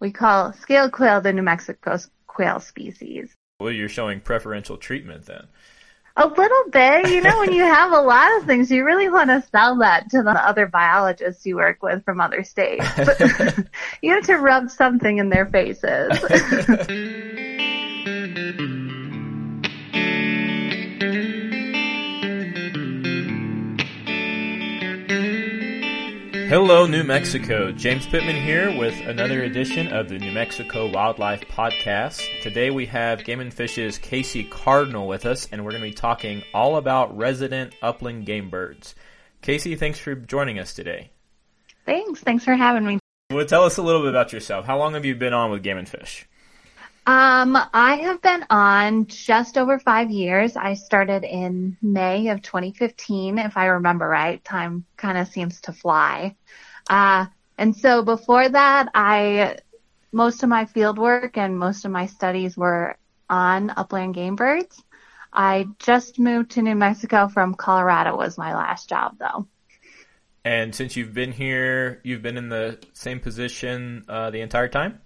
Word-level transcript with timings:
We 0.00 0.12
call 0.12 0.52
scale 0.52 0.90
quail 0.90 1.20
the 1.20 1.32
New 1.32 1.42
Mexico 1.42 1.98
quail 2.26 2.60
species. 2.60 3.34
Well, 3.60 3.72
you're 3.72 3.88
showing 3.88 4.20
preferential 4.20 4.76
treatment 4.76 5.26
then. 5.26 5.46
A 6.18 6.26
little 6.26 6.70
bit, 6.70 7.10
you 7.10 7.20
know, 7.20 7.38
when 7.40 7.52
you 7.52 7.62
have 7.64 7.92
a 7.92 8.00
lot 8.00 8.36
of 8.38 8.46
things, 8.46 8.70
you 8.70 8.84
really 8.84 9.08
want 9.08 9.28
to 9.28 9.44
sell 9.50 9.78
that 9.78 10.10
to 10.10 10.22
the 10.22 10.30
other 10.30 10.66
biologists 10.66 11.44
you 11.44 11.56
work 11.56 11.82
with 11.82 12.04
from 12.04 12.20
other 12.20 12.42
states. 12.42 12.86
you 14.02 14.12
have 14.12 14.24
to 14.24 14.36
rub 14.36 14.70
something 14.70 15.18
in 15.18 15.28
their 15.28 15.46
faces. 15.46 16.10
Hello, 26.58 26.86
New 26.86 27.04
Mexico. 27.04 27.70
James 27.70 28.06
Pittman 28.06 28.42
here 28.42 28.74
with 28.78 28.98
another 29.06 29.42
edition 29.42 29.88
of 29.88 30.08
the 30.08 30.18
New 30.18 30.32
Mexico 30.32 30.90
Wildlife 30.90 31.42
Podcast. 31.48 32.22
Today 32.40 32.70
we 32.70 32.86
have 32.86 33.26
Game 33.26 33.40
and 33.40 33.52
Fish's 33.52 33.98
Casey 33.98 34.42
Cardinal 34.42 35.06
with 35.06 35.26
us, 35.26 35.46
and 35.52 35.62
we're 35.62 35.72
going 35.72 35.82
to 35.82 35.88
be 35.90 35.92
talking 35.92 36.42
all 36.54 36.76
about 36.78 37.14
resident 37.14 37.74
upland 37.82 38.24
game 38.24 38.48
birds. 38.48 38.94
Casey, 39.42 39.76
thanks 39.76 39.98
for 39.98 40.14
joining 40.14 40.58
us 40.58 40.72
today. 40.72 41.10
Thanks. 41.84 42.20
Thanks 42.20 42.46
for 42.46 42.54
having 42.54 42.86
me. 42.86 43.00
Well, 43.30 43.44
tell 43.44 43.64
us 43.64 43.76
a 43.76 43.82
little 43.82 44.00
bit 44.00 44.08
about 44.08 44.32
yourself. 44.32 44.64
How 44.64 44.78
long 44.78 44.94
have 44.94 45.04
you 45.04 45.14
been 45.14 45.34
on 45.34 45.50
with 45.50 45.62
Game 45.62 45.76
and 45.76 45.86
Fish? 45.86 46.26
Um, 47.06 47.56
I 47.72 48.00
have 48.02 48.20
been 48.20 48.44
on 48.50 49.06
just 49.06 49.56
over 49.56 49.78
five 49.78 50.10
years. 50.10 50.56
I 50.56 50.74
started 50.74 51.22
in 51.22 51.76
May 51.80 52.28
of 52.28 52.42
2015, 52.42 53.38
if 53.38 53.56
I 53.56 53.66
remember 53.66 54.08
right. 54.08 54.42
Time 54.44 54.84
kind 54.96 55.16
of 55.16 55.28
seems 55.28 55.60
to 55.62 55.72
fly. 55.72 56.34
Uh, 56.90 57.26
and 57.58 57.76
so 57.76 58.02
before 58.02 58.48
that, 58.48 58.88
I, 58.92 59.58
most 60.10 60.42
of 60.42 60.48
my 60.48 60.64
field 60.64 60.98
work 60.98 61.38
and 61.38 61.56
most 61.56 61.84
of 61.84 61.92
my 61.92 62.06
studies 62.06 62.56
were 62.56 62.96
on 63.30 63.72
upland 63.76 64.14
game 64.14 64.34
birds. 64.34 64.82
I 65.32 65.68
just 65.78 66.18
moved 66.18 66.52
to 66.52 66.62
New 66.62 66.74
Mexico 66.74 67.28
from 67.28 67.54
Colorado 67.54 68.16
was 68.16 68.36
my 68.36 68.52
last 68.52 68.88
job 68.88 69.16
though. 69.18 69.46
And 70.44 70.74
since 70.74 70.96
you've 70.96 71.14
been 71.14 71.32
here, 71.32 72.00
you've 72.02 72.22
been 72.22 72.36
in 72.36 72.48
the 72.48 72.78
same 72.94 73.20
position 73.20 74.04
uh, 74.08 74.30
the 74.30 74.40
entire 74.40 74.68
time? 74.68 75.00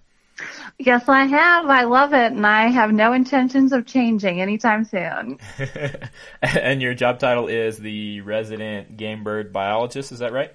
Yes, 0.77 1.07
I 1.07 1.25
have. 1.25 1.67
I 1.67 1.83
love 1.83 2.13
it, 2.13 2.31
and 2.31 2.45
I 2.45 2.67
have 2.67 2.91
no 2.91 3.13
intentions 3.13 3.71
of 3.71 3.85
changing 3.85 4.41
anytime 4.41 4.83
soon. 4.83 5.39
and 6.41 6.81
your 6.81 6.93
job 6.93 7.19
title 7.19 7.47
is 7.47 7.77
the 7.77 8.21
resident 8.21 8.97
game 8.97 9.23
bird 9.23 9.53
biologist, 9.53 10.11
is 10.11 10.19
that 10.19 10.33
right? 10.33 10.53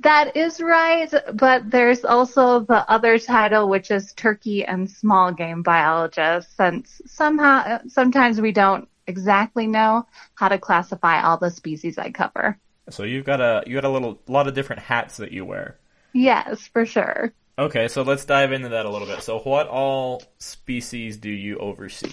That 0.00 0.36
is 0.36 0.60
right, 0.60 1.12
but 1.34 1.70
there's 1.70 2.04
also 2.04 2.60
the 2.60 2.90
other 2.90 3.18
title, 3.18 3.68
which 3.68 3.90
is 3.90 4.12
turkey 4.14 4.64
and 4.64 4.90
small 4.90 5.32
game 5.32 5.62
biologist, 5.62 6.56
since 6.56 7.02
somehow, 7.06 7.80
sometimes 7.88 8.40
we 8.40 8.52
don't 8.52 8.88
exactly 9.06 9.66
know 9.66 10.06
how 10.34 10.48
to 10.48 10.58
classify 10.58 11.22
all 11.22 11.36
the 11.36 11.50
species 11.50 11.98
I 11.98 12.10
cover. 12.10 12.58
So 12.88 13.02
you've 13.02 13.26
got 13.26 13.40
a, 13.40 13.62
you 13.66 13.74
got 13.74 13.84
a 13.84 13.90
little, 13.90 14.20
lot 14.26 14.48
of 14.48 14.54
different 14.54 14.82
hats 14.82 15.18
that 15.18 15.32
you 15.32 15.44
wear. 15.44 15.78
Yes, 16.12 16.66
for 16.66 16.86
sure. 16.86 17.32
Okay, 17.60 17.88
so 17.88 18.00
let's 18.00 18.24
dive 18.24 18.52
into 18.52 18.70
that 18.70 18.86
a 18.86 18.88
little 18.88 19.06
bit. 19.06 19.22
So, 19.22 19.38
what 19.40 19.68
all 19.68 20.22
species 20.38 21.18
do 21.18 21.28
you 21.28 21.58
oversee? 21.58 22.10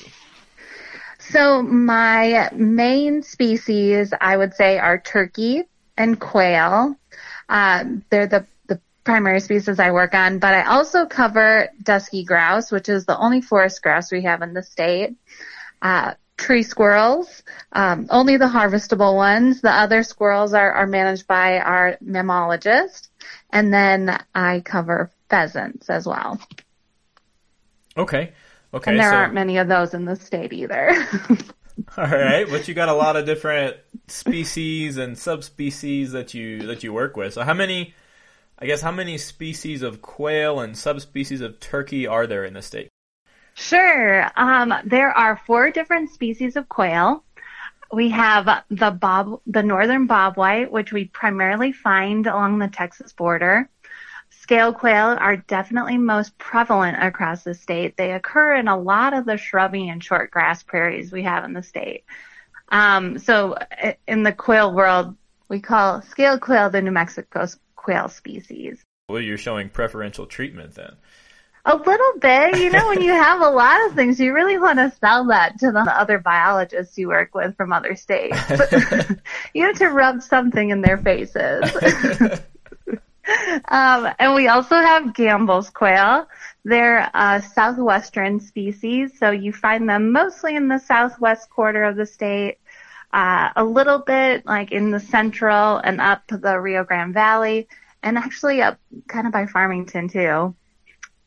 So, 1.19 1.61
my 1.61 2.49
main 2.53 3.23
species, 3.23 4.13
I 4.19 4.35
would 4.35 4.55
say, 4.55 4.77
are 4.77 4.99
turkey 4.99 5.63
and 5.95 6.19
quail. 6.19 6.97
Uh, 7.47 7.85
they're 8.09 8.27
the, 8.27 8.45
the 8.67 8.81
primary 9.05 9.39
species 9.39 9.79
I 9.79 9.91
work 9.91 10.13
on, 10.13 10.39
but 10.39 10.53
I 10.53 10.63
also 10.63 11.05
cover 11.05 11.69
dusky 11.81 12.25
grouse, 12.25 12.69
which 12.69 12.89
is 12.89 13.05
the 13.05 13.17
only 13.17 13.39
forest 13.39 13.81
grouse 13.81 14.11
we 14.11 14.23
have 14.23 14.41
in 14.41 14.53
the 14.53 14.63
state. 14.63 15.15
Uh, 15.81 16.15
tree 16.35 16.63
squirrels, 16.63 17.43
um, 17.71 18.07
only 18.09 18.35
the 18.35 18.49
harvestable 18.49 19.15
ones. 19.15 19.61
The 19.61 19.71
other 19.71 20.03
squirrels 20.03 20.53
are, 20.53 20.73
are 20.73 20.87
managed 20.87 21.25
by 21.25 21.59
our 21.59 21.97
mammologist. 22.03 23.07
And 23.49 23.73
then 23.73 24.21
I 24.35 24.59
cover 24.59 25.09
pheasants 25.29 25.89
as 25.89 26.05
well. 26.05 26.39
Okay. 27.97 28.33
Okay. 28.73 28.91
And 28.91 28.99
there 28.99 29.11
so, 29.11 29.15
aren't 29.15 29.33
many 29.33 29.57
of 29.57 29.67
those 29.67 29.93
in 29.93 30.05
the 30.05 30.15
state 30.15 30.53
either. 30.53 30.93
all 31.97 32.05
right, 32.05 32.45
but 32.49 32.67
you 32.67 32.73
got 32.73 32.89
a 32.89 32.93
lot 32.93 33.15
of 33.15 33.25
different 33.25 33.77
species 34.07 34.97
and 34.97 35.17
subspecies 35.17 36.11
that 36.11 36.33
you 36.33 36.67
that 36.67 36.83
you 36.83 36.93
work 36.93 37.15
with. 37.15 37.33
So 37.33 37.43
how 37.43 37.53
many 37.53 37.93
I 38.59 38.65
guess 38.65 38.81
how 38.81 38.91
many 38.91 39.17
species 39.17 39.83
of 39.83 40.01
quail 40.01 40.59
and 40.59 40.77
subspecies 40.77 41.41
of 41.41 41.59
turkey 41.59 42.07
are 42.07 42.27
there 42.27 42.43
in 42.43 42.53
the 42.53 42.61
state? 42.61 42.89
Sure. 43.53 44.29
Um, 44.35 44.73
there 44.85 45.11
are 45.11 45.41
four 45.45 45.71
different 45.71 46.11
species 46.11 46.55
of 46.55 46.69
quail. 46.69 47.23
We 47.91 48.09
have 48.09 48.63
the 48.69 48.91
bob, 48.91 49.41
the 49.47 49.63
northern 49.63 50.07
bobwhite, 50.07 50.69
which 50.69 50.91
we 50.91 51.05
primarily 51.05 51.71
find 51.71 52.27
along 52.27 52.59
the 52.59 52.67
Texas 52.67 53.13
border. 53.13 53.69
Scale 54.47 54.71
quail 54.71 55.17
are 55.19 55.35
definitely 55.35 55.97
most 55.97 56.37
prevalent 56.37 57.03
across 57.03 57.43
the 57.43 57.53
state. 57.53 57.97
They 57.97 58.13
occur 58.13 58.55
in 58.55 58.69
a 58.69 58.79
lot 58.79 59.13
of 59.13 59.25
the 59.25 59.35
shrubby 59.35 59.89
and 59.89 60.01
short 60.01 60.31
grass 60.31 60.63
prairies 60.63 61.11
we 61.11 61.23
have 61.23 61.43
in 61.43 61.51
the 61.51 61.61
state. 61.61 62.05
Um, 62.69 63.19
so 63.19 63.57
in 64.07 64.23
the 64.23 64.31
quail 64.31 64.73
world, 64.73 65.17
we 65.49 65.59
call 65.59 66.01
scale 66.01 66.39
quail 66.39 66.69
the 66.69 66.81
New 66.81 66.91
Mexico 66.91 67.45
quail 67.75 68.07
species. 68.07 68.81
Well, 69.09 69.19
you're 69.19 69.37
showing 69.37 69.67
preferential 69.67 70.25
treatment 70.25 70.75
then. 70.75 70.95
A 71.65 71.75
little 71.75 72.19
bit, 72.21 72.57
you 72.57 72.69
know, 72.69 72.87
when 72.87 73.01
you 73.01 73.11
have 73.21 73.41
a 73.41 73.49
lot 73.49 73.85
of 73.87 73.95
things, 73.95 74.17
you 74.17 74.33
really 74.33 74.57
want 74.57 74.79
to 74.79 74.93
sell 75.01 75.25
that 75.25 75.59
to 75.59 75.73
the 75.73 75.81
other 75.81 76.19
biologists 76.19 76.97
you 76.97 77.09
work 77.09 77.35
with 77.35 77.57
from 77.57 77.73
other 77.73 77.97
states. 77.97 78.39
you 79.53 79.65
have 79.65 79.77
to 79.79 79.89
rub 79.89 80.21
something 80.21 80.69
in 80.69 80.79
their 80.79 80.97
faces. 80.97 81.69
Um, 83.67 84.09
and 84.19 84.35
we 84.35 84.47
also 84.47 84.75
have 84.75 85.13
Gambel's 85.13 85.69
quail. 85.69 86.27
They're 86.63 87.09
a 87.13 87.41
southwestern 87.41 88.39
species, 88.39 89.17
so 89.17 89.31
you 89.31 89.53
find 89.53 89.87
them 89.87 90.11
mostly 90.11 90.55
in 90.55 90.67
the 90.67 90.79
southwest 90.79 91.49
quarter 91.49 91.83
of 91.83 91.95
the 91.95 92.05
state, 92.05 92.57
uh, 93.13 93.49
a 93.55 93.63
little 93.63 93.99
bit 93.99 94.45
like 94.45 94.71
in 94.71 94.91
the 94.91 94.99
central 94.99 95.77
and 95.77 96.01
up 96.01 96.23
the 96.27 96.59
Rio 96.59 96.83
Grande 96.83 97.13
Valley, 97.13 97.67
and 98.03 98.17
actually 98.17 98.61
up 98.61 98.79
kind 99.07 99.27
of 99.27 99.33
by 99.33 99.45
Farmington 99.45 100.09
too. 100.09 100.55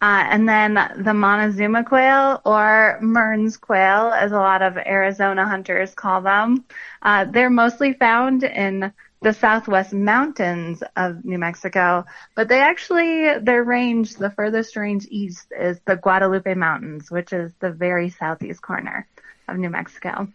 Uh, 0.03 0.25
and 0.31 0.49
then 0.49 0.75
the 0.97 1.13
Montezuma 1.13 1.85
quail 1.85 2.41
or 2.47 2.99
Mearns 3.03 3.59
quail, 3.59 4.11
as 4.13 4.33
a 4.33 4.37
lot 4.37 4.63
of 4.63 4.79
Arizona 4.79 5.47
hunters 5.47 5.95
call 5.95 6.23
them. 6.23 6.65
Uh, 7.03 7.27
they're 7.27 7.51
mostly 7.51 7.93
found 7.93 8.43
in 8.43 8.93
the 9.23 9.33
southwest 9.33 9.93
mountains 9.93 10.83
of 10.97 11.25
New 11.25 11.39
Mexico, 11.39 12.07
but 12.35 12.49
they 12.49 12.61
actually, 12.61 13.39
their 13.39 13.63
range, 13.63 14.15
the 14.15 14.31
furthest 14.31 14.77
range 14.77 15.07
east 15.11 15.47
is 15.59 15.79
the 15.85 15.97
Guadalupe 15.97 16.55
Mountains, 16.55 17.11
which 17.11 17.33
is 17.33 17.53
the 17.61 17.71
very 17.71 18.11
southeast 18.11 18.63
corner 18.63 19.07
of 19.47 19.59
New 19.59 19.71
Mexico. 19.71 20.29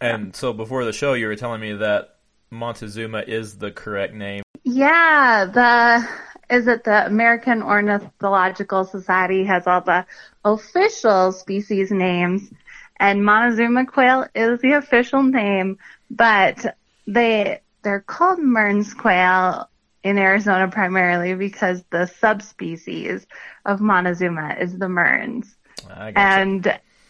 And 0.00 0.34
so 0.34 0.52
before 0.52 0.84
the 0.84 0.92
show, 0.92 1.12
you 1.12 1.26
were 1.28 1.36
telling 1.36 1.60
me 1.60 1.74
that 1.74 2.16
Montezuma 2.50 3.22
is 3.26 3.58
the 3.58 3.70
correct 3.70 4.14
name. 4.14 4.42
Yeah, 4.64 5.44
the 5.44 6.08
is 6.54 6.68
it 6.68 6.84
the 6.84 7.06
American 7.06 7.62
Ornithological 7.62 8.84
Society 8.84 9.44
has 9.44 9.66
all 9.66 9.80
the 9.80 10.06
official 10.44 11.32
species 11.32 11.90
names, 11.90 12.50
and 12.98 13.24
Montezuma 13.24 13.86
quail 13.86 14.26
is 14.34 14.60
the 14.60 14.72
official 14.72 15.22
name, 15.22 15.78
but 16.10 16.76
they 17.06 17.60
they're 17.86 18.00
called 18.00 18.40
Mearns 18.40 18.94
quail 18.94 19.70
in 20.02 20.18
Arizona 20.18 20.66
primarily 20.66 21.34
because 21.34 21.84
the 21.90 22.06
subspecies 22.06 23.24
of 23.64 23.80
Montezuma 23.80 24.56
is 24.58 24.76
the 24.76 24.88
Mearns. 24.88 25.56
And 25.88 26.66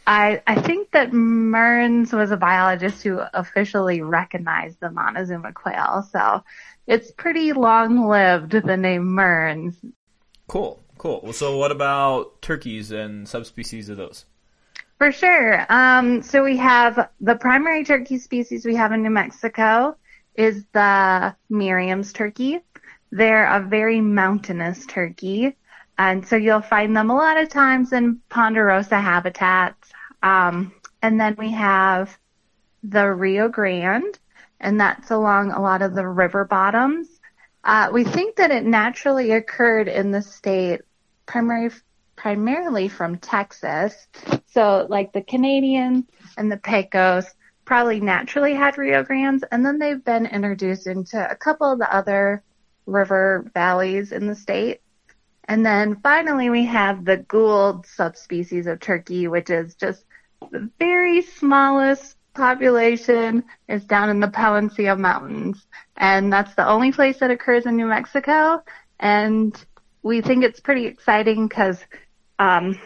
I, 0.06 0.42
I 0.46 0.60
think 0.60 0.90
that 0.90 1.14
Mearns 1.14 2.12
was 2.12 2.30
a 2.30 2.36
biologist 2.36 3.02
who 3.02 3.22
officially 3.32 4.02
recognized 4.02 4.78
the 4.80 4.90
Montezuma 4.90 5.54
quail. 5.54 6.06
So 6.12 6.44
it's 6.86 7.10
pretty 7.10 7.54
long 7.54 8.06
lived, 8.06 8.52
the 8.52 8.76
name 8.76 9.14
Mearns. 9.14 9.76
Cool, 10.46 10.78
cool. 10.98 11.32
So 11.32 11.56
what 11.56 11.72
about 11.72 12.42
turkeys 12.42 12.90
and 12.90 13.26
subspecies 13.26 13.88
of 13.88 13.96
those? 13.96 14.26
For 14.98 15.10
sure. 15.10 15.64
Um, 15.72 16.20
so 16.20 16.44
we 16.44 16.58
have 16.58 17.08
the 17.18 17.36
primary 17.36 17.82
turkey 17.82 18.18
species 18.18 18.66
we 18.66 18.74
have 18.74 18.92
in 18.92 19.02
New 19.02 19.08
Mexico 19.08 19.96
is 20.36 20.64
the 20.72 21.34
Merriam's 21.48 22.12
turkey. 22.12 22.60
They're 23.10 23.46
a 23.46 23.60
very 23.60 24.00
mountainous 24.00 24.84
turkey. 24.86 25.56
And 25.98 26.26
so 26.26 26.36
you'll 26.36 26.60
find 26.60 26.96
them 26.96 27.10
a 27.10 27.16
lot 27.16 27.38
of 27.38 27.48
times 27.48 27.92
in 27.92 28.20
ponderosa 28.28 29.00
habitats. 29.00 29.90
Um, 30.22 30.72
and 31.02 31.20
then 31.20 31.36
we 31.38 31.52
have 31.52 32.16
the 32.82 33.10
Rio 33.10 33.48
Grande, 33.48 34.18
and 34.60 34.80
that's 34.80 35.10
along 35.10 35.52
a 35.52 35.60
lot 35.60 35.82
of 35.82 35.94
the 35.94 36.06
river 36.06 36.44
bottoms. 36.44 37.08
Uh, 37.64 37.90
we 37.92 38.04
think 38.04 38.36
that 38.36 38.50
it 38.50 38.64
naturally 38.64 39.32
occurred 39.32 39.88
in 39.88 40.10
the 40.10 40.22
state 40.22 40.82
primary, 41.26 41.70
primarily 42.14 42.88
from 42.88 43.18
Texas. 43.18 44.06
So 44.46 44.86
like 44.88 45.12
the 45.12 45.22
Canadian 45.22 46.06
and 46.36 46.50
the 46.50 46.56
Pecos 46.58 47.26
probably 47.66 48.00
naturally 48.00 48.54
had 48.54 48.78
Rio 48.78 49.02
Grandes 49.02 49.44
and 49.52 49.66
then 49.66 49.78
they've 49.78 50.02
been 50.02 50.24
introduced 50.24 50.86
into 50.86 51.30
a 51.30 51.36
couple 51.36 51.70
of 51.70 51.78
the 51.78 51.94
other 51.94 52.42
river 52.86 53.50
valleys 53.52 54.12
in 54.12 54.26
the 54.26 54.34
state. 54.34 54.80
And 55.48 55.66
then 55.66 56.00
finally 56.00 56.48
we 56.48 56.64
have 56.66 57.04
the 57.04 57.18
Gould 57.18 57.84
subspecies 57.86 58.66
of 58.66 58.80
turkey, 58.80 59.28
which 59.28 59.50
is 59.50 59.74
just 59.74 60.04
the 60.50 60.70
very 60.78 61.22
smallest 61.22 62.16
population 62.34 63.44
is 63.68 63.84
down 63.84 64.10
in 64.10 64.20
the 64.20 64.28
Peloncillo 64.28 64.98
Mountains. 64.98 65.66
And 65.96 66.32
that's 66.32 66.54
the 66.54 66.68
only 66.68 66.92
place 66.92 67.18
that 67.18 67.30
occurs 67.30 67.66
in 67.66 67.76
New 67.76 67.86
Mexico. 67.86 68.62
And 69.00 69.56
we 70.02 70.20
think 70.20 70.44
it's 70.44 70.60
pretty 70.60 70.86
exciting 70.86 71.48
because 71.48 71.82
um, 72.38 72.78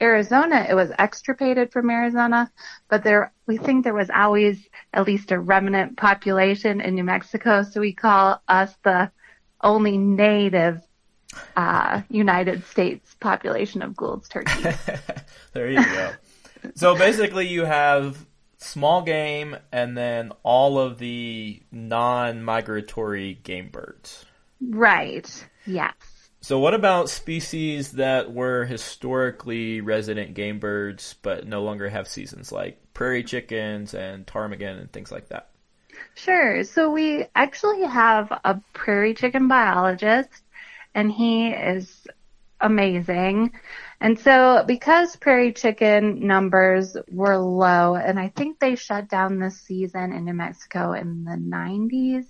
Arizona, 0.00 0.66
it 0.68 0.74
was 0.74 0.90
extirpated 0.98 1.72
from 1.72 1.90
Arizona, 1.90 2.50
but 2.88 3.02
there, 3.02 3.32
we 3.46 3.56
think 3.56 3.84
there 3.84 3.94
was 3.94 4.10
always 4.10 4.68
at 4.92 5.06
least 5.06 5.30
a 5.30 5.38
remnant 5.38 5.96
population 5.96 6.80
in 6.80 6.94
New 6.94 7.04
Mexico. 7.04 7.62
So 7.62 7.80
we 7.80 7.92
call 7.92 8.42
us 8.46 8.74
the 8.82 9.10
only 9.62 9.96
native 9.96 10.82
uh, 11.56 12.02
United 12.08 12.64
States 12.66 13.14
population 13.20 13.82
of 13.82 13.96
Gould's 13.96 14.28
turkey. 14.28 14.68
there 15.52 15.70
you 15.70 15.84
go. 15.84 16.12
so 16.74 16.96
basically, 16.96 17.48
you 17.48 17.64
have 17.64 18.26
small 18.58 19.02
game 19.02 19.56
and 19.72 19.96
then 19.96 20.32
all 20.42 20.78
of 20.78 20.98
the 20.98 21.62
non-migratory 21.70 23.34
game 23.42 23.68
birds. 23.68 24.24
Right. 24.60 25.46
Yes. 25.66 25.94
So 26.46 26.60
what 26.60 26.74
about 26.74 27.10
species 27.10 27.90
that 27.94 28.32
were 28.32 28.66
historically 28.66 29.80
resident 29.80 30.34
game 30.34 30.60
birds 30.60 31.16
but 31.20 31.44
no 31.44 31.64
longer 31.64 31.88
have 31.88 32.06
seasons 32.06 32.52
like 32.52 32.78
prairie 32.94 33.24
chickens 33.24 33.94
and 33.94 34.24
ptarmigan 34.24 34.78
and 34.78 34.92
things 34.92 35.10
like 35.10 35.30
that? 35.30 35.50
Sure. 36.14 36.62
So 36.62 36.92
we 36.92 37.26
actually 37.34 37.82
have 37.82 38.30
a 38.44 38.60
prairie 38.74 39.14
chicken 39.14 39.48
biologist 39.48 40.44
and 40.94 41.10
he 41.10 41.48
is 41.48 42.06
amazing. 42.60 43.50
And 44.00 44.16
so 44.16 44.62
because 44.68 45.16
prairie 45.16 45.52
chicken 45.52 46.28
numbers 46.28 46.96
were 47.10 47.38
low, 47.38 47.96
and 47.96 48.20
I 48.20 48.28
think 48.28 48.60
they 48.60 48.76
shut 48.76 49.08
down 49.08 49.40
this 49.40 49.60
season 49.62 50.12
in 50.12 50.24
New 50.24 50.34
Mexico 50.34 50.92
in 50.92 51.24
the 51.24 51.32
90s, 51.32 52.26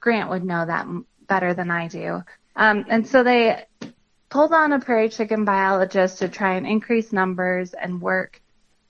Grant 0.00 0.30
would 0.30 0.42
know 0.42 0.64
that 0.64 0.86
better 1.28 1.52
than 1.52 1.70
I 1.70 1.88
do. 1.88 2.22
Um, 2.56 2.86
and 2.88 3.06
so 3.06 3.22
they 3.22 3.64
pulled 4.28 4.52
on 4.52 4.72
a 4.72 4.80
prairie 4.80 5.10
chicken 5.10 5.44
biologist 5.44 6.18
to 6.18 6.28
try 6.28 6.54
and 6.54 6.66
increase 6.66 7.12
numbers 7.12 7.74
and 7.74 8.00
work 8.00 8.40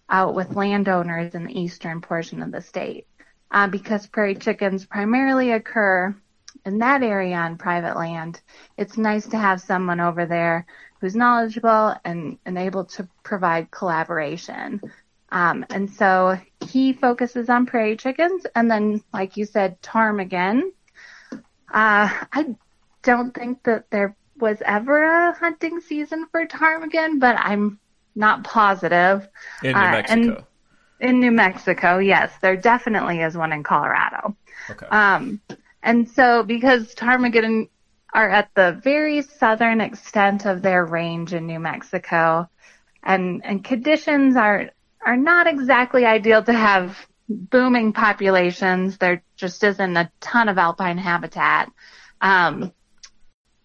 out 0.08 0.34
with 0.34 0.54
landowners 0.54 1.34
in 1.34 1.44
the 1.44 1.60
eastern 1.60 2.00
portion 2.00 2.42
of 2.42 2.52
the 2.52 2.62
state. 2.62 3.06
Uh, 3.50 3.66
because 3.66 4.06
prairie 4.06 4.34
chickens 4.34 4.84
primarily 4.86 5.52
occur 5.52 6.14
in 6.64 6.78
that 6.78 7.02
area 7.02 7.36
on 7.36 7.58
private 7.58 7.96
land, 7.96 8.40
it's 8.76 8.96
nice 8.96 9.26
to 9.26 9.36
have 9.36 9.60
someone 9.60 10.00
over 10.00 10.26
there 10.26 10.66
who's 11.00 11.14
knowledgeable 11.14 11.94
and, 12.04 12.38
and 12.44 12.58
able 12.58 12.84
to 12.84 13.08
provide 13.22 13.70
collaboration. 13.70 14.80
Um, 15.30 15.66
and 15.70 15.90
so 15.90 16.38
he 16.66 16.92
focuses 16.92 17.48
on 17.48 17.66
prairie 17.66 17.96
chickens, 17.96 18.46
and 18.54 18.70
then, 18.70 19.02
like 19.12 19.36
you 19.36 19.44
said, 19.44 19.80
ptarmigan. 19.82 20.70
Uh, 21.32 22.08
I 22.32 22.54
don't 23.06 23.32
think 23.32 23.62
that 23.62 23.88
there 23.90 24.16
was 24.36 24.58
ever 24.66 25.02
a 25.28 25.32
hunting 25.32 25.80
season 25.80 26.26
for 26.30 26.44
ptarmigan, 26.46 27.20
but 27.20 27.36
I'm 27.38 27.78
not 28.14 28.44
positive. 28.44 29.28
In 29.62 29.72
New 29.72 29.78
Mexico. 29.78 30.32
Uh, 30.32 30.42
in 30.98 31.20
New 31.20 31.30
Mexico, 31.30 31.98
yes, 31.98 32.32
there 32.42 32.56
definitely 32.56 33.20
is 33.20 33.36
one 33.36 33.52
in 33.52 33.62
Colorado. 33.62 34.36
Okay. 34.68 34.86
Um, 34.86 35.40
and 35.82 36.08
so 36.10 36.42
because 36.42 36.94
ptarmigan 36.94 37.68
are 38.12 38.28
at 38.28 38.50
the 38.54 38.80
very 38.82 39.22
southern 39.22 39.80
extent 39.80 40.46
of 40.46 40.62
their 40.62 40.84
range 40.84 41.32
in 41.32 41.46
New 41.46 41.60
Mexico, 41.60 42.48
and 43.02 43.44
and 43.44 43.62
conditions 43.62 44.36
are 44.36 44.70
are 45.04 45.16
not 45.16 45.46
exactly 45.46 46.04
ideal 46.04 46.42
to 46.42 46.52
have 46.52 47.06
booming 47.28 47.92
populations. 47.92 48.98
There 48.98 49.22
just 49.36 49.62
isn't 49.62 49.96
a 49.96 50.10
ton 50.20 50.48
of 50.48 50.58
alpine 50.58 50.98
habitat. 50.98 51.70
Um, 52.20 52.72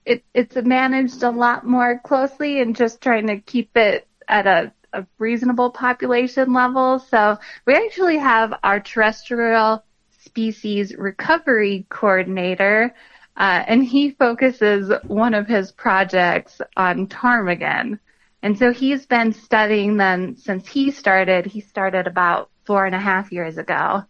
it, 0.06 0.24
it's 0.34 0.56
managed 0.56 1.24
a 1.24 1.30
lot 1.30 1.66
more 1.66 2.00
closely 2.00 2.62
and 2.62 2.76
just 2.76 3.02
trying 3.02 3.28
to 3.28 3.40
keep 3.40 3.76
it 3.78 4.08
at 4.28 4.48
a, 4.48 4.72
a 4.94 5.06
reasonable 5.20 5.70
population 5.72 6.54
level. 6.54 7.00
So 7.00 7.38
we 7.66 7.76
actually 7.76 8.18
have 8.18 8.54
our 8.64 8.80
terrestrial 8.80 9.84
species 10.20 10.96
recovery 10.96 11.86
coordinator, 11.90 12.94
uh, 13.38 13.64
and 13.68 13.84
he 13.84 14.12
focuses 14.12 14.92
one 15.08 15.34
of 15.34 15.48
his 15.48 15.72
projects 15.72 16.62
on 16.76 17.08
ptarmigan. 17.08 18.00
And 18.44 18.58
so 18.58 18.74
he's 18.74 19.06
been 19.06 19.34
studying 19.34 19.98
them 19.98 20.36
since 20.36 20.68
he 20.68 20.92
started. 20.92 21.46
He 21.46 21.62
started 21.62 22.08
about 22.08 22.50
four 22.66 22.86
and 22.86 22.96
a 22.96 23.00
half 23.00 23.32
years 23.32 23.58
ago. 23.58 24.04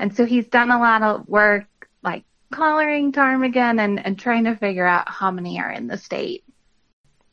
And 0.00 0.14
so 0.14 0.24
he's 0.24 0.46
done 0.48 0.70
a 0.70 0.78
lot 0.78 1.02
of 1.02 1.28
work 1.28 1.66
like 2.50 2.58
collaring 2.58 3.12
ptarmigan 3.12 3.80
and, 3.80 4.04
and 4.04 4.18
trying 4.18 4.44
to 4.44 4.56
figure 4.56 4.86
out 4.86 5.08
how 5.08 5.30
many 5.30 5.60
are 5.60 5.70
in 5.70 5.86
the 5.86 5.98
state. 5.98 6.44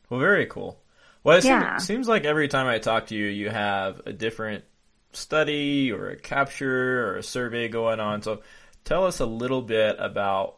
Well, 0.08 0.20
very 0.20 0.46
cool. 0.46 0.80
Well, 1.24 1.38
it 1.38 1.44
yeah. 1.44 1.78
seems, 1.78 1.86
seems 1.86 2.08
like 2.08 2.24
every 2.24 2.48
time 2.48 2.66
I 2.66 2.78
talk 2.78 3.06
to 3.08 3.16
you, 3.16 3.26
you 3.26 3.50
have 3.50 4.00
a 4.06 4.12
different 4.12 4.64
study 5.12 5.90
or 5.90 6.10
a 6.10 6.16
capture 6.16 7.08
or 7.08 7.16
a 7.16 7.22
survey 7.22 7.68
going 7.68 7.98
on. 7.98 8.22
So 8.22 8.42
tell 8.84 9.04
us 9.04 9.20
a 9.20 9.26
little 9.26 9.62
bit 9.62 9.96
about 9.98 10.56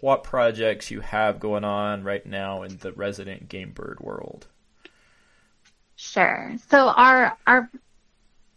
what 0.00 0.24
projects 0.24 0.90
you 0.90 1.00
have 1.00 1.40
going 1.40 1.64
on 1.64 2.02
right 2.04 2.24
now 2.24 2.62
in 2.62 2.78
the 2.78 2.92
resident 2.92 3.48
game 3.48 3.70
bird 3.72 4.00
world. 4.00 4.46
Sure. 5.96 6.54
So 6.70 6.88
our 6.88 7.36
our 7.46 7.68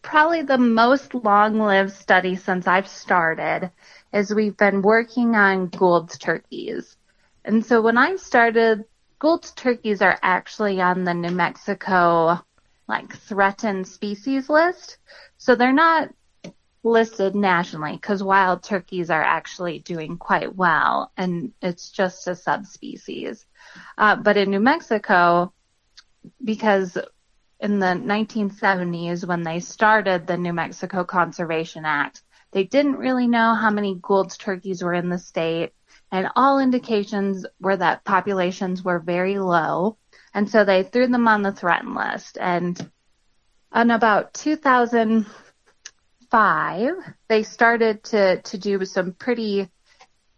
probably 0.03 0.41
the 0.41 0.57
most 0.57 1.13
long-lived 1.13 1.91
study 1.91 2.35
since 2.35 2.67
I've 2.67 2.87
started 2.87 3.71
is 4.13 4.33
we've 4.33 4.57
been 4.57 4.81
working 4.81 5.35
on 5.35 5.67
Gould's 5.67 6.17
turkeys. 6.17 6.97
And 7.45 7.65
so 7.65 7.81
when 7.81 7.97
I 7.97 8.15
started, 8.17 8.85
Gould's 9.19 9.51
turkeys 9.51 10.01
are 10.01 10.17
actually 10.21 10.81
on 10.81 11.03
the 11.03 11.13
New 11.13 11.31
Mexico 11.31 12.39
like 12.87 13.15
threatened 13.15 13.87
species 13.87 14.49
list. 14.49 14.97
So 15.37 15.55
they're 15.55 15.71
not 15.71 16.09
listed 16.83 17.35
nationally 17.35 17.93
because 17.93 18.23
wild 18.23 18.63
turkeys 18.63 19.09
are 19.09 19.21
actually 19.21 19.79
doing 19.79 20.17
quite 20.17 20.55
well 20.55 21.11
and 21.15 21.53
it's 21.61 21.89
just 21.89 22.27
a 22.27 22.35
subspecies. 22.35 23.45
Uh, 23.97 24.15
but 24.15 24.35
in 24.35 24.49
New 24.49 24.59
Mexico, 24.59 25.53
because 26.43 26.97
in 27.59 27.79
the 27.79 27.85
1970s 27.85 29.25
when 29.25 29.43
they 29.43 29.59
started 29.59 30.25
the 30.25 30.37
New 30.37 30.53
Mexico 30.53 31.03
Conservation 31.03 31.85
Act, 31.85 32.23
they 32.51 32.63
didn't 32.63 32.97
really 32.97 33.27
know 33.27 33.55
how 33.55 33.69
many 33.69 33.95
Gould's 33.95 34.37
turkeys 34.37 34.83
were 34.83 34.93
in 34.93 35.09
the 35.09 35.17
state 35.17 35.71
and 36.11 36.27
all 36.35 36.59
indications 36.59 37.45
were 37.59 37.77
that 37.77 38.03
populations 38.03 38.83
were 38.83 38.99
very 38.99 39.39
low. 39.39 39.97
And 40.33 40.49
so 40.49 40.65
they 40.65 40.83
threw 40.83 41.07
them 41.07 41.27
on 41.27 41.41
the 41.41 41.51
threatened 41.51 41.95
list 41.95 42.37
and 42.39 42.91
in 43.73 43.91
about 43.91 44.33
2005, 44.33 46.93
they 47.29 47.43
started 47.43 48.03
to, 48.05 48.41
to 48.41 48.57
do 48.57 48.83
some 48.83 49.13
pretty, 49.13 49.69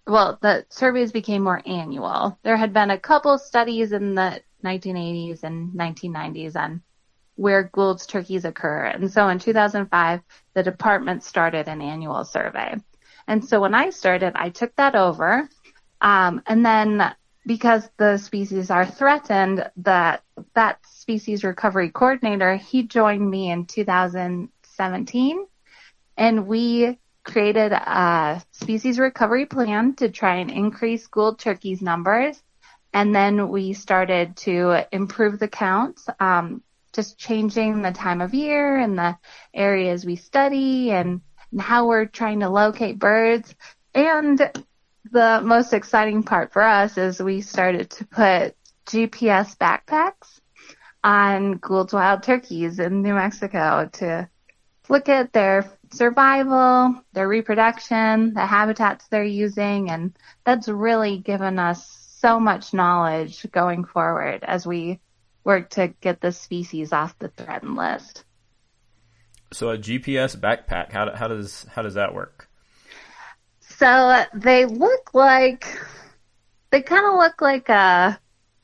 well, 0.05 0.37
the 0.41 0.65
surveys 0.69 1.11
became 1.11 1.43
more 1.43 1.61
annual. 1.65 2.37
There 2.43 2.57
had 2.57 2.73
been 2.73 2.91
a 2.91 2.99
couple 2.99 3.39
studies 3.39 3.91
in 3.91 4.13
the 4.13 4.39
1980s 4.63 5.41
and 5.43 5.73
1990s 5.73 6.55
on 6.55 6.83
where 7.35 7.63
Gould's 7.73 8.05
turkeys 8.05 8.45
occur. 8.45 8.85
And 8.85 9.11
so 9.11 9.27
in 9.29 9.39
2005, 9.39 10.21
the 10.53 10.63
department 10.63 11.23
started 11.23 11.67
an 11.67 11.81
annual 11.81 12.23
survey. 12.25 12.75
And 13.27 13.43
so 13.43 13.61
when 13.61 13.73
I 13.73 13.89
started, 13.89 14.33
I 14.35 14.49
took 14.49 14.75
that 14.75 14.95
over. 14.95 15.49
Um, 16.01 16.41
and 16.45 16.65
then 16.65 17.13
because 17.45 17.89
the 17.97 18.17
species 18.17 18.69
are 18.69 18.85
threatened, 18.85 19.69
that 19.77 20.23
that 20.53 20.79
species 20.85 21.43
recovery 21.43 21.89
coordinator, 21.89 22.55
he 22.55 22.83
joined 22.83 23.29
me 23.29 23.51
in 23.51 23.65
2017 23.65 25.45
and 26.17 26.47
we 26.47 26.97
created 27.23 27.71
a 27.71 28.41
species 28.51 28.99
recovery 28.99 29.45
plan 29.45 29.95
to 29.95 30.09
try 30.09 30.35
and 30.35 30.51
increase 30.51 31.07
Gould 31.07 31.39
turkeys 31.39 31.81
numbers. 31.81 32.41
And 32.93 33.15
then 33.15 33.49
we 33.49 33.73
started 33.73 34.35
to 34.37 34.85
improve 34.91 35.39
the 35.39 35.47
counts, 35.47 36.07
um, 36.19 36.61
just 36.93 37.17
changing 37.17 37.81
the 37.81 37.91
time 37.91 38.21
of 38.21 38.33
year 38.33 38.77
and 38.77 38.97
the 38.97 39.17
areas 39.53 40.05
we 40.05 40.15
study 40.15 40.91
and, 40.91 41.21
and 41.51 41.61
how 41.61 41.87
we're 41.87 42.05
trying 42.05 42.39
to 42.41 42.49
locate 42.49 42.99
birds. 42.99 43.53
And 43.93 44.39
the 45.11 45.41
most 45.43 45.73
exciting 45.73 46.23
part 46.23 46.53
for 46.53 46.61
us 46.61 46.97
is 46.97 47.21
we 47.21 47.41
started 47.41 47.89
to 47.91 48.05
put 48.05 48.55
GPS 48.85 49.57
backpacks 49.57 50.39
on 51.03 51.57
Gould's 51.57 51.93
wild 51.93 52.23
turkeys 52.23 52.79
in 52.79 53.01
New 53.01 53.13
Mexico 53.13 53.89
to 53.93 54.29
look 54.89 55.09
at 55.09 55.33
their 55.33 55.69
survival, 55.91 57.01
their 57.13 57.27
reproduction, 57.27 58.33
the 58.33 58.45
habitats 58.45 59.07
they're 59.07 59.23
using, 59.23 59.89
and 59.89 60.17
that's 60.45 60.67
really 60.67 61.17
given 61.17 61.59
us 61.59 62.03
so 62.19 62.39
much 62.39 62.73
knowledge 62.73 63.45
going 63.51 63.83
forward 63.83 64.43
as 64.43 64.65
we 64.65 64.99
work 65.43 65.69
to 65.71 65.89
get 66.01 66.21
the 66.21 66.31
species 66.31 66.93
off 66.93 67.17
the 67.19 67.29
threatened 67.29 67.75
list. 67.75 68.23
So 69.51 69.69
a 69.69 69.77
GPS 69.77 70.35
backpack, 70.35 70.91
how, 70.91 71.13
how 71.15 71.27
does 71.27 71.65
how 71.73 71.83
does 71.83 71.93
that 71.93 72.13
work? 72.13 72.49
So 73.59 74.23
they 74.33 74.65
look 74.65 75.13
like 75.13 75.65
they 76.71 76.81
kind 76.81 77.05
of 77.05 77.15
look 77.15 77.41
like 77.41 77.69
a 77.69 78.19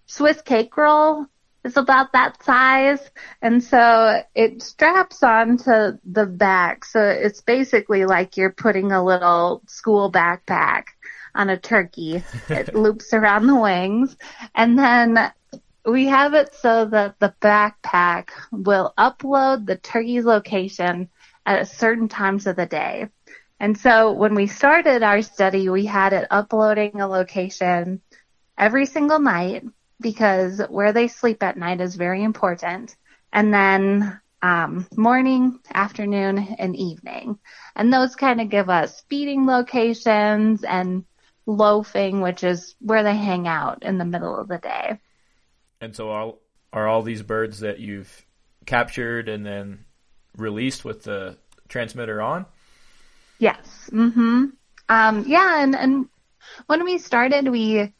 Swiss 0.08 0.42
cake 0.42 0.76
roll. 0.76 1.28
It's 1.64 1.78
about 1.78 2.14
that 2.14 2.42
size, 2.42 3.12
and 3.42 3.62
so 3.62 4.24
it 4.34 4.62
straps 4.62 5.22
onto 5.22 5.98
the 6.10 6.26
back. 6.26 6.86
So 6.86 7.02
it's 7.04 7.42
basically 7.42 8.06
like 8.06 8.38
you're 8.38 8.52
putting 8.52 8.92
a 8.92 9.04
little 9.04 9.62
school 9.68 10.10
backpack 10.12 10.86
on 11.36 11.50
a 11.50 11.58
turkey. 11.58 12.24
It 12.48 12.74
loops 12.74 13.14
around 13.14 13.48
the 13.48 13.56
wings, 13.56 14.16
and 14.56 14.80
then 14.80 15.32
we 15.86 16.08
have 16.08 16.34
it 16.34 16.54
so 16.56 16.86
that 16.86 17.20
the 17.20 17.34
backpack 17.42 18.30
will 18.52 18.94
upload 18.98 19.66
the 19.66 19.78
turkey's 19.78 20.26
location 20.26 21.10
at 21.46 21.68
certain 21.68 22.08
times 22.08 22.48
of 22.48 22.56
the 22.56 22.66
day. 22.66 23.08
And 23.60 23.78
so 23.78 24.14
when 24.14 24.36
we 24.36 24.48
started 24.48 25.04
our 25.04 25.22
study, 25.22 25.68
we 25.70 25.86
had 25.86 26.14
it 26.14 26.28
uploading 26.32 27.02
a 27.02 27.08
location 27.08 28.02
every 28.58 28.86
single 28.86 29.20
night 29.20 29.64
because 30.00 30.62
where 30.70 30.94
they 30.94 31.08
sleep 31.08 31.44
at 31.44 31.58
night 31.58 31.82
is 31.82 31.96
very 31.96 32.24
important. 32.24 32.96
And 33.34 33.54
then 33.54 34.20
um, 34.42 34.88
morning, 34.96 35.60
afternoon, 35.74 36.56
and 36.58 36.76
evening. 36.76 37.40
And 37.76 37.92
those 37.92 38.16
kind 38.16 38.40
of 38.40 38.50
give 38.50 38.70
us 38.70 39.04
feeding 39.10 39.46
locations 39.46 40.64
and 40.64 41.04
loafing, 41.46 42.22
which 42.22 42.44
is 42.44 42.76
where 42.80 43.04
they 43.04 43.16
hang 43.16 43.48
out 43.48 43.84
in 43.84 43.98
the 43.98 44.06
middle 44.06 44.38
of 44.38 44.48
the 44.48 44.58
day. 44.58 45.00
And 45.82 45.96
so 45.96 46.12
are, 46.12 46.34
are 46.74 46.88
all 46.88 47.02
these 47.02 47.22
birds 47.22 47.60
that 47.62 47.80
you've 47.80 48.26
captured 48.66 49.30
and 49.30 49.46
then 49.46 49.86
released 50.38 50.84
with 50.84 51.04
the 51.04 51.38
transmitter 51.68 52.22
on? 52.22 52.46
Yes. 53.40 53.90
Mm-hmm. 53.92 54.46
Um, 54.90 55.24
yeah, 55.28 55.64
and, 55.64 55.76
and 55.76 56.10
when 56.66 56.84
we 56.84 56.98
started, 56.98 57.48
we 57.48 57.94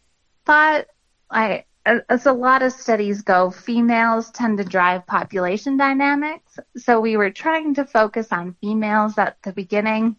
thought, 0.46 0.86
I, 1.30 1.66
as 1.86 2.26
a 2.26 2.34
lot 2.34 2.62
of 2.64 2.74
studies 2.74 3.22
go, 3.22 3.50
females 3.50 4.32
tend 4.32 4.58
to 4.58 4.64
drive 4.64 5.08
population 5.08 5.78
dynamics. 5.78 6.60
So 6.78 7.00
we 7.00 7.16
were 7.16 7.32
trying 7.32 7.76
to 7.76 7.86
focus 7.86 8.28
on 8.32 8.56
females 8.60 9.18
at 9.18 9.38
the 9.44 9.54
beginning. 9.54 10.18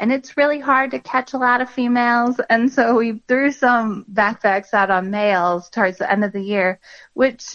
And 0.00 0.10
it's 0.10 0.38
really 0.38 0.58
hard 0.58 0.92
to 0.92 0.98
catch 0.98 1.34
a 1.34 1.38
lot 1.38 1.60
of 1.60 1.68
females. 1.68 2.40
And 2.48 2.72
so 2.72 2.96
we 2.96 3.22
threw 3.28 3.52
some 3.52 4.06
backpacks 4.10 4.72
out 4.72 4.90
on 4.90 5.10
males 5.10 5.68
towards 5.68 5.98
the 5.98 6.10
end 6.10 6.24
of 6.24 6.32
the 6.32 6.40
year, 6.40 6.80
which 7.12 7.54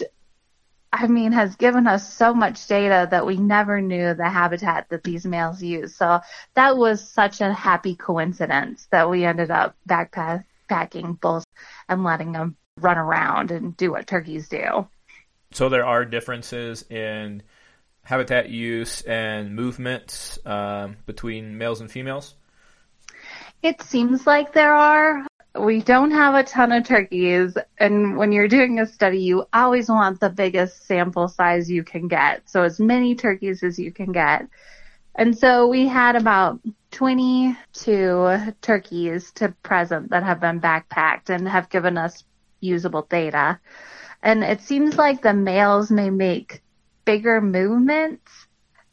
I 0.92 1.08
mean, 1.08 1.32
has 1.32 1.56
given 1.56 1.88
us 1.88 2.14
so 2.14 2.32
much 2.32 2.68
data 2.68 3.08
that 3.10 3.26
we 3.26 3.36
never 3.36 3.80
knew 3.80 4.14
the 4.14 4.30
habitat 4.30 4.88
that 4.90 5.02
these 5.02 5.26
males 5.26 5.60
use. 5.60 5.96
So 5.96 6.20
that 6.54 6.76
was 6.76 7.06
such 7.06 7.40
a 7.40 7.52
happy 7.52 7.96
coincidence 7.96 8.86
that 8.92 9.10
we 9.10 9.24
ended 9.24 9.50
up 9.50 9.76
backpacking 9.88 11.20
bulls 11.20 11.44
and 11.88 12.04
letting 12.04 12.30
them 12.32 12.56
run 12.78 12.96
around 12.96 13.50
and 13.50 13.76
do 13.76 13.90
what 13.90 14.06
turkeys 14.06 14.48
do. 14.48 14.86
So 15.50 15.68
there 15.68 15.84
are 15.84 16.04
differences 16.04 16.88
in 16.90 17.42
habitat 18.06 18.48
use 18.48 19.02
and 19.02 19.54
movements 19.56 20.38
um, 20.46 20.96
between 21.06 21.58
males 21.58 21.80
and 21.80 21.90
females? 21.90 22.36
It 23.62 23.82
seems 23.82 24.26
like 24.26 24.52
there 24.52 24.72
are. 24.72 25.26
We 25.58 25.80
don't 25.80 26.12
have 26.12 26.34
a 26.34 26.44
ton 26.44 26.70
of 26.70 26.84
turkeys 26.84 27.56
and 27.78 28.16
when 28.16 28.30
you're 28.30 28.46
doing 28.46 28.78
a 28.78 28.86
study 28.86 29.20
you 29.20 29.46
always 29.52 29.88
want 29.88 30.20
the 30.20 30.28
biggest 30.28 30.86
sample 30.86 31.28
size 31.28 31.70
you 31.70 31.82
can 31.82 32.08
get. 32.08 32.48
So 32.48 32.62
as 32.62 32.78
many 32.78 33.14
turkeys 33.14 33.62
as 33.62 33.78
you 33.78 33.90
can 33.90 34.12
get. 34.12 34.46
And 35.16 35.36
so 35.36 35.66
we 35.66 35.88
had 35.88 36.14
about 36.14 36.60
22 36.92 38.52
turkeys 38.60 39.32
to 39.32 39.48
present 39.62 40.10
that 40.10 40.22
have 40.22 40.40
been 40.40 40.60
backpacked 40.60 41.30
and 41.30 41.48
have 41.48 41.70
given 41.70 41.96
us 41.98 42.22
usable 42.60 43.06
data. 43.08 43.58
And 44.22 44.44
it 44.44 44.60
seems 44.60 44.96
like 44.96 45.22
the 45.22 45.34
males 45.34 45.90
may 45.90 46.10
make 46.10 46.62
bigger 47.06 47.40
movements 47.40 48.30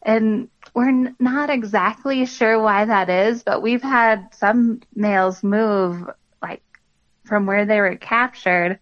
and 0.02 0.50
we're 0.74 1.14
not 1.20 1.50
exactly 1.50 2.26
sure 2.26 2.62
why 2.62 2.86
that 2.86 3.10
is, 3.10 3.44
but 3.44 3.62
we've 3.62 3.82
had 3.82 4.34
some 4.34 4.82
males 4.96 5.44
move 5.44 6.10
like 6.42 6.64
from 7.26 7.46
where 7.46 7.66
they 7.66 7.80
were 7.80 7.96
captured 7.96 8.80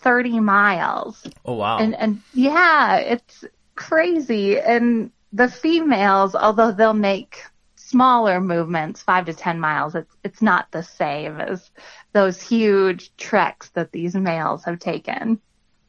30 0.00 0.40
miles. 0.40 1.26
Oh 1.44 1.54
wow. 1.54 1.78
And 1.78 1.94
and 1.94 2.20
yeah, 2.32 2.96
it's 2.96 3.44
crazy 3.74 4.60
and 4.60 5.10
the 5.32 5.48
females 5.48 6.34
although 6.36 6.70
they'll 6.70 6.94
make 6.94 7.42
smaller 7.76 8.40
movements, 8.40 9.02
5 9.02 9.26
to 9.26 9.34
10 9.34 9.60
miles, 9.60 9.94
it's 9.94 10.16
it's 10.24 10.42
not 10.42 10.70
the 10.72 10.82
same 10.82 11.40
as 11.40 11.70
those 12.12 12.40
huge 12.40 13.14
treks 13.16 13.70
that 13.70 13.92
these 13.92 14.14
males 14.14 14.64
have 14.64 14.78
taken. 14.78 15.40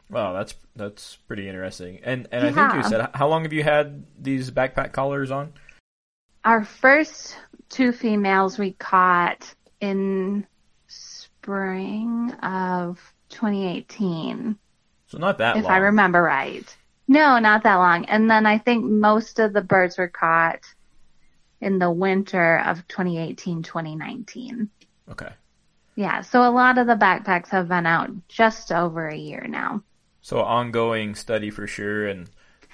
Wow, 0.09 0.33
that's 0.33 0.55
that's 0.75 1.15
pretty 1.27 1.47
interesting. 1.47 1.99
And 2.03 2.27
and 2.31 2.43
yeah. 2.43 2.49
I 2.49 2.71
think 2.71 2.83
you 2.83 2.89
said 2.89 3.09
how 3.13 3.27
long 3.27 3.43
have 3.43 3.53
you 3.53 3.63
had 3.63 4.05
these 4.19 4.51
backpack 4.51 4.91
collars 4.91 5.31
on? 5.31 5.53
Our 6.43 6.63
first 6.63 7.37
two 7.69 7.91
females 7.91 8.59
we 8.59 8.73
caught 8.73 9.53
in 9.81 10.45
spring 10.87 12.31
of 12.43 12.99
2018. 13.29 14.57
So 15.07 15.17
not 15.17 15.37
that 15.39 15.55
long. 15.55 15.59
if 15.59 15.63
long. 15.65 15.73
I 15.73 15.77
remember 15.77 16.21
right. 16.21 16.77
No, 17.07 17.39
not 17.39 17.63
that 17.63 17.75
long. 17.75 18.05
And 18.05 18.29
then 18.29 18.45
I 18.45 18.57
think 18.57 18.85
most 18.85 19.39
of 19.39 19.53
the 19.53 19.61
birds 19.61 19.97
were 19.97 20.07
caught 20.07 20.61
in 21.61 21.79
the 21.79 21.91
winter 21.91 22.59
of 22.65 22.87
2018, 22.87 23.63
2019. 23.63 24.69
Okay. 25.11 25.29
Yeah, 25.95 26.21
so 26.21 26.41
a 26.41 26.51
lot 26.51 26.77
of 26.77 26.87
the 26.87 26.95
backpacks 26.95 27.49
have 27.49 27.69
been 27.69 27.85
out 27.85 28.09
just 28.27 28.71
over 28.71 29.07
a 29.07 29.15
year 29.15 29.45
now. 29.47 29.81
So 30.25 30.41
ongoing 30.41 31.13
study 31.13 31.51
for 31.51 31.67
sure 31.67 32.07
and 32.07 32.27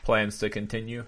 plans 0.05 0.39
to 0.39 0.49
continue? 0.49 1.03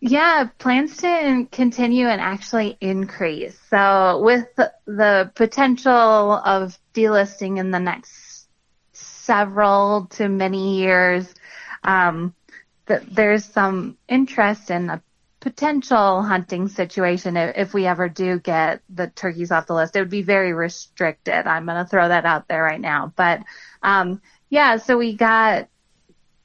Yeah, 0.00 0.48
plans 0.58 0.96
to 0.96 1.46
continue 1.52 2.08
and 2.08 2.20
actually 2.20 2.76
increase. 2.80 3.56
So 3.70 4.20
with 4.24 4.48
the 4.86 5.30
potential 5.36 5.92
of 5.92 6.76
delisting 6.94 7.60
in 7.60 7.70
the 7.70 7.78
next 7.78 8.48
several 8.92 10.06
to 10.16 10.28
many 10.28 10.80
years, 10.80 11.32
um, 11.84 12.34
that 12.86 13.14
there's 13.14 13.44
some 13.44 13.96
interest 14.08 14.72
in 14.72 14.90
a 14.90 15.00
potential 15.38 16.22
hunting 16.22 16.66
situation 16.66 17.36
if 17.36 17.72
we 17.72 17.86
ever 17.86 18.08
do 18.08 18.40
get 18.40 18.82
the 18.88 19.06
turkeys 19.06 19.52
off 19.52 19.68
the 19.68 19.74
list. 19.74 19.94
It 19.94 20.00
would 20.00 20.10
be 20.10 20.22
very 20.22 20.52
restricted. 20.52 21.46
I'm 21.46 21.66
going 21.66 21.84
to 21.84 21.88
throw 21.88 22.08
that 22.08 22.24
out 22.24 22.48
there 22.48 22.64
right 22.64 22.80
now. 22.80 23.12
But 23.14 23.44
um, 23.80 24.20
yeah, 24.50 24.76
so 24.76 24.98
we 24.98 25.14
got 25.14 25.68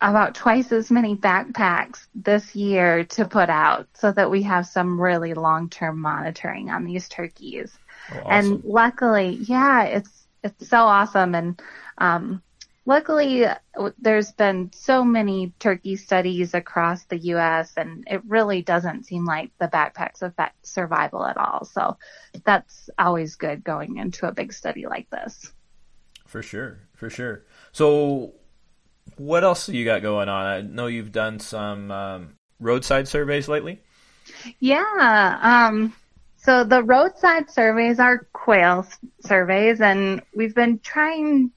about 0.01 0.35
twice 0.35 0.71
as 0.71 0.91
many 0.91 1.15
backpacks 1.15 2.07
this 2.13 2.55
year 2.55 3.05
to 3.05 3.25
put 3.25 3.49
out 3.49 3.87
so 3.93 4.11
that 4.11 4.29
we 4.29 4.43
have 4.43 4.67
some 4.67 4.99
really 4.99 5.33
long-term 5.33 5.99
monitoring 5.99 6.69
on 6.69 6.83
these 6.83 7.07
turkeys. 7.07 7.77
Oh, 8.11 8.17
awesome. 8.25 8.31
And 8.31 8.63
luckily, 8.65 9.29
yeah, 9.47 9.83
it's 9.83 10.27
it's 10.43 10.67
so 10.67 10.79
awesome 10.79 11.35
and 11.35 11.61
um 11.97 12.41
luckily 12.85 13.45
there's 13.97 14.33
been 14.33 14.69
so 14.73 15.03
many 15.05 15.53
turkey 15.57 15.95
studies 15.95 16.53
across 16.53 17.05
the 17.05 17.17
US 17.17 17.71
and 17.77 18.05
it 18.07 18.21
really 18.25 18.61
doesn't 18.61 19.05
seem 19.05 19.23
like 19.23 19.51
the 19.57 19.69
backpacks 19.69 20.21
affect 20.21 20.67
survival 20.67 21.25
at 21.25 21.37
all. 21.37 21.63
So 21.63 21.97
that's 22.43 22.89
always 22.99 23.35
good 23.35 23.63
going 23.63 23.97
into 23.97 24.27
a 24.27 24.33
big 24.33 24.51
study 24.51 24.85
like 24.85 25.09
this. 25.09 25.53
For 26.25 26.41
sure, 26.41 26.79
for 26.93 27.09
sure. 27.09 27.45
So 27.73 28.33
what 29.17 29.43
else 29.43 29.67
you 29.67 29.83
got 29.83 30.01
going 30.01 30.29
on? 30.29 30.45
I 30.45 30.61
know 30.61 30.87
you've 30.87 31.11
done 31.11 31.39
some 31.39 31.91
um, 31.91 32.37
roadside 32.59 33.07
surveys 33.07 33.47
lately. 33.47 33.81
Yeah. 34.59 35.39
Um, 35.41 35.93
so 36.37 36.63
the 36.63 36.83
roadside 36.83 37.49
surveys 37.49 37.99
are 37.99 38.27
quail 38.31 38.87
surveys, 39.21 39.81
and 39.81 40.21
we've 40.35 40.55
been 40.55 40.79
trying. 40.79 41.51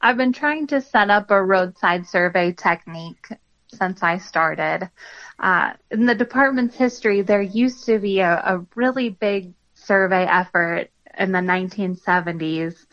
I've 0.00 0.16
been 0.16 0.32
trying 0.32 0.66
to 0.68 0.80
set 0.80 1.10
up 1.10 1.30
a 1.30 1.42
roadside 1.42 2.06
survey 2.06 2.52
technique 2.52 3.28
since 3.68 4.02
I 4.02 4.18
started. 4.18 4.90
Uh, 5.38 5.72
in 5.90 6.06
the 6.06 6.14
department's 6.14 6.76
history, 6.76 7.22
there 7.22 7.42
used 7.42 7.86
to 7.86 7.98
be 7.98 8.20
a, 8.20 8.32
a 8.32 8.66
really 8.74 9.10
big 9.10 9.52
survey 9.74 10.24
effort 10.24 10.90
in 11.18 11.32
the 11.32 11.38
1970s 11.38 12.86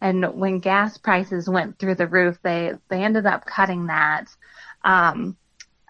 and 0.00 0.34
when 0.34 0.60
gas 0.60 0.96
prices 0.96 1.48
went 1.48 1.78
through 1.78 1.96
the 1.96 2.06
roof, 2.06 2.38
they, 2.42 2.72
they 2.88 3.02
ended 3.02 3.26
up 3.26 3.44
cutting 3.44 3.86
that. 3.86 4.26
Um, 4.82 5.36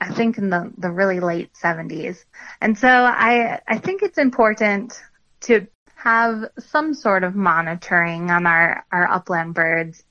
I 0.01 0.13
think 0.13 0.39
in 0.39 0.51
the, 0.51 0.73
the 0.79 0.91
really 0.91 1.21
late 1.21 1.53
70s. 1.55 2.25
And 2.61 2.77
so 2.77 2.89
I, 2.89 3.61
I 3.69 3.79
think 3.79 4.03
it's 4.03 4.19
important 4.19 5.01
to 5.43 5.67
have 5.95 6.47
some 6.59 6.95
sort 6.95 7.23
of 7.23 7.35
monitoring 7.35 8.31
on 8.31 8.47
our, 8.47 8.85
our 8.91 9.09
upland 9.09 9.55
birds. 9.55 10.03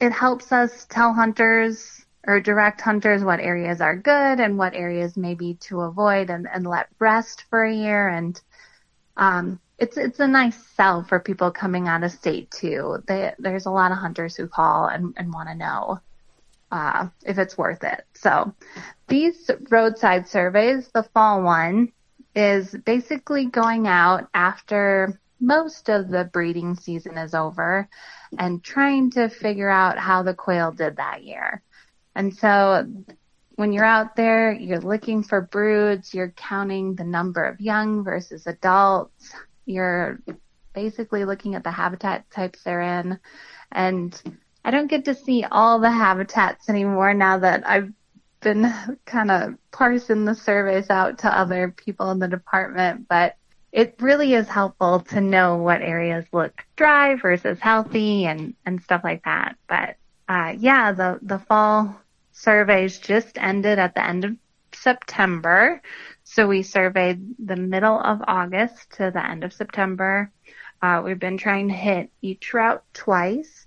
It 0.00 0.12
helps 0.12 0.52
us 0.52 0.86
tell 0.88 1.14
hunters 1.14 2.04
or 2.26 2.40
direct 2.40 2.80
hunters 2.80 3.24
what 3.24 3.40
areas 3.40 3.80
are 3.80 3.96
good 3.96 4.40
and 4.40 4.58
what 4.58 4.74
areas 4.74 5.16
maybe 5.16 5.54
to 5.54 5.80
avoid 5.80 6.28
and, 6.28 6.46
and 6.52 6.66
let 6.66 6.88
rest 6.98 7.44
for 7.48 7.64
a 7.64 7.74
year. 7.74 8.08
And, 8.08 8.40
um, 9.16 9.60
it's, 9.78 9.96
it's 9.96 10.20
a 10.20 10.26
nice 10.26 10.56
sell 10.74 11.04
for 11.04 11.20
people 11.20 11.50
coming 11.50 11.86
out 11.86 12.02
of 12.02 12.12
state 12.12 12.50
too. 12.50 13.02
They, 13.06 13.32
there's 13.38 13.66
a 13.66 13.70
lot 13.70 13.92
of 13.92 13.98
hunters 13.98 14.34
who 14.34 14.48
call 14.48 14.86
and, 14.86 15.14
and 15.16 15.32
want 15.32 15.48
to 15.48 15.54
know 15.54 16.00
uh, 16.70 17.08
if 17.24 17.38
it's 17.38 17.58
worth 17.58 17.84
it. 17.84 18.04
So 18.14 18.54
these 19.08 19.50
roadside 19.70 20.28
surveys, 20.28 20.88
the 20.88 21.02
fall 21.02 21.42
one 21.42 21.92
is 22.34 22.74
basically 22.84 23.46
going 23.46 23.86
out 23.86 24.28
after 24.34 25.20
most 25.40 25.88
of 25.90 26.08
the 26.08 26.24
breeding 26.24 26.74
season 26.74 27.18
is 27.18 27.34
over 27.34 27.88
and 28.38 28.62
trying 28.62 29.10
to 29.10 29.28
figure 29.28 29.68
out 29.68 29.98
how 29.98 30.22
the 30.22 30.34
quail 30.34 30.72
did 30.72 30.96
that 30.96 31.24
year. 31.24 31.62
And 32.14 32.34
so 32.34 32.86
when 33.56 33.72
you're 33.72 33.84
out 33.84 34.16
there, 34.16 34.52
you're 34.52 34.80
looking 34.80 35.22
for 35.22 35.40
broods, 35.42 36.14
you're 36.14 36.30
counting 36.30 36.94
the 36.94 37.04
number 37.04 37.44
of 37.44 37.60
young 37.60 38.04
versus 38.04 38.46
adults, 38.46 39.34
you're 39.66 40.20
basically 40.72 41.24
looking 41.24 41.54
at 41.54 41.64
the 41.64 41.70
habitat 41.70 42.30
types 42.30 42.62
they're 42.62 42.80
in 42.80 43.18
and 43.72 44.22
I 44.64 44.70
don't 44.72 44.88
get 44.88 45.04
to 45.04 45.14
see 45.14 45.44
all 45.44 45.78
the 45.78 45.90
habitats 45.90 46.68
anymore 46.68 47.14
now 47.14 47.38
that 47.38 47.68
I've 47.68 47.92
been 48.40 48.72
kind 49.04 49.30
of 49.30 49.54
parsing 49.70 50.24
the 50.24 50.34
surveys 50.34 50.90
out 50.90 51.18
to 51.18 51.38
other 51.38 51.70
people 51.76 52.10
in 52.10 52.18
the 52.18 52.26
department, 52.26 53.06
but 53.08 53.36
it 53.70 53.94
really 54.00 54.34
is 54.34 54.48
helpful 54.48 55.00
to 55.00 55.20
know 55.20 55.56
what 55.56 55.82
areas 55.82 56.24
look 56.32 56.64
dry 56.76 57.14
versus 57.14 57.60
healthy 57.60 58.26
and, 58.26 58.54
and 58.64 58.82
stuff 58.82 59.02
like 59.04 59.24
that. 59.24 59.56
But, 59.68 59.96
uh, 60.28 60.54
yeah, 60.58 60.92
the, 60.92 61.20
the 61.22 61.38
fall 61.38 62.00
surveys 62.32 62.98
just 62.98 63.38
ended 63.38 63.78
at 63.78 63.94
the 63.94 64.04
end 64.04 64.24
of 64.24 64.36
September. 64.72 65.80
So 66.28 66.48
we 66.48 66.64
surveyed 66.64 67.36
the 67.38 67.54
middle 67.54 67.98
of 67.98 68.20
August 68.26 68.90
to 68.96 69.12
the 69.12 69.24
end 69.24 69.44
of 69.44 69.52
September. 69.52 70.32
Uh, 70.82 71.00
we've 71.04 71.20
been 71.20 71.38
trying 71.38 71.68
to 71.68 71.74
hit 71.74 72.10
each 72.20 72.52
route 72.52 72.82
twice 72.92 73.66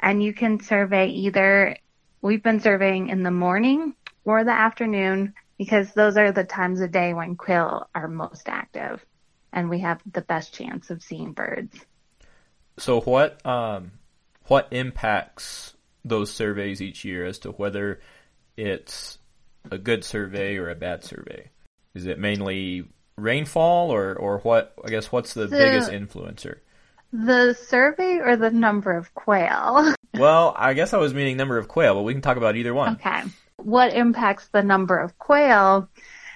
and 0.00 0.20
you 0.20 0.34
can 0.34 0.58
survey 0.60 1.06
either 1.08 1.76
we've 2.20 2.42
been 2.42 2.58
surveying 2.58 3.08
in 3.08 3.22
the 3.22 3.30
morning 3.30 3.94
or 4.24 4.42
the 4.42 4.50
afternoon 4.50 5.32
because 5.56 5.92
those 5.92 6.16
are 6.16 6.32
the 6.32 6.42
times 6.42 6.80
of 6.80 6.90
day 6.90 7.14
when 7.14 7.36
quail 7.36 7.88
are 7.94 8.08
most 8.08 8.48
active 8.48 9.04
and 9.52 9.70
we 9.70 9.78
have 9.78 10.02
the 10.12 10.22
best 10.22 10.52
chance 10.52 10.90
of 10.90 11.04
seeing 11.04 11.32
birds. 11.32 11.78
So 12.78 13.00
what 13.00 13.46
um, 13.46 13.92
what 14.48 14.66
impacts 14.72 15.74
those 16.04 16.32
surveys 16.32 16.82
each 16.82 17.04
year 17.04 17.24
as 17.24 17.38
to 17.38 17.52
whether 17.52 18.00
it's 18.56 19.18
a 19.70 19.78
good 19.78 20.02
survey 20.04 20.56
or 20.56 20.68
a 20.68 20.74
bad 20.74 21.04
survey? 21.04 21.51
Is 21.94 22.06
it 22.06 22.18
mainly 22.18 22.84
rainfall 23.16 23.90
or, 23.90 24.14
or 24.14 24.38
what 24.38 24.74
I 24.84 24.90
guess 24.90 25.12
what's 25.12 25.34
the 25.34 25.48
so, 25.48 25.56
biggest 25.56 25.90
influencer? 25.90 26.58
The 27.12 27.54
survey 27.54 28.18
or 28.18 28.36
the 28.36 28.50
number 28.50 28.92
of 28.92 29.14
quail? 29.14 29.94
well, 30.14 30.54
I 30.56 30.72
guess 30.72 30.94
I 30.94 30.98
was 30.98 31.12
meaning 31.12 31.36
number 31.36 31.58
of 31.58 31.68
quail, 31.68 31.94
but 31.94 32.02
we 32.02 32.14
can 32.14 32.22
talk 32.22 32.36
about 32.36 32.56
either 32.56 32.72
one. 32.72 32.94
Okay. 32.94 33.22
What 33.56 33.92
impacts 33.92 34.48
the 34.48 34.62
number 34.62 34.98
of 34.98 35.18
quail 35.18 35.88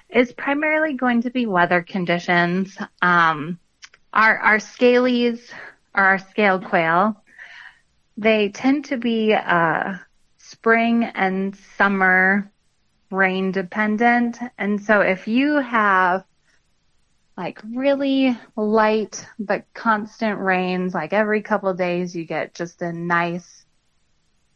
is 0.09 0.31
primarily 0.31 0.93
going 0.93 1.23
to 1.23 1.31
be 1.31 1.45
weather 1.45 1.81
conditions. 1.81 2.77
Um, 3.01 3.59
our, 4.13 4.37
our 4.37 4.57
scalies 4.57 5.41
or 5.95 6.03
our 6.03 6.19
scaled 6.19 6.65
quail, 6.65 7.21
they 8.15 8.49
tend 8.49 8.85
to 8.85 8.97
be, 8.97 9.33
uh, 9.33 9.97
spring 10.47 11.03
and 11.03 11.55
summer 11.77 12.49
rain 13.09 13.51
dependent. 13.51 14.37
And 14.57 14.81
so 14.81 15.01
if 15.01 15.27
you 15.27 15.55
have 15.55 16.25
like 17.37 17.61
really 17.71 18.37
light 18.55 19.25
but 19.37 19.65
constant 19.73 20.39
rains. 20.39 20.93
Like 20.93 21.13
every 21.13 21.43
couple 21.43 21.73
days 21.75 22.15
you 22.15 22.25
get 22.25 22.55
just 22.55 22.81
a 22.81 22.91
nice, 22.91 23.65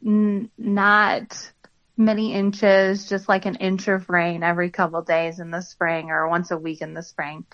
n- 0.06 0.50
not 0.58 1.52
many 1.96 2.34
inches, 2.34 3.08
just 3.08 3.30
like 3.30 3.46
an 3.46 3.56
inch 3.56 3.88
of 3.88 4.10
rain 4.10 4.42
every 4.42 4.72
couple 4.72 5.04
days 5.04 5.40
in 5.40 5.52
the 5.52 5.62
spring 5.62 6.10
or 6.10 6.28
once 6.28 6.50
a 6.50 6.58
week 6.58 6.82
in 6.82 6.96
the 6.96 7.04
spring. 7.04 7.46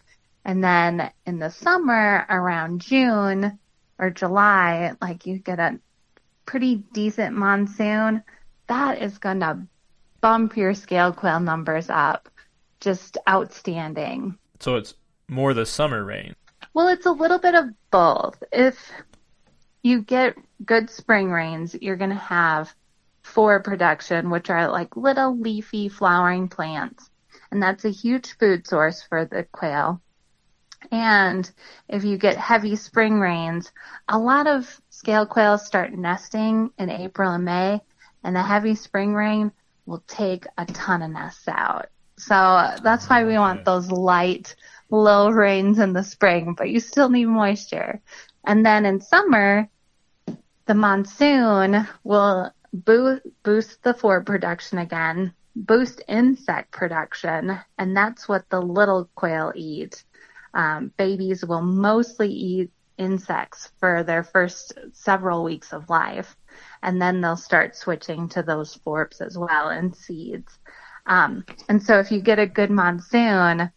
And 0.46 0.64
then 0.64 1.12
in 1.26 1.40
the 1.40 1.52
summer 1.52 2.26
around 2.30 2.80
June 2.80 3.60
or 4.00 4.10
July, 4.10 4.94
like 5.02 5.26
you 5.26 5.40
get 5.40 5.60
a 5.60 5.78
pretty 6.46 6.76
decent 6.76 7.36
monsoon. 7.36 8.24
That 8.68 9.02
is 9.02 9.18
going 9.18 9.42
to 9.42 9.68
bump 10.22 10.58
your 10.58 10.74
scale 10.74 11.14
quail 11.14 11.40
numbers 11.40 11.90
up. 11.90 12.30
Just 12.80 13.18
outstanding. 13.28 14.38
So 14.60 14.76
it's 14.76 14.94
more 15.28 15.54
the 15.54 15.66
summer 15.66 16.04
rain? 16.04 16.36
Well, 16.74 16.88
it's 16.88 17.06
a 17.06 17.12
little 17.12 17.40
bit 17.40 17.56
of 17.56 17.66
both. 17.92 18.42
If 18.52 18.92
you 19.84 20.02
get 20.02 20.36
good 20.64 20.90
spring 20.90 21.32
rains, 21.32 21.76
you're 21.82 21.96
going 21.96 22.12
to 22.12 22.16
have 22.16 22.74
forb 23.24 23.64
production, 23.64 24.30
which 24.30 24.50
are 24.50 24.70
like 24.70 24.96
little 24.96 25.38
leafy 25.38 25.90
flowering 25.90 26.48
plants. 26.48 27.10
And 27.52 27.62
that's 27.62 27.86
a 27.86 27.90
huge 27.90 28.38
food 28.38 28.68
source 28.68 29.04
for 29.04 29.26
the 29.26 29.44
quail. 29.52 30.02
And 30.92 31.50
if 31.88 32.04
you 32.04 32.18
get 32.18 32.38
heavy 32.38 32.76
spring 32.76 33.20
rains, 33.20 33.72
a 34.08 34.20
lot 34.20 34.48
of 34.48 34.80
scale 34.90 35.26
quails 35.26 35.66
start 35.66 35.94
nesting 35.94 36.72
in 36.78 36.90
April 36.90 37.32
and 37.32 37.46
May, 37.46 37.82
and 38.24 38.36
the 38.36 38.44
heavy 38.44 38.76
spring 38.76 39.14
rain 39.14 39.52
will 39.88 40.04
take 40.06 40.46
a 40.58 40.66
ton 40.66 41.02
of 41.02 41.12
nests 41.12 41.48
out. 41.48 41.88
So 42.18 42.36
that's 42.84 43.10
why 43.10 43.24
we 43.24 43.38
want 43.38 43.66
those 43.66 43.90
light, 43.90 44.56
low 44.90 45.30
rains 45.30 45.80
in 45.80 45.94
the 45.94 46.04
spring, 46.04 46.56
but 46.58 46.70
you 46.70 46.80
still 46.80 47.10
need 47.10 47.26
moisture. 47.26 48.02
And 48.46 48.66
then 48.66 48.86
in 48.86 49.02
summer, 49.02 49.70
the 50.66 50.74
monsoon 50.74 51.88
will 52.04 52.52
boost, 52.74 53.24
boost 53.44 53.84
the 53.84 53.94
forb 53.94 54.26
production 54.26 54.80
again, 54.80 55.34
boost 55.56 56.02
insect 56.08 56.72
production, 56.72 57.58
and 57.78 57.96
that's 57.96 58.28
what 58.28 58.50
the 58.50 58.62
little 58.62 59.10
quail 59.16 59.54
eat. 59.56 60.04
Um, 60.54 60.92
babies 60.98 61.46
will 61.46 61.62
mostly 61.62 62.30
eat 62.30 62.72
insects 62.98 63.72
for 63.80 64.04
their 64.04 64.24
first 64.24 64.74
several 64.92 65.44
weeks 65.44 65.72
of 65.72 65.90
life, 65.90 66.36
and 66.82 67.02
then 67.02 67.22
they'll 67.22 67.38
start 67.38 67.76
switching 67.76 68.30
to 68.30 68.44
those 68.44 68.78
forbs 68.86 69.22
as 69.22 69.38
well 69.38 69.70
and 69.70 69.96
seeds. 69.96 70.58
Um, 71.06 71.46
and 71.70 71.82
so 71.82 72.00
if 72.00 72.12
you 72.12 72.22
get 72.22 72.40
a 72.40 72.48
good 72.48 72.70
monsoon, 72.70 73.72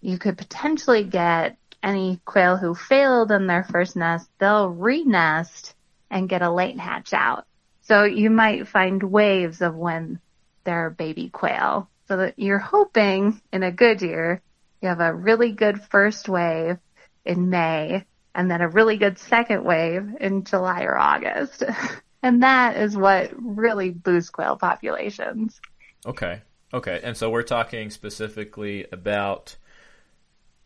you 0.00 0.18
could 0.18 0.36
potentially 0.36 1.04
get 1.04 1.56
any 1.82 2.20
quail 2.24 2.56
who 2.56 2.74
failed 2.74 3.30
in 3.30 3.46
their 3.46 3.64
first 3.64 3.94
nest, 3.94 4.28
they'll 4.38 4.68
re-nest 4.68 5.74
and 6.10 6.28
get 6.28 6.42
a 6.42 6.50
late 6.50 6.78
hatch 6.78 7.12
out. 7.12 7.46
So 7.82 8.04
you 8.04 8.30
might 8.30 8.66
find 8.66 9.02
waves 9.02 9.60
of 9.60 9.76
when 9.76 10.18
they're 10.64 10.90
baby 10.90 11.28
quail. 11.28 11.88
So 12.08 12.16
that 12.18 12.38
you're 12.38 12.58
hoping 12.58 13.40
in 13.52 13.62
a 13.62 13.72
good 13.72 14.02
year, 14.02 14.40
you 14.80 14.88
have 14.88 15.00
a 15.00 15.14
really 15.14 15.52
good 15.52 15.82
first 15.82 16.28
wave 16.28 16.78
in 17.24 17.50
May 17.50 18.04
and 18.34 18.50
then 18.50 18.60
a 18.60 18.68
really 18.68 18.96
good 18.96 19.18
second 19.18 19.64
wave 19.64 20.08
in 20.20 20.44
July 20.44 20.82
or 20.82 20.96
August. 20.96 21.62
and 22.24 22.42
that 22.42 22.78
is 22.78 22.96
what 22.96 23.30
really 23.36 23.90
boosts 23.90 24.30
quail 24.30 24.56
populations. 24.56 25.60
Okay. 26.06 26.40
Okay. 26.72 27.00
And 27.04 27.14
so 27.14 27.28
we're 27.28 27.42
talking 27.42 27.90
specifically 27.90 28.86
about 28.90 29.56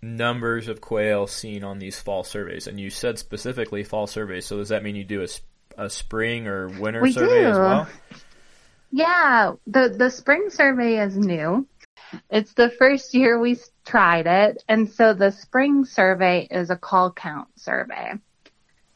numbers 0.00 0.68
of 0.68 0.80
quail 0.80 1.26
seen 1.26 1.64
on 1.64 1.80
these 1.80 1.98
fall 1.98 2.22
surveys? 2.22 2.68
And 2.68 2.78
you 2.78 2.90
said 2.90 3.18
specifically 3.18 3.82
fall 3.82 4.06
surveys, 4.06 4.46
so 4.46 4.58
does 4.58 4.68
that 4.68 4.84
mean 4.84 4.94
you 4.94 5.02
do 5.02 5.24
a, 5.24 5.84
a 5.86 5.90
spring 5.90 6.46
or 6.46 6.68
winter 6.68 7.02
we 7.02 7.10
survey 7.10 7.42
do. 7.42 7.48
as 7.48 7.58
well? 7.58 7.88
Yeah, 8.92 9.52
the 9.66 9.88
the 9.88 10.10
spring 10.10 10.50
survey 10.50 11.00
is 11.04 11.16
new. 11.16 11.66
It's 12.30 12.54
the 12.54 12.70
first 12.70 13.14
year 13.14 13.38
we 13.38 13.58
tried 13.84 14.28
it, 14.28 14.62
and 14.68 14.88
so 14.88 15.12
the 15.12 15.32
spring 15.32 15.84
survey 15.84 16.46
is 16.48 16.70
a 16.70 16.76
call 16.76 17.12
count 17.12 17.48
survey. 17.56 18.12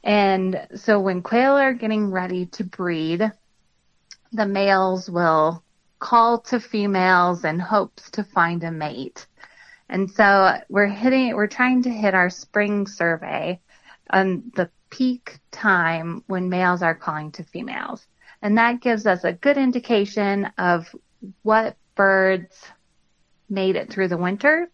And 0.04 0.66
so 0.74 1.00
when 1.00 1.22
quail 1.22 1.56
are 1.56 1.74
getting 1.74 2.10
ready 2.10 2.46
to 2.46 2.64
breed, 2.64 3.30
the 4.32 4.46
males 4.46 5.08
will 5.08 5.62
call 5.98 6.40
to 6.40 6.58
females 6.58 7.44
in 7.44 7.60
hopes 7.60 8.10
to 8.10 8.24
find 8.24 8.64
a 8.64 8.70
mate. 8.70 9.26
And 9.88 10.10
so 10.10 10.58
we're 10.68 10.86
hitting, 10.86 11.34
we're 11.36 11.46
trying 11.46 11.82
to 11.84 11.90
hit 11.90 12.14
our 12.14 12.30
spring 12.30 12.86
survey 12.86 13.60
on 14.10 14.50
the 14.56 14.70
peak 14.90 15.38
time 15.50 16.24
when 16.26 16.48
males 16.48 16.82
are 16.82 16.94
calling 16.94 17.30
to 17.32 17.44
females. 17.44 18.06
And 18.42 18.58
that 18.58 18.80
gives 18.80 19.06
us 19.06 19.22
a 19.24 19.32
good 19.32 19.56
indication 19.56 20.50
of 20.58 20.94
what 21.42 21.76
birds 21.94 22.66
made 23.48 23.76
it 23.76 23.90
through 23.90 24.08
the 24.08 24.16
winter. 24.16 24.68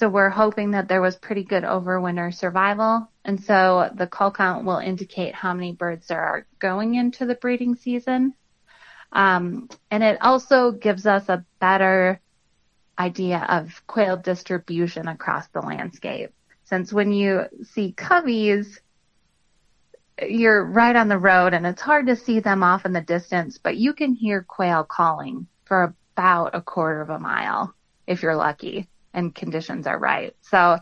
So 0.00 0.08
we're 0.08 0.30
hoping 0.30 0.70
that 0.70 0.88
there 0.88 1.02
was 1.02 1.16
pretty 1.16 1.44
good 1.44 1.62
overwinter 1.62 2.32
survival. 2.32 3.06
And 3.22 3.38
so 3.38 3.90
the 3.94 4.06
call 4.06 4.30
count 4.30 4.64
will 4.64 4.78
indicate 4.78 5.34
how 5.34 5.52
many 5.52 5.72
birds 5.72 6.06
there 6.06 6.22
are 6.22 6.46
going 6.58 6.94
into 6.94 7.26
the 7.26 7.34
breeding 7.34 7.74
season. 7.74 8.32
Um, 9.12 9.68
and 9.90 10.02
it 10.02 10.16
also 10.22 10.72
gives 10.72 11.06
us 11.06 11.28
a 11.28 11.44
better 11.60 12.18
idea 12.98 13.44
of 13.46 13.86
quail 13.86 14.16
distribution 14.16 15.06
across 15.06 15.46
the 15.48 15.60
landscape. 15.60 16.32
Since 16.64 16.94
when 16.94 17.12
you 17.12 17.44
see 17.64 17.92
coveys, 17.92 18.80
you're 20.26 20.64
right 20.64 20.96
on 20.96 21.08
the 21.08 21.18
road 21.18 21.52
and 21.52 21.66
it's 21.66 21.82
hard 21.82 22.06
to 22.06 22.16
see 22.16 22.40
them 22.40 22.62
off 22.62 22.86
in 22.86 22.94
the 22.94 23.02
distance, 23.02 23.58
but 23.58 23.76
you 23.76 23.92
can 23.92 24.14
hear 24.14 24.46
quail 24.48 24.82
calling 24.82 25.46
for 25.66 25.94
about 26.16 26.54
a 26.54 26.62
quarter 26.62 27.02
of 27.02 27.10
a 27.10 27.18
mile 27.18 27.74
if 28.06 28.22
you're 28.22 28.34
lucky 28.34 28.88
and 29.12 29.34
conditions 29.34 29.86
are 29.86 29.98
right. 29.98 30.34
So 30.42 30.78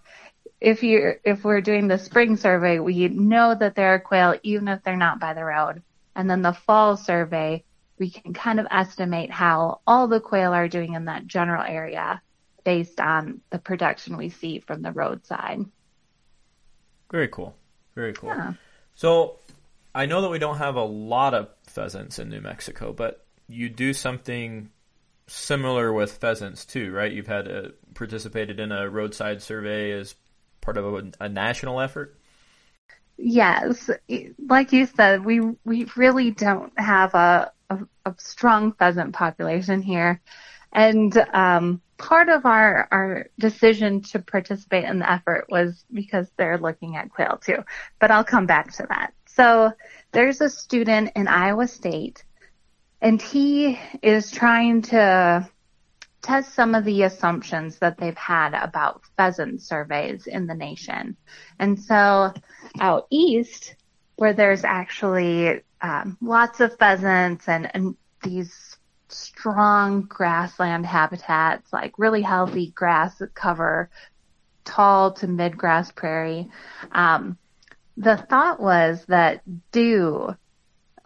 if 0.61 0.83
you 0.83 1.15
if 1.25 1.45
we're 1.45 1.61
doing 1.61 1.89
the 1.89 1.99
spring 1.99 2.37
survey, 2.37 2.79
we 2.79 3.09
know 3.09 3.55
that 3.55 3.75
there 3.75 3.95
are 3.95 4.01
quail 4.01 4.35
even 4.43 4.69
if 4.69 4.83
they're 4.83 4.97
not 4.97 5.21
by 5.21 5.35
the 5.35 5.45
road. 5.45 5.83
And 6.15 6.29
then 6.29 6.43
the 6.43 6.53
fall 6.53 6.97
survey, 6.97 7.65
we 7.99 8.11
can 8.11 8.35
kind 8.35 8.59
of 8.59 8.67
estimate 8.71 9.31
how 9.31 9.81
all 9.87 10.09
the 10.09 10.21
quail 10.21 10.53
are 10.53 10.69
doing 10.69 10.95
in 10.95 11.05
that 11.05 11.27
general 11.27 11.63
area 11.63 12.21
based 12.65 13.01
on 13.01 13.41
the 13.51 13.59
production 13.59 14.17
we 14.17 14.31
see 14.31 14.59
from 14.59 14.83
the 14.83 14.93
roadside. 14.93 15.65
Very 17.11 17.29
cool. 17.29 17.55
Very 17.95 18.13
cool. 18.13 18.31
Yeah. 18.31 18.55
So 18.95 19.39
I 19.95 20.07
know 20.07 20.23
that 20.23 20.29
we 20.29 20.39
don't 20.39 20.59
have 20.59 20.77
a 20.77 20.85
lot 20.85 21.35
of 21.35 21.49
pheasants 21.65 22.19
in 22.19 22.29
New 22.29 22.41
Mexico, 22.41 22.93
but 22.93 23.25
you 23.49 23.69
do 23.69 23.95
something 23.95 24.71
similar 25.29 25.93
with 25.93 26.13
pheasants 26.13 26.65
too, 26.65 26.93
right? 26.93 27.13
You've 27.13 27.27
had 27.27 27.49
a, 27.49 27.73
participated 27.99 28.61
in 28.61 28.71
a 28.71 28.89
roadside 28.89 29.43
survey 29.43 29.91
as 29.91 30.15
part 30.61 30.79
of 30.79 30.95
a, 30.95 31.25
a 31.25 31.29
national 31.29 31.81
effort. 31.81 32.17
Yes, 33.19 33.91
like 34.39 34.73
you 34.73 34.87
said, 34.87 35.25
we 35.25 35.41
we 35.65 35.87
really 35.97 36.31
don't 36.31 36.73
have 36.79 37.15
a 37.15 37.51
a, 37.69 37.79
a 38.07 38.15
strong 38.17 38.73
pheasant 38.73 39.13
population 39.13 39.83
here, 39.83 40.21
and 40.73 41.17
um, 41.35 41.83
part 41.97 42.29
of 42.29 42.47
our 42.47 42.87
our 42.93 43.27
decision 43.41 44.03
to 44.03 44.21
participate 44.21 44.85
in 44.85 45.01
the 45.01 45.11
effort 45.11 45.47
was 45.51 45.85
because 45.93 46.31
they're 46.37 46.59
looking 46.59 46.95
at 46.95 47.11
quail 47.11 47.41
too. 47.45 47.65
But 47.99 48.13
I'll 48.13 48.25
come 48.25 48.47
back 48.47 48.73
to 48.75 48.87
that. 48.89 49.13
So 49.27 49.73
there's 50.13 50.41
a 50.41 50.49
student 50.49 51.11
in 51.17 51.27
Iowa 51.27 51.67
State, 51.67 52.25
and 53.01 53.21
he 53.21 53.81
is 54.01 54.31
trying 54.31 54.83
to 54.83 55.49
test 56.23 56.55
some 56.55 56.75
of 56.75 56.85
the 56.85 57.03
assumptions 57.03 57.79
that 57.79 57.99
they've 57.99 58.17
had 58.17 58.55
about 58.55 59.03
pheasant 59.17 59.63
surveys 59.63 60.27
in 60.27 60.47
the 60.47 60.55
nation. 60.55 61.17
And 61.59 61.79
so 61.79 62.33
out 62.81 63.07
east, 63.11 63.75
where 64.17 64.33
there's 64.33 64.65
actually 64.65 65.63
um, 65.81 66.19
lots 66.21 66.61
of 66.61 66.77
pheasants 66.79 67.49
and, 67.49 67.71
and 67.75 67.97
these 68.23 68.77
strong 69.09 70.03
grassland 70.03 70.87
habitats, 70.87 71.73
like 71.73 71.99
really 71.99 72.23
healthy 72.23 72.71
grass 72.71 73.23
cover, 73.35 73.91
tall 74.65 75.13
to 75.13 75.27
mid 75.27 75.57
grass 75.57 75.91
prairie. 75.93 76.51
Um, 76.93 77.39
the 77.97 78.17
thought 78.17 78.61
was 78.61 79.05
that 79.07 79.43
dew, 79.73 80.37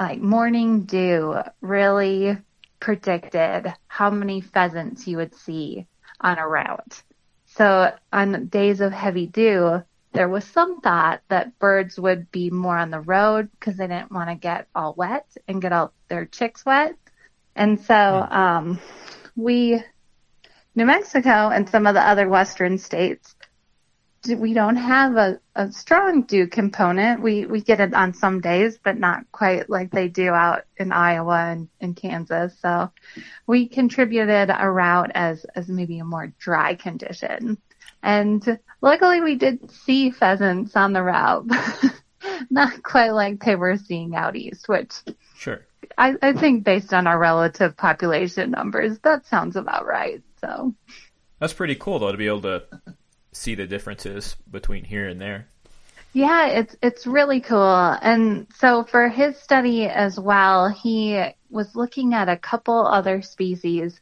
like 0.01 0.21
morning 0.21 0.83
dew, 0.85 1.37
really 1.61 2.39
predicted 2.83 3.73
how 3.87 4.11
many 4.11 4.41
pheasants 4.41 5.07
you 5.07 5.17
would 5.17 5.33
see 5.37 5.87
on 6.21 6.37
a 6.37 6.49
route. 6.49 7.01
So 7.47 7.95
on 8.13 8.47
days 8.47 8.81
of 8.81 8.93
heavy 8.93 9.29
dew, 9.29 9.85
there 10.13 10.29
was 10.29 10.45
some 10.45 10.81
thought 10.81 11.23
that 11.29 11.57
birds 11.61 11.97
would 12.01 12.33
be 12.33 12.51
more 12.51 12.77
on 12.77 12.91
the 12.91 13.01
road 13.01 13.49
because 13.53 13.77
they 13.77 13.87
didn't 13.87 14.11
want 14.11 14.31
to 14.31 14.35
get 14.35 14.67
all 14.75 14.95
wet 14.97 15.27
and 15.47 15.63
get 15.63 15.73
all 15.73 15.93
their 16.09 16.27
chicks 16.27 16.67
wet. 16.67 16.97
And 17.55 17.81
so 17.81 17.95
um, 17.95 18.81
we, 19.37 19.81
New 20.75 20.87
Mexico 20.87 21.51
and 21.51 21.69
some 21.69 21.87
of 21.87 21.95
the 21.95 22.03
other 22.03 22.29
western 22.29 22.79
states 22.79 23.37
we 24.27 24.55
don't 24.55 24.77
have 24.77 25.17
a, 25.17 25.41
a 25.55 25.73
strong 25.73 26.23
dew 26.23 26.47
component. 26.47 27.23
We 27.23 27.47
we 27.47 27.61
get 27.61 27.81
it 27.81 27.95
on 27.95 28.15
some 28.15 28.41
days, 28.41 28.79
but 28.83 28.99
not 28.99 29.31
quite 29.33 29.69
like 29.69 29.91
they 29.91 30.09
do 30.09 30.31
out 30.31 30.65
in 30.77 30.93
Iowa 30.93 31.51
and, 31.51 31.69
in 31.81 31.95
Kansas. 31.95 32.55
So 32.61 32.91
we 33.47 33.67
contributed 33.69 34.51
a 34.57 34.71
route 34.71 35.11
as 35.15 35.45
as 35.57 35.69
maybe 35.69 35.99
a 35.99 36.05
more 36.05 36.33
dry 36.39 36.75
condition. 36.75 37.59
And 38.03 38.59
luckily 38.81 39.21
we 39.21 39.37
did 39.37 39.71
see 39.71 40.11
pheasants 40.11 40.77
on 40.77 40.93
the 40.93 41.03
route. 41.03 41.47
not 42.51 42.83
quite 42.83 43.11
like 43.11 43.45
they 43.45 43.57
were 43.57 43.77
seeing 43.77 44.15
out 44.15 44.37
east, 44.37 44.69
which 44.69 44.93
sure. 45.37 45.67
I, 45.99 46.15
I 46.23 46.33
think 46.33 46.65
based 46.65 46.95
on 46.95 47.07
our 47.07 47.19
relative 47.19 47.77
population 47.77 48.53
numbers, 48.53 48.99
that 49.01 49.27
sounds 49.27 49.57
about 49.57 49.87
right. 49.87 50.23
So 50.41 50.75
that's 51.39 51.53
pretty 51.53 51.75
cool 51.75 51.99
though 51.99 52.13
to 52.13 52.19
be 52.19 52.29
able 52.29 52.43
to 52.43 52.63
see 53.33 53.55
the 53.55 53.67
differences 53.67 54.37
between 54.51 54.85
here 54.85 55.09
and 55.09 55.21
there. 55.21 55.47
Yeah, 56.13 56.49
it's 56.49 56.77
it's 56.83 57.07
really 57.07 57.41
cool. 57.41 57.97
And 58.03 58.47
so 58.57 58.85
for 58.85 59.09
his 59.09 59.39
study 59.39 59.87
as 59.87 60.21
well, 60.21 60.69
he 60.69 61.25
was 61.49 61.75
looking 61.75 62.13
at 62.13 62.29
a 62.29 62.37
couple 62.37 62.87
other 62.87 63.23
species. 63.23 63.99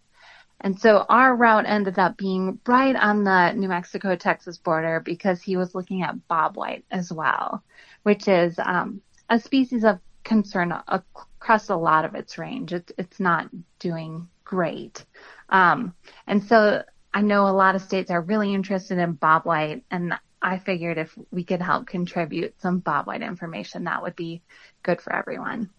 And 0.61 0.79
so 0.79 1.07
our 1.09 1.35
route 1.35 1.65
ended 1.67 1.99
up 1.99 2.17
being 2.17 2.59
right 2.67 2.95
on 2.97 3.25
the 3.25 3.53
New 3.53 3.69
Mexico 3.69 4.15
Texas 4.17 4.59
border 4.59 5.01
because 5.01 5.41
he 5.41 5.57
was 5.57 5.75
looking 5.75 6.03
at 6.03 6.17
bobwhite 6.29 6.83
as 6.91 7.11
well, 7.13 7.63
which 8.03 8.29
is 8.29 8.59
um, 8.59 9.01
a 9.31 9.39
species 9.41 9.85
of 9.85 10.01
concern 10.25 10.75
across 10.89 11.71
a 11.71 11.77
lot 11.77 12.05
of 12.05 12.15
its 12.15 12.37
range. 12.39 12.73
It's 12.73 12.93
it's 12.99 13.21
not 13.21 13.49
doing 13.79 14.29
great. 14.45 15.05
Um, 15.49 15.95
and 16.27 16.43
so 16.43 16.83
I 17.13 17.23
know 17.23 17.49
a 17.49 17.51
lot 17.51 17.75
of 17.75 17.83
states 17.83 18.11
are 18.11 18.21
really 18.21 18.55
interested 18.55 18.99
in 18.99 19.17
bobwhite, 19.17 19.83
and 19.91 20.15
I 20.41 20.59
figured 20.59 20.99
if 20.99 21.17
we 21.31 21.45
could 21.45 21.61
help 21.61 21.87
contribute 21.87 22.61
some 22.61 22.81
bobwhite 22.81 23.27
information, 23.27 23.85
that 23.85 24.03
would 24.03 24.17
be 24.17 24.43
good 24.83 25.01
for 25.01 25.15
everyone. 25.15 25.71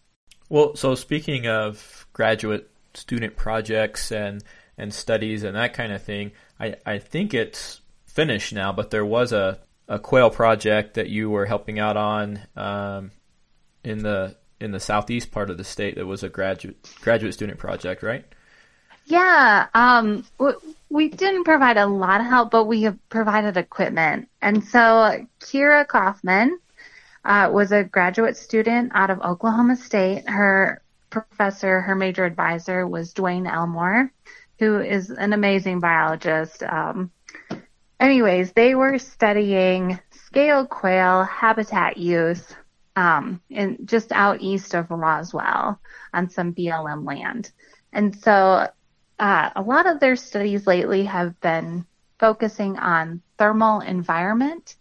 Well, 0.50 0.76
so 0.76 0.96
speaking 0.96 1.48
of 1.48 2.06
graduate 2.14 2.70
student 2.94 3.38
projects 3.38 4.12
and 4.12 4.44
and 4.78 4.94
studies 4.94 5.44
and 5.44 5.56
that 5.56 5.74
kind 5.74 5.94
of 5.94 6.02
thing, 6.02 6.32
I, 6.60 6.76
I 6.86 7.00
think 7.00 7.34
it's 7.34 7.82
finished 8.06 8.52
now, 8.54 8.72
but 8.72 8.90
there 8.90 9.06
was 9.06 9.32
a, 9.32 9.60
a 9.88 10.00
quail 10.00 10.30
project 10.30 10.96
that 10.96 11.10
you 11.10 11.30
were 11.30 11.46
helping 11.46 11.78
out 11.80 11.98
on 11.98 12.40
um, 12.56 13.12
in 13.84 14.00
the 14.00 14.36
in 14.60 14.72
the 14.72 14.80
southeast 14.80 15.32
part 15.32 15.50
of 15.50 15.58
the 15.58 15.64
state 15.64 15.96
that 15.96 16.06
was 16.06 16.24
a 16.24 16.30
graduate 16.30 16.90
graduate 17.02 17.34
student 17.34 17.60
project, 17.60 18.04
right? 18.04 18.26
Yeah, 19.06 19.68
um, 19.74 20.26
we 20.92 21.08
didn't 21.08 21.46
provide 21.46 21.78
a 21.78 21.88
lot 21.88 22.20
of 22.20 22.28
help, 22.28 22.52
but 22.52 22.66
we 22.66 22.82
have 22.82 22.98
provided 23.08 23.56
equipment. 23.56 24.28
And 24.42 24.62
so 24.62 25.26
Kira 25.40 25.88
Kaufman 25.88 26.60
uh, 27.24 27.50
was 27.52 27.72
a 27.72 27.86
graduate 27.86 28.36
student 28.36 28.92
out 28.94 29.10
of 29.10 29.22
Oklahoma 29.22 29.78
State. 29.78 30.28
Her 30.28 30.82
professor, 31.10 31.80
her 31.80 31.96
major 31.96 32.26
advisor 32.26 32.86
was 32.86 33.14
Dwayne 33.14 33.50
Elmore, 33.50 34.12
who 34.60 34.80
is 34.80 35.10
an 35.10 35.32
amazing 35.32 35.80
biologist. 35.80 36.62
Um, 36.62 37.10
anyways, 38.02 38.52
they 38.52 38.76
were 38.76 39.00
studying 39.00 39.98
scale 40.12 40.66
quail 40.66 41.24
habitat 41.24 41.96
use 41.96 42.54
um, 42.98 43.42
in 43.50 43.78
just 43.86 44.12
out 44.12 44.42
east 44.42 44.76
of 44.76 44.92
Roswell 44.92 45.80
on 46.14 46.30
some 46.30 46.54
BLM 46.54 47.06
land. 47.06 47.50
And 47.94 48.14
so 48.14 48.68
uh, 49.22 49.52
a 49.56 49.62
lot 49.62 49.86
of 49.86 50.00
their 50.00 50.16
studies 50.16 50.66
lately 50.66 51.06
have 51.06 51.40
been 51.42 51.86
focusing 52.20 52.78
on 52.80 53.22
thermal 53.38 53.80
environment 53.82 54.76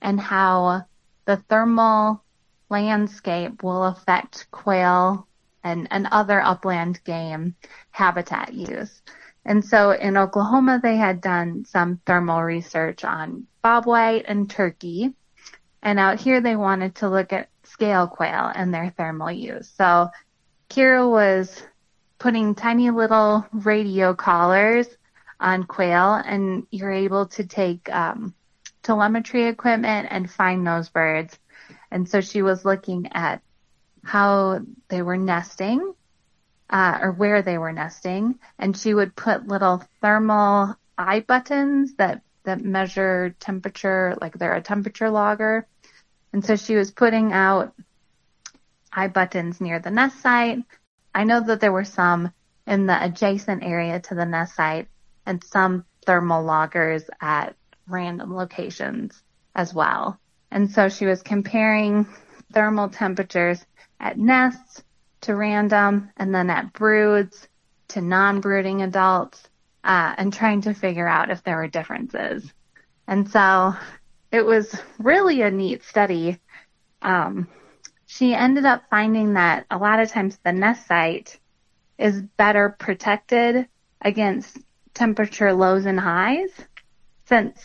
and 0.00 0.18
how 0.18 0.86
the 1.26 1.36
thermal 1.48 2.22
landscape 2.70 3.62
will 3.62 3.84
affect 3.84 4.50
quail 4.50 5.28
and, 5.62 5.86
and 5.90 6.08
other 6.10 6.40
upland 6.40 7.04
game 7.04 7.54
habitat 7.90 8.54
use. 8.54 9.02
And 9.44 9.62
so 9.62 9.90
in 9.90 10.16
Oklahoma, 10.16 10.80
they 10.82 10.96
had 10.96 11.20
done 11.20 11.66
some 11.66 12.00
thermal 12.06 12.42
research 12.42 13.04
on 13.04 13.46
bobwhite 13.62 14.24
and 14.26 14.48
turkey. 14.48 15.12
And 15.82 15.98
out 15.98 16.18
here, 16.18 16.40
they 16.40 16.56
wanted 16.56 16.94
to 16.96 17.10
look 17.10 17.32
at 17.34 17.50
scale 17.64 18.06
quail 18.06 18.50
and 18.54 18.72
their 18.72 18.94
thermal 18.96 19.30
use. 19.30 19.70
So 19.76 20.08
Kira 20.70 21.08
was 21.10 21.62
putting 22.22 22.54
tiny 22.54 22.88
little 22.88 23.44
radio 23.50 24.14
collars 24.14 24.86
on 25.40 25.64
quail 25.64 26.14
and 26.14 26.64
you're 26.70 26.92
able 26.92 27.26
to 27.26 27.44
take 27.44 27.92
um, 27.92 28.32
telemetry 28.84 29.46
equipment 29.46 30.06
and 30.08 30.30
find 30.30 30.64
those 30.64 30.88
birds. 30.88 31.36
And 31.90 32.08
so 32.08 32.20
she 32.20 32.40
was 32.40 32.64
looking 32.64 33.08
at 33.12 33.42
how 34.04 34.60
they 34.86 35.02
were 35.02 35.16
nesting 35.16 35.94
uh, 36.70 37.00
or 37.02 37.10
where 37.10 37.42
they 37.42 37.58
were 37.58 37.72
nesting, 37.72 38.38
and 38.56 38.76
she 38.76 38.94
would 38.94 39.16
put 39.16 39.48
little 39.48 39.82
thermal 40.00 40.76
iButtons 40.96 41.96
that 41.96 42.22
that 42.44 42.64
measure 42.64 43.34
temperature, 43.40 44.16
like 44.20 44.38
they're 44.38 44.54
a 44.54 44.62
temperature 44.62 45.10
logger. 45.10 45.66
And 46.32 46.44
so 46.44 46.54
she 46.54 46.76
was 46.76 46.92
putting 46.92 47.32
out 47.32 47.74
iButtons 48.92 49.60
near 49.60 49.80
the 49.80 49.90
nest 49.90 50.20
site. 50.20 50.60
I 51.14 51.24
know 51.24 51.40
that 51.40 51.60
there 51.60 51.72
were 51.72 51.84
some 51.84 52.32
in 52.66 52.86
the 52.86 53.04
adjacent 53.04 53.62
area 53.62 54.00
to 54.00 54.14
the 54.14 54.24
nest 54.24 54.54
site 54.54 54.88
and 55.26 55.42
some 55.44 55.84
thermal 56.06 56.42
loggers 56.42 57.04
at 57.20 57.54
random 57.86 58.34
locations 58.34 59.22
as 59.54 59.74
well. 59.74 60.18
And 60.50 60.70
so 60.70 60.88
she 60.88 61.06
was 61.06 61.22
comparing 61.22 62.06
thermal 62.52 62.88
temperatures 62.88 63.64
at 64.00 64.18
nests 64.18 64.82
to 65.22 65.34
random 65.34 66.10
and 66.16 66.34
then 66.34 66.50
at 66.50 66.72
broods 66.72 67.48
to 67.88 68.00
non-brooding 68.00 68.82
adults 68.82 69.48
uh, 69.84 70.14
and 70.16 70.32
trying 70.32 70.60
to 70.62 70.74
figure 70.74 71.08
out 71.08 71.30
if 71.30 71.42
there 71.42 71.56
were 71.56 71.68
differences. 71.68 72.52
And 73.06 73.30
so 73.30 73.74
it 74.30 74.44
was 74.44 74.74
really 74.98 75.42
a 75.42 75.50
neat 75.50 75.84
study. 75.84 76.38
Um, 77.02 77.48
she 78.12 78.34
ended 78.34 78.66
up 78.66 78.82
finding 78.90 79.32
that 79.34 79.64
a 79.70 79.78
lot 79.78 79.98
of 79.98 80.10
times 80.10 80.38
the 80.44 80.52
nest 80.52 80.86
site 80.86 81.40
is 81.96 82.20
better 82.20 82.76
protected 82.78 83.66
against 84.02 84.58
temperature 84.92 85.54
lows 85.54 85.86
and 85.86 85.98
highs 85.98 86.50
since 87.24 87.58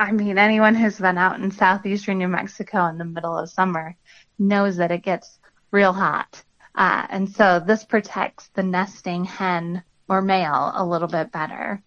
I 0.00 0.12
mean 0.12 0.38
anyone 0.38 0.74
who's 0.74 0.98
been 0.98 1.18
out 1.18 1.38
in 1.38 1.50
southeastern 1.50 2.16
New 2.16 2.28
Mexico 2.28 2.86
in 2.86 2.96
the 2.96 3.04
middle 3.04 3.36
of 3.36 3.50
summer 3.50 3.94
knows 4.38 4.78
that 4.78 4.90
it 4.90 5.02
gets 5.02 5.38
real 5.70 5.92
hot. 5.92 6.42
Uh, 6.74 7.06
and 7.10 7.28
so 7.28 7.60
this 7.60 7.84
protects 7.84 8.48
the 8.54 8.62
nesting 8.62 9.26
hen 9.26 9.82
or 10.08 10.22
male 10.22 10.72
a 10.74 10.84
little 10.84 11.08
bit 11.08 11.30
better 11.30 11.82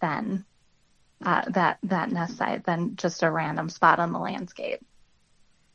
than 0.00 0.46
uh, 1.22 1.42
that 1.50 1.78
that 1.82 2.10
nest 2.10 2.38
site 2.38 2.64
than 2.64 2.96
just 2.96 3.22
a 3.22 3.30
random 3.30 3.68
spot 3.68 3.98
on 3.98 4.12
the 4.12 4.18
landscape. 4.18 4.80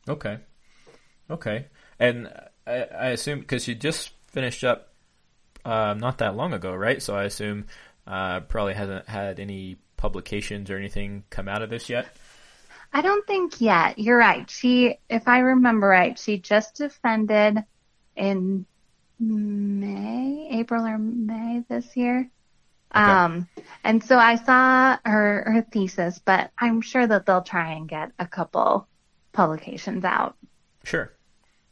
Okay, 0.07 0.39
okay, 1.29 1.67
and 1.99 2.31
I, 2.65 2.83
I 2.83 3.07
assume 3.09 3.39
because 3.39 3.67
you 3.67 3.75
just 3.75 4.11
finished 4.27 4.63
up 4.63 4.93
uh, 5.65 5.93
not 5.97 6.19
that 6.19 6.35
long 6.35 6.53
ago, 6.53 6.73
right? 6.73 7.01
So 7.01 7.15
I 7.15 7.23
assume 7.23 7.65
uh, 8.07 8.41
probably 8.41 8.73
hasn't 8.73 9.07
had 9.07 9.39
any 9.39 9.77
publications 9.97 10.69
or 10.69 10.77
anything 10.77 11.23
come 11.29 11.47
out 11.47 11.61
of 11.61 11.69
this 11.69 11.89
yet. 11.89 12.07
I 12.91 13.01
don't 13.01 13.25
think 13.27 13.61
yet. 13.61 13.99
You're 13.99 14.17
right. 14.17 14.49
She, 14.49 14.97
if 15.09 15.27
I 15.27 15.39
remember 15.39 15.87
right, 15.87 16.17
she 16.17 16.39
just 16.39 16.75
defended 16.75 17.63
in 18.15 18.65
May, 19.19 20.49
April 20.51 20.85
or 20.85 20.97
May 20.97 21.63
this 21.69 21.95
year. 21.95 22.29
Okay. 22.95 23.03
Um, 23.03 23.47
and 23.83 24.03
so 24.03 24.17
I 24.17 24.35
saw 24.35 24.97
her, 25.05 25.43
her 25.45 25.65
thesis, 25.71 26.19
but 26.23 26.49
I'm 26.57 26.81
sure 26.81 27.05
that 27.05 27.27
they'll 27.27 27.43
try 27.43 27.73
and 27.73 27.87
get 27.87 28.11
a 28.17 28.25
couple 28.25 28.87
publications 29.33 30.03
out. 30.03 30.35
Sure. 30.83 31.11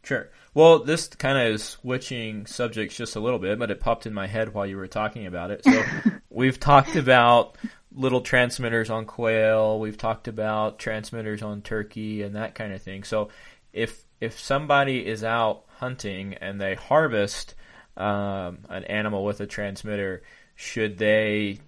Sure. 0.07 0.29
Well, 0.53 0.85
this 0.85 1.09
kind 1.09 1.37
of 1.37 1.53
is 1.55 1.63
switching 1.65 2.45
subjects 2.45 2.95
just 2.95 3.17
a 3.17 3.19
little 3.19 3.39
bit, 3.39 3.59
but 3.59 3.71
it 3.71 3.81
popped 3.81 4.05
in 4.05 4.13
my 4.13 4.25
head 4.25 4.53
while 4.53 4.65
you 4.65 4.77
were 4.77 4.87
talking 4.87 5.25
about 5.25 5.51
it. 5.51 5.65
So 5.65 5.83
we've 6.29 6.57
talked 6.57 6.95
about 6.95 7.57
little 7.93 8.21
transmitters 8.21 8.89
on 8.89 9.03
quail, 9.03 9.81
we've 9.81 9.97
talked 9.97 10.29
about 10.29 10.79
transmitters 10.79 11.41
on 11.41 11.61
turkey 11.61 12.21
and 12.21 12.37
that 12.37 12.55
kind 12.55 12.71
of 12.71 12.81
thing. 12.81 13.03
So 13.03 13.31
if 13.73 14.01
if 14.21 14.39
somebody 14.39 15.05
is 15.05 15.25
out 15.25 15.65
hunting 15.75 16.35
and 16.35 16.61
they 16.61 16.75
harvest 16.75 17.55
um, 17.97 18.59
an 18.69 18.85
animal 18.85 19.25
with 19.25 19.41
a 19.41 19.45
transmitter, 19.45 20.23
should 20.55 20.97
they 20.97 21.59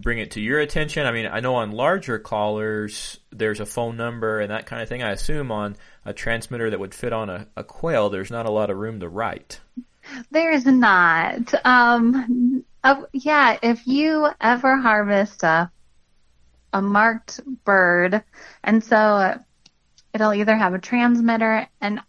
bring 0.00 0.18
it 0.18 0.32
to 0.32 0.40
your 0.40 0.60
attention? 0.60 1.06
I 1.06 1.12
mean, 1.12 1.26
I 1.26 1.40
know 1.40 1.56
on 1.56 1.72
larger 1.72 2.18
callers 2.18 3.18
there's 3.30 3.60
a 3.60 3.66
phone 3.66 3.96
number 3.96 4.40
and 4.40 4.50
that 4.50 4.66
kind 4.66 4.82
of 4.82 4.88
thing. 4.88 5.02
I 5.02 5.12
assume 5.12 5.50
on 5.52 5.76
a 6.08 6.14
transmitter 6.14 6.70
that 6.70 6.80
would 6.80 6.94
fit 6.94 7.12
on 7.12 7.28
a, 7.28 7.46
a 7.54 7.62
quail, 7.62 8.08
there's 8.08 8.30
not 8.30 8.46
a 8.46 8.50
lot 8.50 8.70
of 8.70 8.78
room 8.78 8.98
to 9.00 9.08
write. 9.08 9.60
There's 10.30 10.64
not. 10.64 11.52
Um, 11.66 12.64
uh, 12.82 13.02
yeah, 13.12 13.58
if 13.62 13.86
you 13.86 14.28
ever 14.40 14.78
harvest 14.78 15.42
a 15.42 15.70
a 16.72 16.82
marked 16.82 17.40
bird, 17.64 18.22
and 18.64 18.82
so 18.82 19.38
it'll 20.14 20.32
either 20.32 20.56
have 20.56 20.72
a 20.72 20.78
transmitter, 20.78 21.68
and 21.80 22.00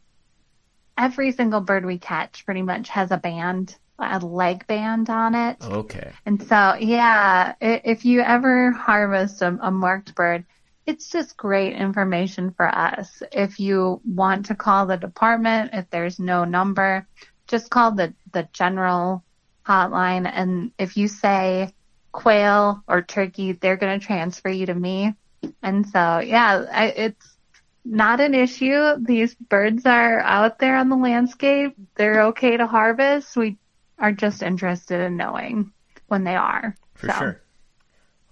every 0.97 1.33
single 1.33 1.61
bird 1.61 1.85
we 1.85 1.97
catch 1.97 2.45
pretty 2.45 2.61
much 2.61 2.89
has 2.89 3.11
a 3.11 3.17
band, 3.17 3.75
a 3.99 4.19
leg 4.19 4.65
band 4.67 5.09
on 5.09 5.35
it. 5.35 5.57
Okay. 5.61 6.11
And 6.25 6.41
so, 6.43 6.75
yeah, 6.79 7.53
if 7.59 8.05
you 8.05 8.21
ever 8.21 8.71
harvest 8.71 9.41
a, 9.41 9.57
a 9.61 9.71
marked 9.71 10.15
bird, 10.15 10.45
it's 10.89 11.11
just 11.11 11.37
great 11.37 11.75
information 11.75 12.49
for 12.49 12.67
us. 12.67 13.21
If 13.31 13.59
you 13.59 14.01
want 14.03 14.47
to 14.47 14.55
call 14.55 14.87
the 14.87 14.97
department, 14.97 15.69
if 15.73 15.87
there's 15.91 16.17
no 16.17 16.45
number, 16.45 17.07
just 17.45 17.69
call 17.69 17.91
the, 17.91 18.15
the 18.33 18.49
general 18.53 19.23
hotline. 19.63 20.27
And 20.27 20.71
if 20.79 20.97
you 20.97 21.07
say 21.07 21.75
quail 22.11 22.83
or 22.87 23.03
turkey, 23.03 23.51
they're 23.51 23.77
going 23.77 23.99
to 23.99 24.05
transfer 24.05 24.49
you 24.49 24.65
to 24.65 24.73
me. 24.73 25.13
And 25.61 25.87
so, 25.87 26.19
yeah, 26.19 26.65
I, 26.71 26.85
it's 26.87 27.37
not 27.85 28.19
an 28.19 28.33
issue. 28.33 28.95
These 28.97 29.35
birds 29.35 29.85
are 29.85 30.19
out 30.21 30.57
there 30.57 30.75
on 30.75 30.89
the 30.89 30.97
landscape. 30.97 31.75
They're 31.97 32.23
okay 32.29 32.57
to 32.57 32.65
harvest. 32.65 33.37
We 33.37 33.59
are 33.99 34.11
just 34.11 34.41
interested 34.41 35.01
in 35.01 35.17
knowing 35.17 35.71
when 36.07 36.23
they 36.23 36.35
are. 36.35 36.75
For 36.95 37.09
so. 37.09 37.13
sure. 37.13 37.41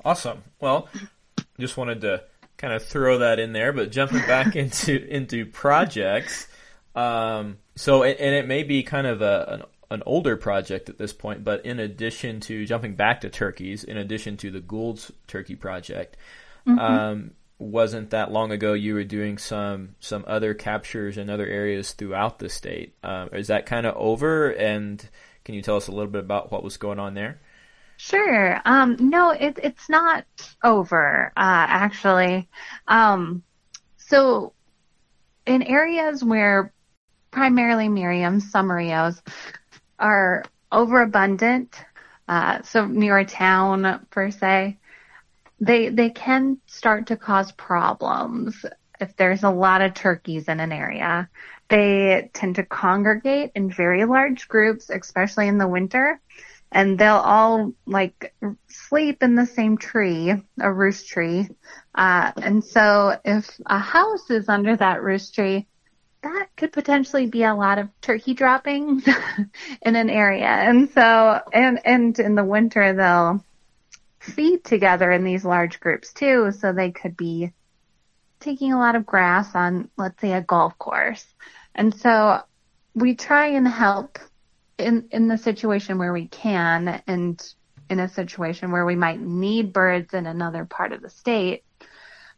Awesome. 0.04 0.44
Well, 0.60 0.90
just 1.60 1.78
wanted 1.78 2.02
to 2.02 2.24
kind 2.58 2.74
of 2.74 2.84
throw 2.84 3.20
that 3.20 3.40
in 3.40 3.54
there, 3.54 3.72
but 3.72 3.92
jumping 3.92 4.22
back 4.22 4.56
into 4.56 5.06
into 5.08 5.46
projects. 5.46 6.48
Um, 6.96 7.58
so, 7.76 8.04
and 8.04 8.36
it 8.36 8.48
may 8.48 8.64
be 8.64 8.82
kind 8.82 9.06
of 9.06 9.22
a, 9.22 9.46
an, 9.50 9.64
an 9.92 10.04
older 10.06 10.36
project 10.36 10.90
at 10.90 10.98
this 10.98 11.14
point, 11.14 11.44
but 11.44 11.64
in 11.66 11.80
addition 11.80 12.40
to 12.42 12.66
jumping 12.66 12.96
back 12.96 13.22
to 13.22 13.30
turkeys, 13.30 13.84
in 13.84 13.98
addition 13.98 14.36
to 14.38 14.50
the 14.50 14.60
Gould's 14.60 15.12
Turkey 15.28 15.56
Project, 15.56 16.18
mm-hmm. 16.68 16.80
um, 16.80 17.32
wasn't 17.60 18.10
that 18.10 18.32
long 18.32 18.52
ago 18.52 18.74
you 18.74 18.94
were 18.96 19.04
doing 19.04 19.38
some 19.38 19.96
some 20.00 20.24
other 20.28 20.54
captures 20.54 21.18
in 21.18 21.30
other 21.30 21.46
areas 21.48 21.94
throughout 21.94 22.40
the 22.40 22.50
state. 22.50 22.96
Um, 23.04 23.30
is 23.34 23.48
that 23.48 23.66
kind 23.66 23.86
of 23.86 23.96
over? 23.96 24.50
And 24.50 25.08
can 25.46 25.56
you 25.56 25.62
tell 25.62 25.78
us 25.78 25.88
a 25.88 25.92
little 25.92 26.12
bit 26.12 26.24
about 26.24 26.52
what 26.52 26.64
was 26.64 26.78
going 26.78 27.00
on 27.00 27.14
there? 27.14 27.40
Sure. 27.98 28.62
Um, 28.64 28.96
no, 29.00 29.32
it, 29.32 29.60
it's 29.62 29.90
not 29.90 30.26
over, 30.64 31.34
uh, 31.36 31.66
actually. 31.68 32.48
Um, 32.88 33.44
so 33.98 34.54
in 35.48 35.64
areas 35.64 36.24
where 36.24 36.72
primarily 37.32 37.90
Merriam's 37.90 38.50
summer 38.52 38.80
are 40.00 40.46
overabundant, 40.72 41.76
uh, 42.28 42.62
so 42.62 42.86
near 42.86 43.18
a 43.18 43.26
town 43.26 44.06
per 44.12 44.30
se, 44.30 44.78
they 45.60 45.90
they 45.90 46.12
can 46.12 46.60
start 46.68 47.08
to 47.08 47.18
cause 47.18 47.52
problems 47.54 48.64
if 49.00 49.16
there's 49.16 49.44
a 49.44 49.50
lot 49.50 49.82
of 49.82 49.96
turkeys 49.96 50.48
in 50.48 50.60
an 50.60 50.72
area. 50.72 51.30
They 51.70 52.30
tend 52.34 52.56
to 52.56 52.64
congregate 52.64 53.52
in 53.56 53.72
very 53.72 54.06
large 54.06 54.48
groups, 54.48 54.90
especially 54.90 55.48
in 55.48 55.58
the 55.58 55.68
winter, 55.68 56.20
and 56.72 57.00
they'll 57.00 57.16
all 57.16 57.74
like 57.86 58.34
sleep 58.68 59.24
in 59.24 59.36
the 59.36 59.46
same 59.46 59.78
tree, 59.78 60.34
a 60.60 60.72
roost 60.72 61.08
tree. 61.08 61.48
Uh, 61.96 62.32
and 62.38 62.64
so 62.64 63.18
if 63.24 63.60
a 63.66 63.80
house 63.80 64.30
is 64.30 64.50
under 64.50 64.76
that 64.76 65.02
roost 65.02 65.34
tree, 65.34 65.66
that 66.24 66.48
could 66.58 66.74
potentially 66.74 67.28
be 67.28 67.44
a 67.44 67.56
lot 67.56 67.78
of 67.78 67.90
turkey 68.02 68.34
droppings 68.34 69.08
in 69.82 69.96
an 69.96 70.10
area. 70.10 70.48
And 70.48 70.90
so, 70.92 71.42
and, 71.54 71.80
and 71.86 72.18
in 72.20 72.36
the 72.36 72.44
winter, 72.44 72.94
they'll 72.94 73.44
feed 74.20 74.64
together 74.64 75.12
in 75.12 75.24
these 75.24 75.46
large 75.46 75.80
groups 75.80 76.12
too. 76.14 76.52
So 76.52 76.74
they 76.74 76.92
could 76.92 77.16
be 77.16 77.54
taking 78.40 78.74
a 78.74 78.80
lot 78.80 78.96
of 78.96 79.06
grass 79.06 79.56
on, 79.56 79.90
let's 79.98 80.20
say, 80.20 80.34
a 80.34 80.42
golf 80.42 80.78
course. 80.78 81.26
And 81.74 81.94
so 81.94 82.42
we 82.94 83.16
try 83.16 83.48
and 83.48 83.68
help 83.68 84.20
in, 84.78 85.08
in 85.12 85.28
the 85.28 85.38
situation 85.38 85.98
where 85.98 86.14
we 86.14 86.28
can 86.28 87.02
and 87.08 87.54
in 87.90 88.00
a 88.00 88.10
situation 88.10 88.72
where 88.72 88.86
we 88.86 88.96
might 88.96 89.20
need 89.20 89.74
birds 89.74 90.14
in 90.14 90.26
another 90.26 90.66
part 90.66 90.92
of 90.92 91.02
the 91.02 91.10
state, 91.10 91.64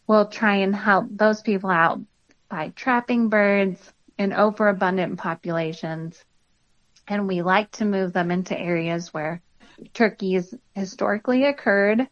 we'll 0.08 0.28
try 0.28 0.58
and 0.58 0.76
help 0.76 1.08
those 1.10 1.42
people 1.42 1.70
out 1.70 2.00
by 2.50 2.70
trapping 2.76 3.30
birds 3.30 3.80
in 4.18 4.34
overabundant 4.34 5.18
populations. 5.18 6.24
And 7.08 7.28
we 7.28 7.42
like 7.42 7.72
to 7.74 7.86
move 7.86 8.14
them 8.14 8.32
into 8.32 8.58
areas 8.58 9.14
where 9.14 9.42
turkeys 9.94 10.54
historically 10.76 11.46
occurred 11.46 12.08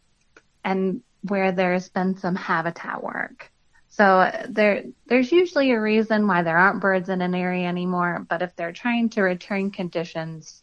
and 0.64 1.02
where 1.22 1.52
there's 1.52 1.88
been 1.88 2.16
some 2.16 2.34
habitat 2.34 3.02
work. 3.02 3.50
So 3.98 4.30
there, 4.48 4.84
there's 5.06 5.32
usually 5.32 5.72
a 5.72 5.80
reason 5.80 6.28
why 6.28 6.44
there 6.44 6.56
aren't 6.56 6.80
birds 6.80 7.08
in 7.08 7.20
an 7.20 7.34
area 7.34 7.66
anymore. 7.66 8.24
But 8.28 8.42
if 8.42 8.54
they're 8.54 8.72
trying 8.72 9.08
to 9.10 9.22
return 9.22 9.72
conditions 9.72 10.62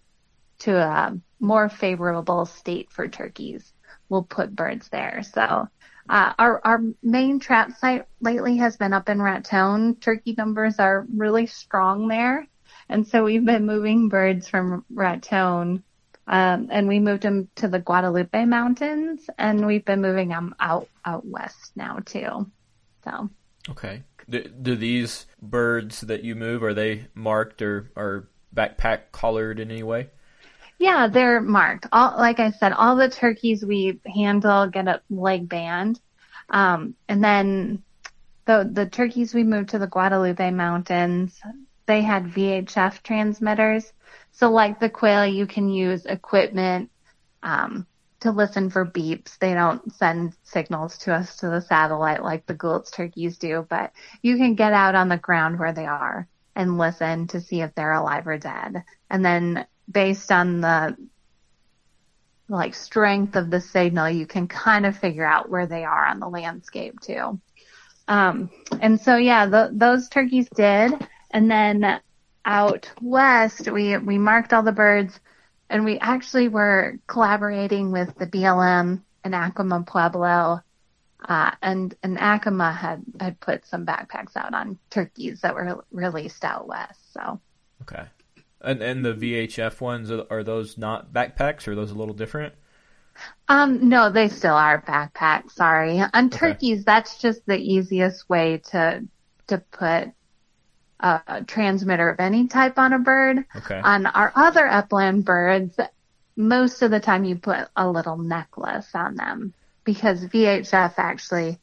to 0.60 0.78
a 0.78 1.20
more 1.42 1.68
favorable 1.68 2.46
state 2.46 2.90
for 2.92 3.10
turkeys, 3.10 3.74
we'll 4.08 4.24
put 4.24 4.56
birds 4.56 4.88
there. 4.88 5.22
So 5.22 5.68
uh, 6.10 6.34
our 6.40 6.62
our 6.64 6.82
main 7.04 7.40
trap 7.42 7.78
site 7.78 8.06
lately 8.22 8.56
has 8.58 8.78
been 8.78 8.94
up 8.94 9.10
in 9.10 9.22
Raton. 9.22 9.96
Turkey 9.96 10.34
numbers 10.38 10.80
are 10.80 11.06
really 11.14 11.48
strong 11.48 12.08
there, 12.08 12.48
and 12.88 13.06
so 13.06 13.26
we've 13.26 13.44
been 13.44 13.66
moving 13.66 14.08
birds 14.08 14.48
from 14.48 14.86
Raton, 14.90 15.84
um, 16.26 16.68
and 16.72 16.88
we 16.88 17.00
moved 17.00 17.24
them 17.24 17.50
to 17.56 17.68
the 17.68 17.80
Guadalupe 17.80 18.46
Mountains, 18.46 19.30
and 19.38 19.68
we've 19.68 19.84
been 19.84 20.02
moving 20.02 20.30
them 20.30 20.56
out 20.58 20.88
out 21.04 21.26
west 21.26 21.74
now 21.76 22.00
too. 22.06 22.50
So 23.06 23.30
okay, 23.70 24.04
do, 24.30 24.44
do 24.44 24.76
these 24.76 25.26
birds 25.42 26.02
that 26.02 26.24
you 26.24 26.36
move 26.36 26.64
are 26.64 26.74
they 26.74 27.08
marked 27.14 27.62
or 27.62 27.92
or 27.96 28.30
backpack 28.54 29.12
collared 29.12 29.60
in 29.60 29.72
any 29.72 29.84
way? 29.84 30.10
Yeah, 30.78 31.08
they're 31.08 31.42
marked. 31.42 31.88
All 31.92 32.18
like 32.18 32.40
I 32.40 32.52
said, 32.52 32.74
all 32.74 32.96
the 32.96 33.10
turkeys 33.10 33.64
we 33.64 34.00
handle 34.06 34.68
get 34.68 34.88
a 34.88 35.02
leg 35.10 35.48
band, 35.48 36.00
um, 36.50 36.96
and 37.08 37.24
then 37.24 37.84
the 38.46 38.70
the 38.70 38.86
turkeys 38.86 39.34
we 39.34 39.44
moved 39.44 39.70
to 39.70 39.80
the 39.80 39.88
Guadalupe 39.88 40.52
Mountains, 40.52 41.40
they 41.86 42.02
had 42.02 42.26
VHF 42.26 43.04
transmitters. 43.04 43.92
So 44.32 44.52
like 44.52 44.80
the 44.80 44.90
quail, 44.90 45.26
you 45.26 45.48
can 45.48 45.70
use 45.70 46.06
equipment 46.06 46.92
um, 47.42 47.88
to 48.26 48.32
listen 48.32 48.72
for 48.72 48.86
beeps. 48.86 49.38
They 49.38 49.54
don't 49.54 49.94
send 49.94 50.34
signals 50.44 50.98
to 51.00 51.14
us 51.14 51.38
to 51.38 51.50
the 51.50 51.62
satellite 51.62 52.24
like 52.24 52.48
the 52.48 52.56
Gould's 52.56 52.90
turkeys 52.90 53.38
do, 53.38 53.66
but 53.70 53.92
you 54.24 54.38
can 54.38 54.56
get 54.56 54.74
out 54.74 54.96
on 54.96 55.10
the 55.10 55.18
ground 55.18 55.60
where 55.60 55.74
they 55.74 55.86
are 55.86 56.28
and 56.56 56.80
listen 56.80 57.28
to 57.28 57.40
see 57.40 57.62
if 57.62 57.76
they're 57.76 57.94
alive 57.94 58.26
or 58.26 58.40
dead. 58.40 58.84
And 59.12 59.24
then 59.24 59.68
based 59.92 60.32
on 60.32 60.62
the 60.62 60.98
like 62.50 62.74
strength 62.74 63.36
of 63.36 63.52
the 63.52 63.62
signal, 63.62 64.10
you 64.10 64.26
can 64.26 64.48
kind 64.48 64.88
of 64.88 64.98
figure 64.98 65.26
out 65.26 65.50
where 65.50 65.68
they 65.68 65.84
are 65.84 66.08
on 66.08 66.20
the 66.20 66.28
landscape 66.28 67.00
too. 67.00 67.40
Um, 68.08 68.50
and 68.82 69.00
so 69.00 69.18
yeah, 69.18 69.46
the, 69.46 69.70
those 69.72 70.10
turkeys 70.10 70.50
did. 70.56 70.94
And 71.30 71.52
then 71.52 72.02
out 72.44 72.92
west, 73.02 73.70
we, 73.70 73.98
we 73.98 74.18
marked 74.18 74.52
all 74.52 74.64
the 74.64 74.72
birds 74.72 75.20
and 75.70 75.86
we 75.86 75.98
actually 76.00 76.48
were 76.48 77.00
collaborating 77.08 77.92
with 77.92 78.16
the 78.18 78.28
BLM 78.28 79.02
and 79.24 79.36
Acoma 79.36 79.84
Pueblo. 79.84 80.62
Uh, 81.28 81.52
and, 81.62 81.96
and 82.04 82.18
Acoma 82.20 82.72
had, 82.72 83.04
had 83.20 83.40
put 83.40 83.66
some 83.66 83.86
backpacks 83.86 84.36
out 84.36 84.54
on 84.54 84.78
turkeys 84.92 85.42
that 85.42 85.56
were 85.56 85.84
released 85.92 86.46
out 86.46 86.68
west. 86.68 87.14
So. 87.14 87.40
Okay. 87.82 88.04
And 88.62 88.82
and 88.82 89.06
the 89.06 89.14
VHF 89.14 89.80
ones 89.80 90.12
are 90.12 90.44
those 90.44 90.78
not 90.78 91.14
backpacks? 91.14 91.68
Or 91.68 91.74
are 91.74 91.76
those 91.76 91.92
a 91.92 91.96
little 91.96 92.16
different? 92.16 92.54
Um, 93.48 93.90
no, 93.90 94.10
they 94.10 94.28
still 94.28 94.56
are 94.56 94.82
backpacks. 94.82 95.52
Sorry, 95.52 96.02
on 96.14 96.30
turkeys, 96.30 96.84
that's 96.84 97.20
just 97.20 97.46
the 97.46 97.58
easiest 97.58 98.28
way 98.28 98.62
to 98.72 99.06
to 99.48 99.58
put 99.60 100.10
a 101.00 101.44
transmitter 101.46 102.10
of 102.10 102.20
any 102.20 102.48
type 102.48 102.78
on 102.78 102.94
a 102.94 103.00
bird. 103.00 103.46
Okay. 103.56 103.80
On 103.84 104.06
our 104.06 104.32
other 104.36 104.68
upland 104.68 105.26
birds, 105.26 105.78
most 106.36 106.82
of 106.82 106.92
the 106.92 107.00
time 107.00 107.24
you 107.26 107.36
put 107.36 107.68
a 107.76 107.90
little 107.90 108.18
necklace 108.18 108.90
on 108.94 109.16
them 109.16 109.54
because 109.84 110.26
VHF 110.26 110.94
actually 110.98 111.60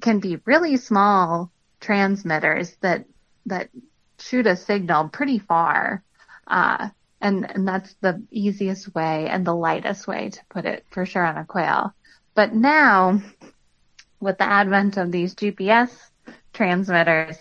can 0.00 0.20
be 0.20 0.40
really 0.44 0.76
small 0.76 1.50
transmitters 1.80 2.74
that 2.80 3.04
that 3.46 3.68
shoot 4.18 4.46
a 4.46 4.56
signal 4.56 5.08
pretty 5.08 5.38
far. 5.38 6.02
Uh, 6.46 6.88
and, 7.20 7.48
and 7.48 7.66
that's 7.66 7.94
the 8.00 8.22
easiest 8.30 8.94
way 8.94 9.28
and 9.28 9.46
the 9.46 9.54
lightest 9.54 10.06
way 10.06 10.30
to 10.30 10.40
put 10.48 10.64
it 10.64 10.84
for 10.90 11.06
sure 11.06 11.24
on 11.24 11.38
a 11.38 11.44
quail. 11.44 11.94
But 12.34 12.54
now, 12.54 13.22
with 14.20 14.38
the 14.38 14.44
advent 14.44 14.96
of 14.96 15.12
these 15.12 15.34
GPS 15.34 15.90
transmitters, 16.52 17.36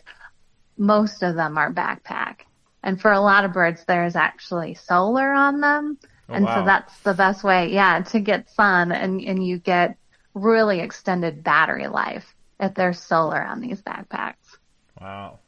most 0.82 1.22
of 1.22 1.36
them 1.36 1.60
are 1.60 1.72
backpack. 1.72 2.42
And 2.82 3.00
for 3.00 3.12
a 3.12 3.22
lot 3.22 3.46
of 3.46 3.54
birds, 3.54 3.86
there's 3.86 4.16
actually 4.16 4.74
solar 4.74 5.32
on 5.32 5.62
them. 5.62 6.00
Oh, 6.28 6.34
and 6.34 6.46
wow. 6.46 6.56
so 6.56 6.66
that's 6.66 7.00
the 7.02 7.14
best 7.14 7.44
way, 7.44 7.72
yeah, 7.72 8.02
to 8.02 8.20
get 8.20 8.50
sun 8.50 8.92
and, 8.92 9.22
and 9.22 9.46
you 9.46 9.60
get 9.60 9.96
really 10.34 10.80
extended 10.80 11.44
battery 11.44 11.88
life 11.88 12.36
if 12.60 12.74
there's 12.74 13.00
solar 13.00 13.40
on 13.42 13.62
these 13.62 13.82
backpacks. 13.84 14.58
Wow. 15.00 15.40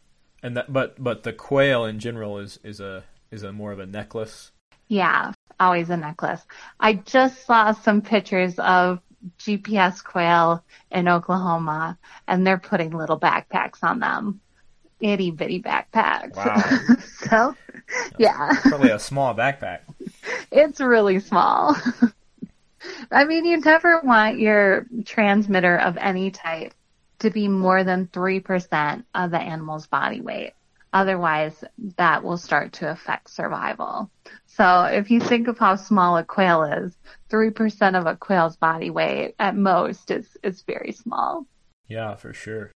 And 0.43 0.57
that, 0.57 0.71
but 0.71 1.01
but 1.01 1.23
the 1.23 1.33
quail 1.33 1.85
in 1.85 1.99
general 1.99 2.37
is 2.37 2.59
is 2.63 2.79
a 2.79 3.03
is 3.31 3.43
a 3.43 3.53
more 3.53 3.71
of 3.71 3.79
a 3.79 3.85
necklace? 3.85 4.51
Yeah, 4.87 5.31
always 5.59 5.89
a 5.89 5.97
necklace. 5.97 6.41
I 6.79 6.95
just 6.95 7.45
saw 7.45 7.71
some 7.71 8.01
pictures 8.01 8.59
of 8.59 8.99
GPS 9.39 10.03
quail 10.03 10.63
in 10.91 11.07
Oklahoma, 11.07 11.97
and 12.27 12.45
they're 12.45 12.57
putting 12.57 12.91
little 12.91 13.19
backpacks 13.19 13.83
on 13.83 13.99
them. 13.99 14.41
Itty 15.03 15.31
bitty 15.31 15.61
backpack. 15.61 16.33
Wow. 16.33 16.95
so, 17.29 17.55
yeah. 18.17 18.51
Probably 18.61 18.89
a 18.89 18.99
small 18.99 19.35
backpack. 19.35 19.81
It's 20.49 20.79
really 20.79 21.19
small. 21.19 21.75
I 23.11 23.25
mean, 23.25 23.43
you 23.45 23.59
never 23.59 23.99
want 24.01 24.39
your 24.39 24.85
transmitter 25.05 25.77
of 25.77 25.97
any 25.97 26.31
type 26.31 26.73
to 27.19 27.29
be 27.29 27.49
more 27.49 27.83
than 27.83 28.07
3% 28.07 29.03
of 29.13 29.31
the 29.31 29.39
animal's 29.39 29.87
body 29.87 30.21
weight. 30.21 30.53
Otherwise, 30.93 31.63
that 31.97 32.23
will 32.23 32.37
start 32.37 32.71
to 32.73 32.89
affect 32.89 33.29
survival. 33.29 34.09
So 34.45 34.83
if 34.83 35.09
you 35.09 35.19
think 35.19 35.47
of 35.47 35.57
how 35.57 35.75
small 35.75 36.17
a 36.17 36.23
quail 36.23 36.63
is, 36.63 36.95
3% 37.29 37.99
of 37.99 38.05
a 38.05 38.15
quail's 38.15 38.55
body 38.55 38.89
weight 38.89 39.35
at 39.39 39.55
most 39.55 40.11
is, 40.11 40.37
is 40.43 40.61
very 40.61 40.91
small. 40.91 41.45
Yeah, 41.87 42.15
for 42.15 42.33
sure. 42.33 42.71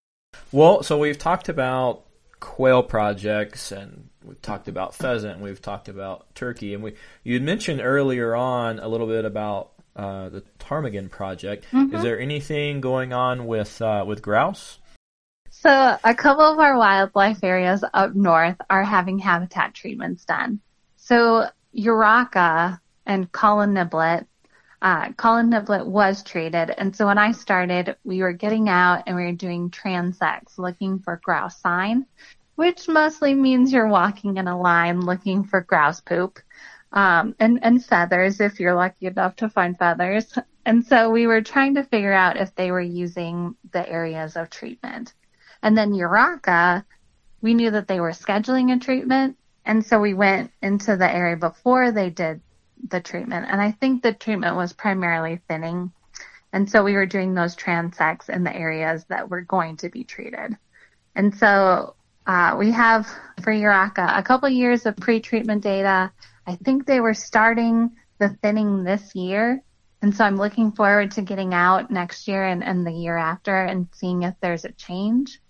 Well, 0.51 0.81
so 0.83 0.97
we've 0.97 1.17
talked 1.17 1.47
about 1.47 2.06
quail 2.39 2.83
projects 2.83 3.71
and 3.71 4.09
we've 4.27 4.41
talked 4.41 4.67
about 4.67 4.93
pheasant, 4.93 5.35
and 5.35 5.43
we've 5.43 5.61
talked 5.61 5.87
about 5.87 6.33
turkey, 6.35 6.73
and 6.73 6.83
we 6.83 6.93
you 7.23 7.33
had 7.33 7.43
mentioned 7.43 7.81
earlier 7.81 8.35
on 8.35 8.79
a 8.79 8.87
little 8.87 9.07
bit 9.07 9.25
about 9.25 9.71
uh, 9.95 10.29
the 10.29 10.43
ptarmigan 10.59 11.09
project. 11.09 11.65
Mm-hmm. 11.71 11.95
Is 11.95 12.03
there 12.03 12.19
anything 12.19 12.81
going 12.81 13.13
on 13.13 13.47
with 13.47 13.81
uh, 13.81 14.03
with 14.05 14.21
grouse? 14.21 14.79
So 15.49 15.97
a 16.03 16.13
couple 16.13 16.43
of 16.43 16.59
our 16.59 16.77
wildlife 16.77 17.43
areas 17.43 17.83
up 17.93 18.13
north 18.13 18.57
are 18.69 18.83
having 18.83 19.17
habitat 19.17 19.73
treatments 19.73 20.25
done. 20.25 20.59
So 20.97 21.47
Urraca 21.75 22.79
and 23.05 23.31
Colin 23.31 23.73
Neblett, 23.73 24.27
uh, 24.81 25.11
Colin 25.13 25.49
Neblett 25.49 25.85
was 25.85 26.23
treated. 26.23 26.69
And 26.77 26.95
so 26.95 27.07
when 27.07 27.17
I 27.17 27.31
started, 27.31 27.95
we 28.03 28.21
were 28.21 28.33
getting 28.33 28.69
out 28.69 29.03
and 29.07 29.15
we 29.15 29.23
were 29.23 29.31
doing 29.31 29.69
transects 29.69 30.57
looking 30.57 30.99
for 30.99 31.19
grouse 31.23 31.59
sign, 31.59 32.05
which 32.55 32.87
mostly 32.87 33.33
means 33.33 33.71
you're 33.71 33.87
walking 33.87 34.37
in 34.37 34.47
a 34.47 34.59
line 34.59 35.01
looking 35.01 35.43
for 35.43 35.61
grouse 35.61 36.01
poop. 36.01 36.39
Um, 36.91 37.35
and, 37.39 37.59
and 37.63 37.83
feathers 37.83 38.39
if 38.39 38.59
you're 38.59 38.75
lucky 38.75 39.07
enough 39.07 39.35
to 39.37 39.49
find 39.49 39.77
feathers. 39.77 40.33
And 40.65 40.85
so 40.85 41.09
we 41.09 41.27
were 41.27 41.41
trying 41.41 41.75
to 41.75 41.83
figure 41.83 42.13
out 42.13 42.37
if 42.37 42.53
they 42.55 42.71
were 42.71 42.81
using 42.81 43.55
the 43.71 43.87
areas 43.87 44.35
of 44.35 44.49
treatment. 44.49 45.13
And 45.61 45.77
then 45.77 45.91
Urraca, 45.91 46.85
we 47.41 47.53
knew 47.53 47.71
that 47.71 47.87
they 47.87 47.99
were 47.99 48.11
scheduling 48.11 48.75
a 48.75 48.79
treatment. 48.79 49.37
And 49.65 49.85
so 49.85 49.99
we 49.99 50.13
went 50.13 50.51
into 50.61 50.95
the 50.95 51.11
area 51.11 51.35
before 51.35 51.91
they 51.91 52.09
did 52.09 52.41
the 52.89 52.99
treatment. 52.99 53.47
And 53.49 53.61
I 53.61 53.71
think 53.71 54.01
the 54.01 54.13
treatment 54.13 54.55
was 54.55 54.73
primarily 54.73 55.41
thinning. 55.47 55.91
And 56.53 56.69
so 56.69 56.83
we 56.83 56.93
were 56.93 57.05
doing 57.05 57.33
those 57.33 57.55
transects 57.55 58.29
in 58.29 58.43
the 58.43 58.55
areas 58.55 59.05
that 59.09 59.29
were 59.29 59.41
going 59.41 59.77
to 59.77 59.89
be 59.89 60.03
treated. 60.03 60.57
And 61.15 61.35
so 61.35 61.95
uh, 62.25 62.55
we 62.57 62.71
have 62.71 63.07
for 63.41 63.53
Urraca 63.53 64.17
a 64.17 64.23
couple 64.23 64.49
years 64.49 64.85
of 64.85 64.97
pre-treatment 64.97 65.63
data. 65.63 66.11
I 66.45 66.55
think 66.55 66.85
they 66.85 66.99
were 66.99 67.13
starting 67.13 67.91
the 68.19 68.29
thinning 68.41 68.83
this 68.83 69.15
year. 69.15 69.61
And 70.01 70.15
so 70.15 70.23
I'm 70.23 70.37
looking 70.37 70.71
forward 70.71 71.11
to 71.11 71.21
getting 71.21 71.53
out 71.53 71.89
next 71.89 72.27
year 72.27 72.45
and, 72.45 72.63
and 72.63 72.85
the 72.85 72.91
year 72.91 73.17
after 73.17 73.55
and 73.55 73.87
seeing 73.93 74.23
if 74.23 74.35
there's 74.41 74.65
a 74.65 74.71
change 74.71 75.41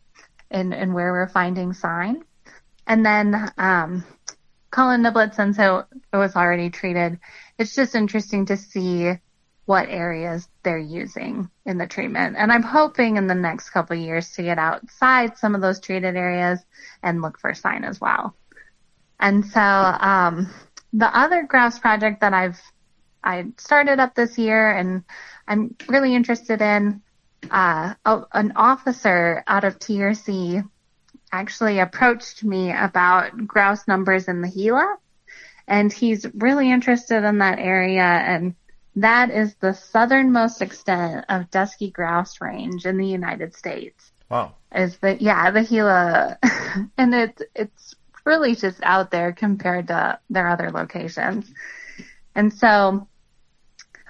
in, 0.49 0.72
in 0.74 0.93
where 0.93 1.12
we're 1.12 1.28
finding 1.28 1.74
sign. 1.74 2.24
And 2.88 3.06
then 3.06 3.52
um, 3.58 4.06
Colin 4.72 5.01
Neblett, 5.01 5.34
since 5.34 5.57
it, 5.59 5.86
was 6.13 6.36
already 6.36 6.70
treated, 6.70 7.20
it's 7.57 7.76
just 7.76 7.95
interesting 7.95 8.45
to 8.47 8.57
see 8.57 9.13
what 9.65 9.89
areas 9.89 10.47
they're 10.63 10.78
using 10.78 11.49
in 11.65 11.78
the 11.78 11.88
treatment. 11.88 12.36
And 12.38 12.51
I'm 12.51 12.63
hoping 12.63 13.18
in 13.18 13.28
the 13.28 13.36
next 13.36 13.72
couple 13.72 13.97
years 13.97 14.32
to 14.34 14.43
get 14.43 14.57
outside 14.57 15.38
some 15.38 15.55
of 15.55 15.61
those 15.61 15.80
treated 15.80 16.15
areas 16.15 16.59
and 17.03 17.22
look 17.22 17.39
for 17.39 17.53
sign 17.53 17.84
as 17.84 17.99
well. 17.99 18.36
And 19.20 19.45
so 19.45 19.61
um, 19.61 20.49
the 20.93 21.18
other 21.18 21.43
grouse 21.43 21.80
project 21.80 22.22
that 22.22 22.34
I've 22.34 22.59
I 23.24 23.45
started 23.57 23.99
up 23.99 24.15
this 24.15 24.38
year 24.38 24.72
and 24.72 25.03
I'm 25.47 25.76
really 25.89 26.15
interested 26.15 26.61
in 26.61 27.01
uh, 27.51 27.93
a, 28.05 28.22
an 28.32 28.53
officer 28.55 29.43
out 29.47 29.65
of 29.65 29.80
TRC 29.80 30.68
actually 31.40 31.80
approached 31.80 32.44
me 32.44 32.72
about 32.72 33.46
grouse 33.46 33.88
numbers 33.88 34.28
in 34.28 34.42
the 34.42 34.50
Gila, 34.50 34.98
and 35.68 35.94
he's 35.94 36.26
really 36.34 36.72
interested 36.72 37.24
in 37.24 37.38
that 37.40 37.60
area, 37.60 38.02
and 38.02 38.56
that 38.96 39.30
is 39.30 39.54
the 39.56 39.74
southernmost 39.74 40.62
extent 40.62 41.26
of 41.30 41.52
dusky 41.52 41.92
grouse 41.92 42.42
range 42.42 42.86
in 42.86 42.98
the 42.98 43.06
United 43.06 43.56
States. 43.56 44.12
Wow. 44.30 44.56
Is 44.74 44.98
that, 44.98 45.22
yeah 45.22 45.52
the 45.52 45.64
Gila, 45.64 46.40
and 46.98 47.14
it's 47.14 47.42
it's 47.56 47.96
really 48.26 48.56
just 48.56 48.80
out 48.84 49.12
there 49.12 49.32
compared 49.32 49.88
to 49.88 50.20
their 50.30 50.48
other 50.48 50.72
locations, 50.72 51.52
and 52.34 52.52
so 52.52 53.08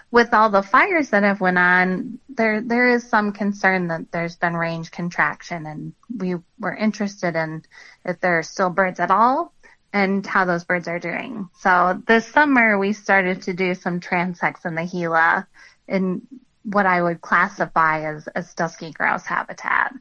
with 0.10 0.34
all 0.34 0.50
the 0.50 0.64
fires 0.64 1.10
that 1.10 1.24
have 1.24 1.42
went 1.42 1.58
on, 1.58 2.20
there 2.30 2.62
there 2.62 2.90
is 2.90 3.10
some 3.10 3.34
concern 3.34 3.88
that 3.88 4.12
there's 4.12 4.38
been 4.38 4.56
range 4.56 4.92
contraction, 4.92 5.66
and 5.66 5.94
we 6.16 6.36
were 6.60 6.76
interested 6.76 7.36
in 7.36 7.64
if 8.06 8.20
there 8.20 8.40
are 8.40 8.44
still 8.44 8.70
birds 8.70 9.00
at 9.00 9.12
all 9.12 9.54
and 9.94 10.26
how 10.26 10.46
those 10.46 10.64
birds 10.64 10.88
are 10.88 11.00
doing. 11.00 11.50
So 11.60 12.02
this 12.08 12.28
summer 12.28 12.78
we 12.78 12.94
started 12.94 13.42
to 13.44 13.54
do 13.54 13.74
some 13.74 14.00
transects 14.00 14.66
in 14.66 14.76
the 14.76 14.86
Gila 14.86 15.48
in 15.88 16.22
what 16.64 16.86
I 16.86 17.02
would 17.02 17.22
classify 17.22 18.14
as, 18.14 18.28
as 18.28 18.54
dusky 18.54 18.92
grouse 18.92 19.26
habitat, 19.26 19.94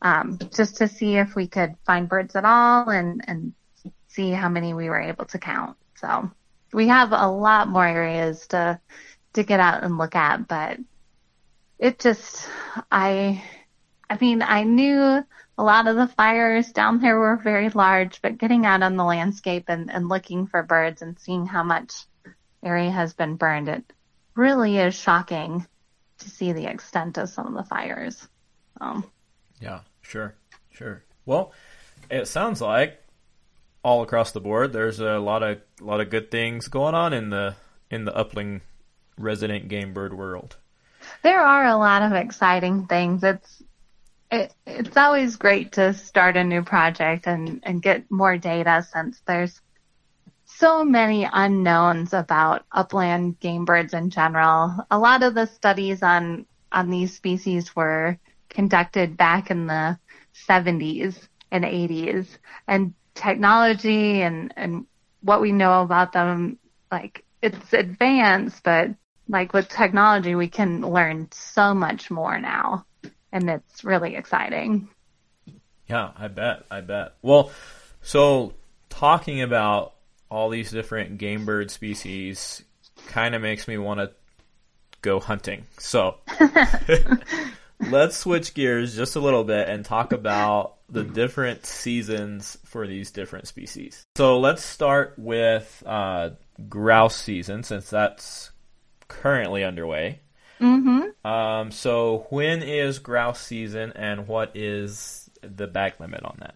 um, 0.00 0.38
just 0.54 0.76
to 0.76 0.86
see 0.86 1.16
if 1.16 1.34
we 1.34 1.48
could 1.48 1.74
find 1.84 2.08
birds 2.08 2.36
at 2.36 2.44
all 2.44 2.88
and, 2.88 3.24
and 3.26 3.52
see 4.06 4.30
how 4.30 4.48
many 4.48 4.72
we 4.72 4.88
were 4.88 5.00
able 5.00 5.24
to 5.26 5.38
count. 5.38 5.76
So 5.96 6.30
we 6.72 6.88
have 6.88 7.10
a 7.12 7.26
lot 7.26 7.68
more 7.68 7.86
areas 7.86 8.46
to 8.48 8.78
to 9.34 9.42
get 9.42 9.60
out 9.60 9.82
and 9.82 9.98
look 9.98 10.14
at, 10.14 10.46
but 10.48 10.78
it 11.78 11.98
just 11.98 12.48
I 12.90 13.42
I 14.08 14.18
mean 14.20 14.42
I 14.42 14.64
knew 14.64 15.24
a 15.58 15.62
lot 15.62 15.86
of 15.86 15.96
the 15.96 16.08
fires 16.08 16.72
down 16.72 17.00
there 17.00 17.18
were 17.18 17.36
very 17.36 17.68
large, 17.70 18.22
but 18.22 18.38
getting 18.38 18.64
out 18.64 18.82
on 18.82 18.96
the 18.96 19.04
landscape 19.04 19.64
and, 19.68 19.90
and 19.90 20.08
looking 20.08 20.46
for 20.46 20.62
birds 20.62 21.02
and 21.02 21.18
seeing 21.18 21.46
how 21.46 21.62
much 21.62 21.94
area 22.64 22.90
has 22.90 23.12
been 23.12 23.36
burned, 23.36 23.68
it 23.68 23.84
really 24.34 24.78
is 24.78 24.94
shocking 24.94 25.66
to 26.18 26.30
see 26.30 26.52
the 26.52 26.66
extent 26.66 27.18
of 27.18 27.28
some 27.28 27.46
of 27.46 27.54
the 27.54 27.68
fires. 27.68 28.26
Um, 28.80 29.04
yeah, 29.60 29.80
sure, 30.00 30.34
sure. 30.70 31.04
Well, 31.26 31.52
it 32.10 32.26
sounds 32.28 32.60
like 32.60 33.02
all 33.84 34.02
across 34.02 34.32
the 34.32 34.40
board, 34.40 34.72
there's 34.72 35.00
a 35.00 35.18
lot 35.18 35.42
of 35.42 35.60
lot 35.80 36.00
of 36.00 36.10
good 36.10 36.30
things 36.30 36.68
going 36.68 36.94
on 36.94 37.12
in 37.12 37.30
the 37.30 37.56
in 37.90 38.04
the 38.04 38.16
upland 38.16 38.62
resident 39.22 39.68
game 39.68 39.92
bird 39.92 40.14
world. 40.14 40.56
There 41.22 41.40
are 41.40 41.66
a 41.66 41.76
lot 41.76 42.02
of 42.02 42.12
exciting 42.12 42.86
things. 42.86 43.22
It's 43.24 43.62
it, 44.30 44.54
it's 44.66 44.96
always 44.96 45.36
great 45.36 45.72
to 45.72 45.92
start 45.92 46.38
a 46.38 46.44
new 46.44 46.62
project 46.62 47.26
and, 47.26 47.60
and 47.64 47.82
get 47.82 48.10
more 48.10 48.38
data 48.38 48.86
since 48.90 49.20
there's 49.26 49.60
so 50.46 50.84
many 50.84 51.28
unknowns 51.30 52.14
about 52.14 52.64
upland 52.72 53.38
game 53.40 53.64
birds 53.64 53.92
in 53.92 54.10
general. 54.10 54.86
A 54.90 54.98
lot 54.98 55.22
of 55.22 55.34
the 55.34 55.46
studies 55.46 56.02
on 56.02 56.46
on 56.72 56.90
these 56.90 57.14
species 57.14 57.76
were 57.76 58.18
conducted 58.48 59.16
back 59.16 59.50
in 59.50 59.66
the 59.66 59.98
70s 60.48 61.28
and 61.50 61.64
80s 61.64 62.26
and 62.66 62.94
technology 63.14 64.22
and 64.22 64.54
and 64.56 64.86
what 65.20 65.40
we 65.40 65.52
know 65.52 65.82
about 65.82 66.12
them 66.12 66.58
like 66.90 67.24
it's 67.42 67.72
advanced 67.72 68.62
but 68.62 68.90
like 69.28 69.52
with 69.52 69.68
technology 69.68 70.34
we 70.34 70.48
can 70.48 70.80
learn 70.80 71.28
so 71.30 71.74
much 71.74 72.10
more 72.10 72.38
now 72.38 72.84
and 73.32 73.48
it's 73.48 73.82
really 73.82 74.14
exciting. 74.14 74.88
Yeah, 75.88 76.10
I 76.16 76.28
bet. 76.28 76.64
I 76.70 76.80
bet. 76.82 77.14
Well, 77.22 77.50
so 78.02 78.54
talking 78.88 79.42
about 79.42 79.94
all 80.30 80.50
these 80.50 80.70
different 80.70 81.18
game 81.18 81.44
bird 81.44 81.70
species 81.70 82.62
kind 83.08 83.34
of 83.34 83.42
makes 83.42 83.66
me 83.66 83.78
want 83.78 84.00
to 84.00 84.12
go 85.00 85.18
hunting. 85.18 85.66
So 85.78 86.16
let's 87.80 88.16
switch 88.16 88.54
gears 88.54 88.94
just 88.94 89.16
a 89.16 89.20
little 89.20 89.44
bit 89.44 89.68
and 89.68 89.84
talk 89.84 90.12
about 90.12 90.76
the 90.88 91.02
different 91.02 91.66
seasons 91.66 92.58
for 92.64 92.86
these 92.86 93.10
different 93.10 93.48
species. 93.48 94.04
So 94.16 94.38
let's 94.38 94.62
start 94.62 95.14
with 95.18 95.82
uh, 95.84 96.30
grouse 96.68 97.16
season 97.16 97.62
since 97.62 97.90
that's 97.90 98.51
currently 99.20 99.64
underway. 99.64 100.20
Mm-hmm. 100.60 101.26
Um, 101.26 101.70
so 101.72 102.26
when 102.30 102.62
is 102.62 102.98
grouse 103.00 103.40
season 103.40 103.92
and 103.96 104.28
what 104.28 104.52
is 104.54 105.28
the 105.42 105.66
bag 105.66 105.94
limit 105.98 106.22
on 106.22 106.36
that? 106.40 106.54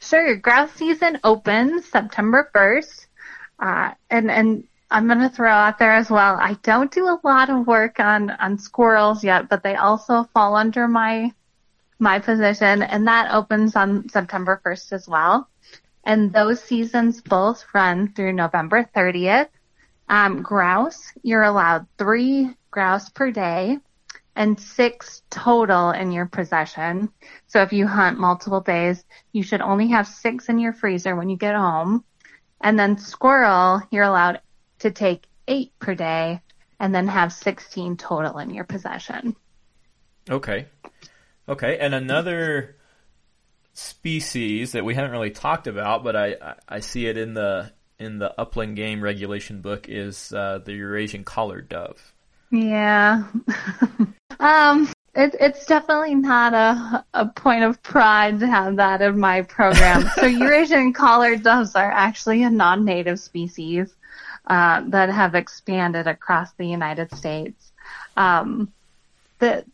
Sure. 0.00 0.36
Grouse 0.36 0.72
season 0.72 1.20
opens 1.24 1.86
September 1.86 2.50
1st. 2.54 3.06
Uh, 3.58 3.90
and, 4.10 4.30
and 4.30 4.64
I'm 4.90 5.06
going 5.06 5.20
to 5.20 5.28
throw 5.28 5.50
out 5.50 5.78
there 5.78 5.94
as 5.94 6.10
well. 6.10 6.36
I 6.40 6.54
don't 6.62 6.90
do 6.90 7.06
a 7.06 7.20
lot 7.24 7.50
of 7.50 7.66
work 7.66 8.00
on, 8.00 8.30
on 8.30 8.58
squirrels 8.58 9.24
yet, 9.24 9.48
but 9.48 9.62
they 9.62 9.76
also 9.76 10.24
fall 10.34 10.56
under 10.56 10.88
my, 10.88 11.32
my 11.98 12.18
position 12.18 12.82
and 12.82 13.06
that 13.06 13.32
opens 13.32 13.76
on 13.76 14.08
September 14.08 14.60
1st 14.64 14.92
as 14.92 15.08
well. 15.08 15.48
And 16.04 16.32
those 16.32 16.62
seasons 16.62 17.22
both 17.22 17.64
run 17.72 18.12
through 18.12 18.34
November 18.34 18.88
30th. 18.94 19.48
Um, 20.08 20.42
grouse, 20.42 21.12
you're 21.22 21.42
allowed 21.42 21.86
three 21.98 22.54
grouse 22.70 23.08
per 23.08 23.30
day 23.30 23.78
and 24.36 24.58
six 24.58 25.22
total 25.30 25.90
in 25.90 26.12
your 26.12 26.26
possession. 26.26 27.08
So 27.46 27.62
if 27.62 27.72
you 27.72 27.86
hunt 27.86 28.18
multiple 28.18 28.60
days, 28.60 29.04
you 29.32 29.42
should 29.42 29.60
only 29.60 29.88
have 29.88 30.06
six 30.06 30.48
in 30.48 30.58
your 30.58 30.72
freezer 30.72 31.14
when 31.14 31.28
you 31.28 31.36
get 31.36 31.54
home. 31.54 32.04
And 32.60 32.78
then 32.78 32.98
squirrel, 32.98 33.82
you're 33.90 34.04
allowed 34.04 34.40
to 34.80 34.90
take 34.90 35.24
eight 35.46 35.72
per 35.78 35.94
day 35.94 36.40
and 36.80 36.94
then 36.94 37.06
have 37.06 37.32
16 37.32 37.96
total 37.96 38.38
in 38.38 38.50
your 38.50 38.64
possession. 38.64 39.36
Okay. 40.28 40.66
Okay. 41.48 41.78
And 41.78 41.94
another 41.94 42.76
species 43.74 44.72
that 44.72 44.84
we 44.84 44.94
haven't 44.94 45.10
really 45.10 45.30
talked 45.30 45.66
about, 45.66 46.02
but 46.02 46.16
I, 46.16 46.54
I 46.68 46.80
see 46.80 47.06
it 47.06 47.16
in 47.16 47.34
the 47.34 47.72
in 47.98 48.18
the 48.18 48.38
upland 48.40 48.76
game 48.76 49.00
regulation 49.02 49.60
book 49.60 49.88
is 49.88 50.32
uh, 50.32 50.58
the 50.64 50.72
Eurasian 50.72 51.24
collared 51.24 51.68
dove. 51.68 52.12
Yeah. 52.50 53.24
um, 54.40 54.88
it, 55.14 55.36
it's 55.40 55.66
definitely 55.66 56.14
not 56.14 56.54
a, 56.54 57.04
a 57.14 57.26
point 57.26 57.64
of 57.64 57.82
pride 57.82 58.40
to 58.40 58.46
have 58.46 58.76
that 58.76 59.00
in 59.00 59.18
my 59.18 59.42
program. 59.42 60.08
so 60.14 60.26
Eurasian 60.26 60.92
collared 60.92 61.42
doves 61.42 61.74
are 61.74 61.90
actually 61.90 62.42
a 62.42 62.50
non-native 62.50 63.20
species 63.20 63.94
uh, 64.46 64.82
that 64.88 65.10
have 65.10 65.34
expanded 65.34 66.06
across 66.06 66.52
the 66.52 66.66
United 66.66 67.14
States. 67.14 67.72
Um, 68.16 68.72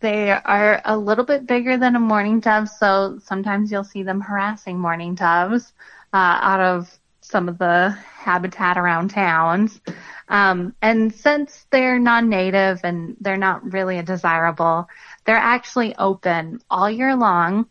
they 0.00 0.30
are 0.32 0.80
a 0.84 0.96
little 0.96 1.24
bit 1.24 1.46
bigger 1.46 1.76
than 1.76 1.94
a 1.94 2.00
mourning 2.00 2.40
dove, 2.40 2.68
so 2.68 3.18
sometimes 3.22 3.70
you'll 3.70 3.84
see 3.84 4.02
them 4.02 4.20
harassing 4.20 4.78
mourning 4.78 5.14
doves 5.14 5.72
uh, 6.12 6.38
out 6.40 6.60
of 6.60 6.99
some 7.30 7.48
of 7.48 7.58
the 7.58 7.90
habitat 7.90 8.76
around 8.76 9.10
towns. 9.10 9.80
Um, 10.28 10.74
and 10.82 11.14
since 11.14 11.66
they're 11.70 11.98
non-native 11.98 12.80
and 12.84 13.16
they're 13.20 13.36
not 13.36 13.72
really 13.72 13.98
a 13.98 14.02
desirable, 14.02 14.88
they're 15.24 15.36
actually 15.36 15.94
open 15.96 16.60
all 16.70 16.90
year 16.90 17.16
long, 17.16 17.66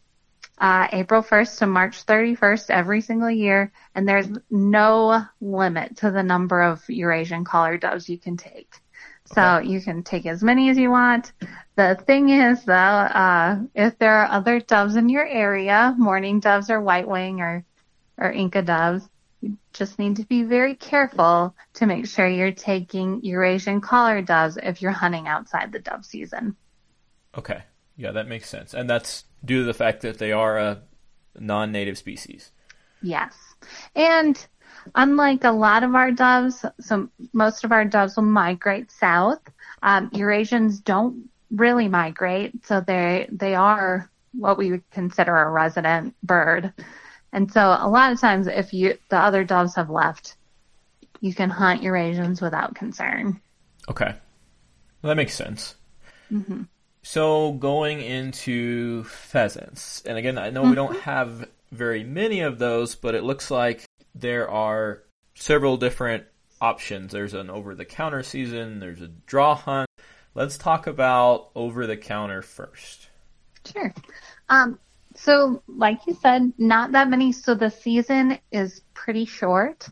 uh, 0.58 0.88
April 0.92 1.22
1st 1.22 1.60
to 1.60 1.68
March 1.68 2.06
31st 2.06 2.70
every 2.70 3.02
single 3.02 3.32
year, 3.32 3.72
and 3.96 4.08
there's 4.08 4.28
no 4.50 5.24
limit 5.40 5.98
to 5.98 6.12
the 6.12 6.24
number 6.24 6.62
of 6.62 6.84
Eurasian 6.90 7.46
collared 7.46 7.82
doves 7.82 8.10
you 8.10 8.18
can 8.18 8.38
take. 8.38 8.74
So 9.34 9.60
you 9.60 9.80
can 9.80 10.02
take 10.02 10.26
as 10.26 10.42
many 10.42 10.70
as 10.70 10.78
you 10.78 10.90
want. 10.90 11.34
The 11.76 11.96
thing 12.08 12.30
is 12.30 12.64
though, 12.66 12.74
uh, 12.74 13.60
if 13.76 13.98
there 14.00 14.16
are 14.16 14.32
other 14.32 14.60
doves 14.60 14.96
in 14.96 15.08
your 15.08 15.26
area, 15.26 15.94
mourning 15.98 16.40
doves 16.40 16.72
or 16.72 16.82
white 16.82 17.08
wing 17.08 17.40
or, 17.40 17.64
or 18.18 18.32
Inca 18.32 18.64
doves, 18.64 19.08
you 19.42 19.58
just 19.74 20.00
need 20.00 20.18
to 20.18 20.26
be 20.26 20.44
very 20.44 20.76
careful 20.76 21.56
to 21.76 21.86
make 21.86 22.08
sure 22.08 22.28
you're 22.28 22.52
taking 22.52 23.24
Eurasian 23.24 23.82
collared 23.82 24.26
doves 24.26 24.58
if 24.62 24.82
you're 24.82 24.92
hunting 24.92 25.28
outside 25.28 25.72
the 25.72 25.80
dove 25.80 26.06
season. 26.06 26.56
Okay. 27.38 27.64
Yeah, 27.96 28.12
that 28.12 28.28
makes 28.28 28.50
sense. 28.50 28.74
And 28.74 28.90
that's 28.90 29.26
due 29.44 29.60
to 29.60 29.66
the 29.66 29.74
fact 29.74 30.02
that 30.02 30.18
they 30.18 30.32
are 30.32 30.58
a 30.58 30.82
non 31.38 31.72
native 31.72 31.98
species. 31.98 32.52
Yes. 33.02 33.34
And 33.96 34.46
unlike 34.96 35.44
a 35.44 35.52
lot 35.52 35.84
of 35.84 35.96
our 35.96 36.12
doves, 36.12 36.66
so 36.80 37.10
most 37.34 37.64
of 37.64 37.72
our 37.72 37.86
doves 37.86 38.16
will 38.16 38.24
migrate 38.24 38.92
south. 38.92 39.42
Um, 39.82 40.10
Eurasians 40.12 40.84
don't 40.84 41.30
really 41.52 41.88
migrate, 41.88 42.66
so 42.66 42.82
they 42.82 43.28
they 43.32 43.56
are 43.56 44.10
what 44.34 44.58
we 44.58 44.72
would 44.72 44.90
consider 44.92 45.36
a 45.36 45.50
resident 45.50 46.16
bird. 46.24 46.74
And 47.32 47.52
so 47.52 47.62
a 47.62 47.88
lot 47.88 48.12
of 48.12 48.20
times 48.20 48.48
if 48.48 48.74
you, 48.74 48.98
the 49.10 49.18
other 49.18 49.44
doves 49.44 49.76
have 49.76 49.90
left, 49.90 50.36
you 51.22 51.34
can 51.34 51.50
hunt 51.50 51.82
Eurasians 51.82 52.42
without 52.42 52.76
concern. 52.76 53.40
Okay. 53.90 54.14
Well, 55.02 55.10
that 55.10 55.16
makes 55.16 55.34
sense. 55.36 55.76
Mm-hmm. 56.32 56.64
So 57.02 57.54
going 57.54 58.02
into 58.02 59.04
pheasants, 59.06 60.04
and 60.06 60.18
again, 60.18 60.38
I 60.38 60.50
know 60.50 60.64
we 60.64 60.76
don't 60.76 61.00
have 61.02 61.48
very 61.72 62.04
many 62.04 62.42
of 62.42 62.60
those, 62.60 62.96
but 62.96 63.16
it 63.16 63.24
looks 63.24 63.50
like 63.50 63.86
there 64.14 64.50
are 64.50 65.04
several 65.36 65.78
different 65.78 66.26
options. 66.60 67.12
There's 67.12 67.34
an 67.34 67.50
over-the-counter 67.50 68.24
season. 68.24 68.80
There's 68.80 69.02
a 69.02 69.08
draw 69.08 69.56
hunt. 69.56 69.90
Let's 70.36 70.58
talk 70.58 70.88
about 70.88 71.50
over-the-counter 71.56 72.42
first. 72.42 73.10
Sure. 73.72 73.94
Um, 74.50 74.78
so, 75.24 75.62
like 75.68 76.08
you 76.08 76.14
said, 76.14 76.54
not 76.58 76.94
that 76.94 77.10
many. 77.10 77.34
So 77.34 77.54
the 77.54 77.70
season 77.70 78.40
is 78.52 78.82
pretty 78.94 79.26
short. 79.26 79.88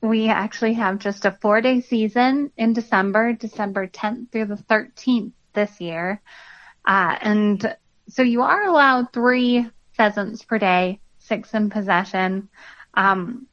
We 0.00 0.28
actually 0.28 0.74
have 0.74 0.98
just 0.98 1.24
a 1.24 1.32
four 1.32 1.60
day 1.60 1.80
season 1.80 2.52
in 2.56 2.72
December, 2.72 3.32
December 3.32 3.88
10th 3.88 4.30
through 4.30 4.46
the 4.46 4.56
13th 4.56 5.32
this 5.52 5.80
year. 5.80 6.22
Uh, 6.84 7.16
and 7.20 7.76
so 8.08 8.22
you 8.22 8.42
are 8.42 8.64
allowed 8.64 9.12
three 9.12 9.68
pheasants 9.96 10.44
per 10.44 10.58
day, 10.58 11.00
six 11.18 11.52
in 11.52 11.68
possession. 11.68 12.48
Um, 12.94 13.48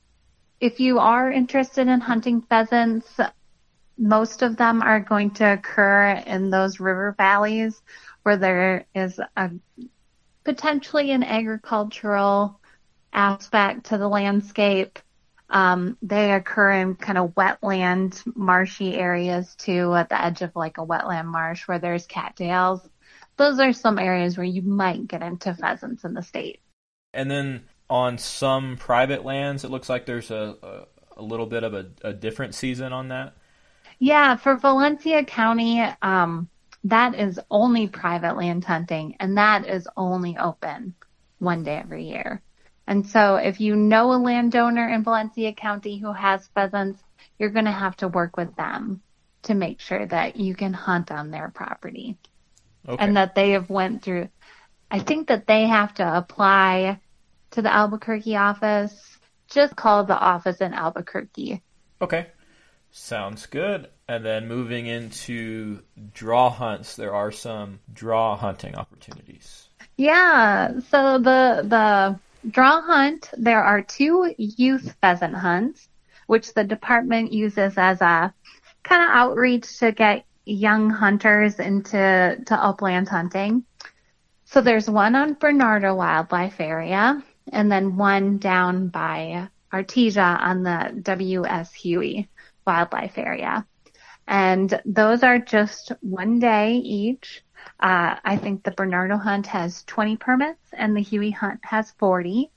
if 0.59 0.79
you 0.79 0.99
are 0.99 1.31
interested 1.31 1.87
in 1.87 2.01
hunting 2.01 2.41
pheasants, 2.43 3.19
most 3.97 4.43
of 4.43 4.57
them 4.57 4.83
are 4.83 4.99
going 4.99 5.31
to 5.31 5.53
occur 5.53 6.21
in 6.25 6.51
those 6.51 6.79
river 6.79 7.15
valleys 7.17 7.81
where 8.21 8.37
there 8.37 8.85
is 8.93 9.19
a 9.35 9.49
potentially 10.43 11.11
an 11.11 11.23
agricultural 11.23 12.59
aspect 13.11 13.85
to 13.85 13.97
the 13.97 14.07
landscape. 14.07 14.99
Um, 15.49 15.97
they 16.01 16.31
occur 16.31 16.71
in 16.71 16.95
kind 16.95 17.17
of 17.17 17.35
wetland, 17.35 18.21
marshy 18.35 18.95
areas 18.95 19.55
too, 19.55 19.93
at 19.93 20.09
the 20.09 20.19
edge 20.19 20.41
of 20.41 20.55
like 20.55 20.77
a 20.77 20.85
wetland 20.85 21.25
marsh 21.25 21.67
where 21.67 21.79
there's 21.79 22.07
cattails. 22.07 22.81
Those 23.37 23.59
are 23.59 23.73
some 23.73 23.99
areas 23.99 24.37
where 24.37 24.45
you 24.45 24.61
might 24.61 25.07
get 25.07 25.21
into 25.21 25.53
pheasants 25.53 26.03
in 26.03 26.13
the 26.13 26.23
state. 26.23 26.59
And 27.13 27.29
then 27.29 27.65
on 27.89 28.17
some 28.17 28.77
private 28.77 29.23
lands, 29.23 29.63
it 29.63 29.69
looks 29.69 29.89
like 29.89 30.05
there's 30.05 30.31
a, 30.31 30.55
a, 30.63 31.21
a 31.21 31.23
little 31.23 31.45
bit 31.45 31.63
of 31.63 31.73
a, 31.73 31.87
a, 32.01 32.13
different 32.13 32.55
season 32.55 32.91
on 32.91 33.09
that. 33.09 33.35
Yeah, 33.99 34.35
for 34.35 34.55
Valencia 34.55 35.23
County, 35.23 35.81
um, 36.01 36.49
that 36.85 37.15
is 37.15 37.39
only 37.49 37.87
private 37.87 38.35
land 38.35 38.65
hunting 38.65 39.15
and 39.19 39.37
that 39.37 39.67
is 39.67 39.87
only 39.95 40.37
open 40.37 40.95
one 41.39 41.63
day 41.63 41.77
every 41.77 42.05
year. 42.05 42.41
And 42.85 43.07
so 43.07 43.35
if 43.35 43.61
you 43.61 43.75
know 43.75 44.11
a 44.11 44.19
landowner 44.19 44.89
in 44.89 45.03
Valencia 45.03 45.53
County 45.53 45.97
who 45.97 46.11
has 46.11 46.49
pheasants, 46.53 47.01
you're 47.39 47.49
going 47.49 47.65
to 47.65 47.71
have 47.71 47.95
to 47.97 48.09
work 48.09 48.35
with 48.35 48.55
them 48.55 49.01
to 49.43 49.53
make 49.53 49.79
sure 49.79 50.05
that 50.05 50.35
you 50.35 50.55
can 50.55 50.73
hunt 50.73 51.11
on 51.11 51.31
their 51.31 51.49
property. 51.49 52.17
Okay. 52.87 53.03
And 53.03 53.15
that 53.15 53.35
they 53.35 53.51
have 53.51 53.69
went 53.69 54.03
through 54.03 54.27
I 54.93 54.99
think 54.99 55.29
that 55.29 55.47
they 55.47 55.65
have 55.65 55.95
to 55.95 56.17
apply 56.17 56.99
to 57.51 57.61
the 57.63 57.73
Albuquerque 57.73 58.35
office. 58.35 59.17
Just 59.49 59.75
call 59.75 60.03
the 60.03 60.17
office 60.17 60.61
in 60.61 60.71
Albuquerque. 60.71 61.63
Okay. 61.99 62.27
Sounds 62.91 63.47
good. 63.47 63.89
And 64.07 64.25
then 64.25 64.47
moving 64.47 64.87
into 64.87 65.79
draw 66.13 66.49
hunts, 66.49 66.95
there 66.95 67.13
are 67.13 67.31
some 67.31 67.79
draw 67.93 68.35
hunting 68.35 68.75
opportunities. 68.75 69.69
Yeah. 69.95 70.79
So 70.89 71.19
the 71.19 71.63
the 71.63 72.19
draw 72.49 72.81
hunt, 72.81 73.29
there 73.37 73.63
are 73.63 73.81
two 73.81 74.33
youth 74.37 74.95
pheasant 74.99 75.35
hunts, 75.35 75.87
which 76.27 76.53
the 76.53 76.63
department 76.63 77.31
uses 77.31 77.77
as 77.77 78.01
a 78.01 78.33
kind 78.83 79.03
of 79.03 79.09
outreach 79.09 79.79
to 79.79 79.91
get 79.93 80.25
young 80.45 80.89
hunters 80.89 81.59
into 81.59 82.37
to 82.45 82.55
upland 82.55 83.07
hunting. 83.07 83.63
So 84.45 84.61
there's 84.61 84.89
one 84.89 85.15
on 85.15 85.35
Bernardo 85.35 85.95
Wildlife 85.95 86.59
Area, 86.59 87.23
and 87.51 87.71
then 87.71 87.95
one 87.95 88.37
down 88.37 88.89
by 88.89 89.47
Artesia 89.71 90.39
on 90.39 90.63
the 90.63 90.99
W.S. 91.01 91.73
Huey 91.73 92.27
wildlife 92.65 93.17
area. 93.17 93.65
And 94.27 94.81
those 94.85 95.23
are 95.23 95.39
just 95.39 95.91
one 96.01 96.39
day 96.39 96.75
each. 96.75 97.43
Uh, 97.79 98.15
I 98.23 98.37
think 98.37 98.63
the 98.63 98.71
Bernardo 98.71 99.17
hunt 99.17 99.47
has 99.47 99.83
20 99.83 100.17
permits 100.17 100.61
and 100.73 100.95
the 100.95 101.01
Huey 101.01 101.31
hunt 101.31 101.59
has 101.63 101.91
40. 101.91 102.49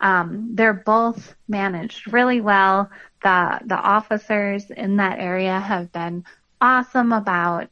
Um, 0.00 0.50
they're 0.54 0.74
both 0.74 1.34
managed 1.48 2.12
really 2.12 2.40
well. 2.40 2.90
The 3.22 3.60
the 3.64 3.76
officers 3.76 4.70
in 4.70 4.96
that 4.96 5.18
area 5.18 5.58
have 5.58 5.90
been 5.90 6.24
awesome 6.60 7.12
about 7.12 7.70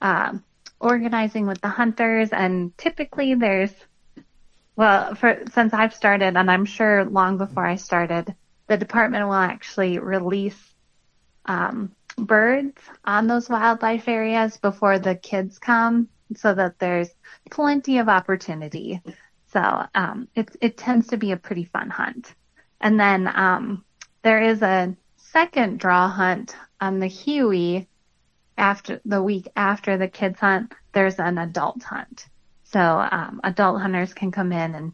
uh, 0.00 0.38
organizing 0.80 1.46
with 1.46 1.60
the 1.60 1.68
hunters, 1.68 2.30
and 2.30 2.76
typically 2.78 3.34
there's 3.34 3.72
well, 4.76 5.16
for 5.16 5.42
since 5.52 5.74
I've 5.74 5.94
started, 5.94 6.36
and 6.36 6.48
I'm 6.48 6.64
sure 6.64 7.04
long 7.04 7.38
before 7.38 7.66
I 7.66 7.74
started, 7.74 8.32
the 8.68 8.76
department 8.76 9.26
will 9.26 9.34
actually 9.34 9.98
release 9.98 10.58
um, 11.46 11.90
birds 12.18 12.80
on 13.04 13.26
those 13.26 13.48
wildlife 13.48 14.08
areas 14.08 14.56
before 14.58 14.98
the 14.98 15.14
kids 15.14 15.58
come 15.58 16.08
so 16.36 16.54
that 16.54 16.78
there's 16.78 17.08
plenty 17.50 17.98
of 17.98 18.08
opportunity. 18.08 19.00
So 19.52 19.86
um, 19.94 20.28
it, 20.34 20.54
it 20.60 20.76
tends 20.76 21.08
to 21.08 21.16
be 21.16 21.32
a 21.32 21.36
pretty 21.36 21.64
fun 21.64 21.90
hunt. 21.90 22.34
And 22.80 23.00
then 23.00 23.30
um, 23.34 23.84
there 24.22 24.42
is 24.42 24.62
a 24.62 24.94
second 25.16 25.80
draw 25.80 26.08
hunt 26.08 26.54
on 26.80 26.98
the 26.98 27.06
Huey 27.06 27.88
after 28.56 29.00
the 29.04 29.22
week 29.22 29.48
after 29.56 29.96
the 29.96 30.08
kids 30.08 30.38
hunt. 30.40 30.74
There's 30.92 31.18
an 31.18 31.38
adult 31.38 31.82
hunt. 31.82 32.26
So 32.64 32.80
um, 32.80 33.40
adult 33.44 33.80
hunters 33.80 34.12
can 34.12 34.30
come 34.30 34.52
in 34.52 34.74
and 34.74 34.92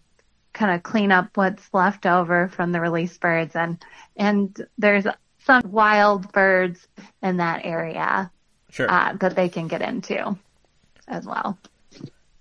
kind 0.52 0.74
of 0.74 0.84
clean 0.84 1.10
up 1.10 1.36
what's 1.36 1.68
left 1.74 2.06
over 2.06 2.48
from 2.48 2.70
the 2.70 2.80
release 2.80 3.18
birds 3.18 3.56
and 3.56 3.84
and 4.16 4.56
there's 4.78 5.04
some 5.44 5.62
wild 5.70 6.32
birds 6.32 6.86
in 7.22 7.36
that 7.38 7.64
area 7.64 8.30
sure. 8.70 8.90
uh, 8.90 9.12
that 9.14 9.36
they 9.36 9.48
can 9.48 9.68
get 9.68 9.82
into 9.82 10.36
as 11.06 11.26
well. 11.26 11.58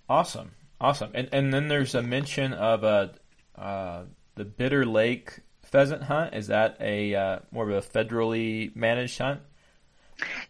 Awesome, 0.08 0.52
awesome. 0.80 1.10
And 1.14 1.28
and 1.32 1.52
then 1.52 1.68
there's 1.68 1.94
a 1.94 2.02
mention 2.02 2.52
of 2.52 2.84
a 2.84 3.14
uh, 3.56 4.02
the 4.34 4.44
Bitter 4.44 4.84
Lake 4.84 5.40
pheasant 5.62 6.02
hunt. 6.02 6.34
Is 6.34 6.48
that 6.48 6.76
a 6.80 7.14
uh, 7.14 7.38
more 7.50 7.68
of 7.68 7.76
a 7.76 7.86
federally 7.86 8.74
managed 8.76 9.18
hunt? 9.18 9.40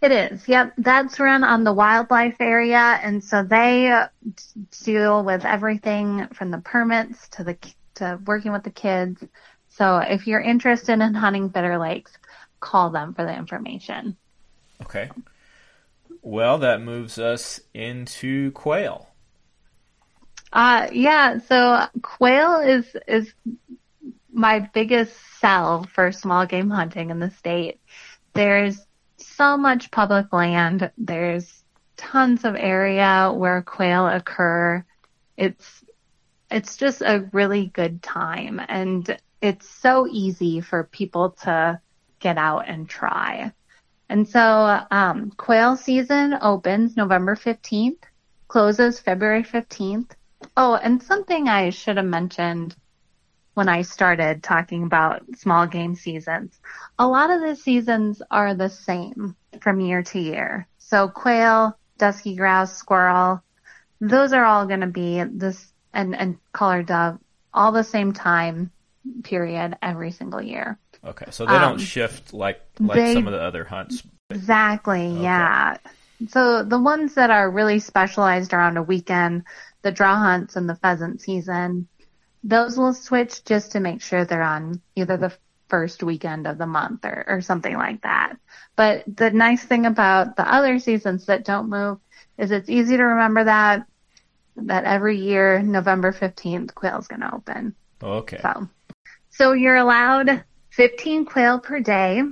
It 0.02 0.12
is. 0.12 0.46
Yep, 0.46 0.74
that's 0.78 1.18
run 1.18 1.42
on 1.42 1.64
the 1.64 1.72
wildlife 1.72 2.36
area, 2.40 3.00
and 3.02 3.24
so 3.24 3.42
they 3.42 4.04
deal 4.84 5.24
with 5.24 5.44
everything 5.44 6.28
from 6.34 6.50
the 6.50 6.58
permits 6.58 7.28
to 7.30 7.44
the 7.44 7.56
to 7.94 8.20
working 8.26 8.52
with 8.52 8.64
the 8.64 8.70
kids. 8.70 9.24
So 9.68 9.98
if 9.98 10.26
you're 10.26 10.40
interested 10.40 11.00
in 11.00 11.14
hunting 11.14 11.48
Bitter 11.48 11.78
Lakes, 11.78 12.12
call 12.64 12.88
them 12.90 13.12
for 13.12 13.24
the 13.24 13.36
information. 13.36 14.16
Okay. 14.82 15.10
Well, 16.22 16.58
that 16.58 16.80
moves 16.80 17.18
us 17.18 17.60
into 17.74 18.52
quail. 18.52 19.08
Uh, 20.50 20.88
yeah, 20.92 21.38
so 21.40 21.86
quail 22.00 22.60
is, 22.60 22.86
is 23.06 23.32
my 24.32 24.60
biggest 24.60 25.14
sell 25.40 25.84
for 25.92 26.10
small 26.10 26.46
game 26.46 26.70
hunting 26.70 27.10
in 27.10 27.18
the 27.18 27.30
state. 27.32 27.80
There's 28.32 28.80
so 29.18 29.58
much 29.58 29.90
public 29.90 30.32
land. 30.32 30.90
There's 30.96 31.62
tons 31.98 32.44
of 32.44 32.56
area 32.56 33.30
where 33.34 33.60
quail 33.62 34.08
occur. 34.08 34.84
It's, 35.36 35.84
it's 36.50 36.76
just 36.78 37.02
a 37.02 37.28
really 37.32 37.66
good 37.66 38.02
time 38.02 38.60
and 38.66 39.18
it's 39.42 39.68
so 39.68 40.06
easy 40.10 40.62
for 40.62 40.84
people 40.84 41.32
to 41.42 41.78
get 42.24 42.38
out 42.38 42.66
and 42.66 42.88
try. 42.88 43.52
And 44.08 44.26
so 44.26 44.80
um, 44.90 45.30
quail 45.36 45.76
season 45.76 46.36
opens 46.40 46.96
November 46.96 47.36
15th, 47.36 48.02
closes 48.48 48.98
February 48.98 49.44
15th. 49.44 50.10
Oh, 50.56 50.74
and 50.74 51.02
something 51.02 51.48
I 51.48 51.70
should 51.70 51.98
have 51.98 52.06
mentioned 52.06 52.74
when 53.52 53.68
I 53.68 53.82
started 53.82 54.42
talking 54.42 54.84
about 54.84 55.22
small 55.36 55.66
game 55.66 55.94
seasons. 55.94 56.58
A 56.98 57.06
lot 57.06 57.30
of 57.30 57.42
the 57.42 57.54
seasons 57.56 58.22
are 58.30 58.54
the 58.54 58.70
same 58.70 59.36
from 59.60 59.80
year 59.80 60.02
to 60.02 60.18
year. 60.18 60.66
So 60.78 61.08
quail, 61.08 61.78
dusky 61.98 62.36
grouse, 62.36 62.74
squirrel, 62.74 63.42
those 64.00 64.32
are 64.32 64.44
all 64.44 64.66
going 64.66 64.80
to 64.80 64.86
be 64.86 65.22
this 65.22 65.72
and, 65.92 66.16
and 66.16 66.38
collared 66.52 66.86
dove 66.86 67.18
all 67.52 67.70
the 67.70 67.84
same 67.84 68.12
time 68.12 68.70
period 69.22 69.76
every 69.82 70.10
single 70.10 70.42
year. 70.42 70.78
Okay, 71.06 71.26
so 71.30 71.44
they 71.44 71.52
don't 71.52 71.72
um, 71.72 71.78
shift 71.78 72.32
like 72.32 72.60
like 72.80 72.96
they, 72.96 73.14
some 73.14 73.26
of 73.26 73.32
the 73.32 73.40
other 73.40 73.64
hunts. 73.64 74.02
Exactly. 74.30 75.06
Okay. 75.06 75.22
Yeah. 75.22 75.76
So 76.28 76.62
the 76.62 76.78
ones 76.78 77.14
that 77.14 77.30
are 77.30 77.50
really 77.50 77.78
specialized 77.78 78.54
around 78.54 78.76
a 78.76 78.82
weekend, 78.82 79.44
the 79.82 79.92
draw 79.92 80.16
hunts 80.16 80.56
and 80.56 80.68
the 80.68 80.76
pheasant 80.76 81.20
season, 81.20 81.88
those 82.42 82.78
will 82.78 82.94
switch 82.94 83.44
just 83.44 83.72
to 83.72 83.80
make 83.80 84.00
sure 84.00 84.24
they're 84.24 84.42
on 84.42 84.80
either 84.96 85.16
the 85.16 85.36
first 85.68 86.02
weekend 86.02 86.46
of 86.46 86.56
the 86.56 86.66
month 86.66 87.04
or, 87.04 87.24
or 87.26 87.40
something 87.40 87.74
like 87.74 88.02
that. 88.02 88.36
But 88.76 89.04
the 89.06 89.30
nice 89.30 89.62
thing 89.62 89.86
about 89.86 90.36
the 90.36 90.50
other 90.50 90.78
seasons 90.78 91.26
that 91.26 91.44
don't 91.44 91.68
move 91.68 91.98
is 92.38 92.50
it's 92.50 92.70
easy 92.70 92.96
to 92.96 93.02
remember 93.02 93.44
that 93.44 93.86
that 94.56 94.84
every 94.84 95.18
year 95.18 95.60
November 95.62 96.12
15th 96.12 96.74
quail's 96.74 97.08
going 97.08 97.20
to 97.20 97.34
open. 97.34 97.74
Okay. 98.02 98.38
So 98.40 98.68
so 99.30 99.52
you're 99.52 99.76
allowed 99.76 100.44
15 100.76 101.24
quail 101.24 101.60
per 101.60 101.80
day 101.80 102.22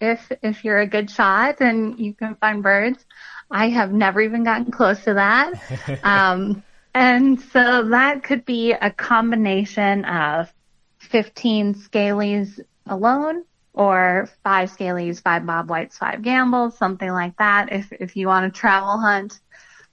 if 0.00 0.30
if 0.42 0.64
you're 0.64 0.80
a 0.80 0.86
good 0.86 1.10
shot 1.10 1.60
and 1.60 1.98
you 1.98 2.14
can 2.14 2.34
find 2.36 2.62
birds. 2.62 3.04
I 3.50 3.68
have 3.68 3.92
never 3.92 4.20
even 4.20 4.42
gotten 4.42 4.72
close 4.72 5.04
to 5.04 5.14
that. 5.14 5.52
um, 6.02 6.62
and 6.94 7.40
so 7.40 7.88
that 7.90 8.22
could 8.22 8.44
be 8.44 8.72
a 8.72 8.90
combination 8.90 10.04
of 10.04 10.52
15 10.98 11.74
scalies 11.74 12.60
alone 12.86 13.44
or 13.72 14.28
five 14.42 14.70
scalies, 14.70 15.22
five 15.22 15.44
bob 15.44 15.68
whites, 15.68 15.98
five 15.98 16.20
Gambels, 16.20 16.74
something 16.74 17.10
like 17.10 17.36
that 17.38 17.72
if, 17.72 17.92
if 17.92 18.16
you 18.16 18.28
want 18.28 18.52
to 18.52 18.58
travel 18.58 18.98
hunt. 18.98 19.40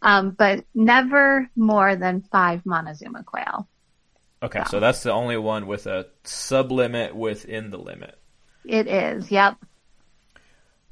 Um, 0.04 0.32
but 0.32 0.64
never 0.74 1.49
more 1.56 1.95
than 1.95 2.22
five 2.32 2.66
Montezuma 2.66 3.24
quail. 3.24 3.68
Okay, 4.43 4.63
so 4.69 4.79
that's 4.79 5.03
the 5.03 5.11
only 5.11 5.37
one 5.37 5.67
with 5.67 5.85
a 5.85 6.07
sublimit 6.23 7.13
within 7.13 7.69
the 7.69 7.77
limit. 7.77 8.17
It 8.65 8.87
is, 8.87 9.31
yep. 9.31 9.57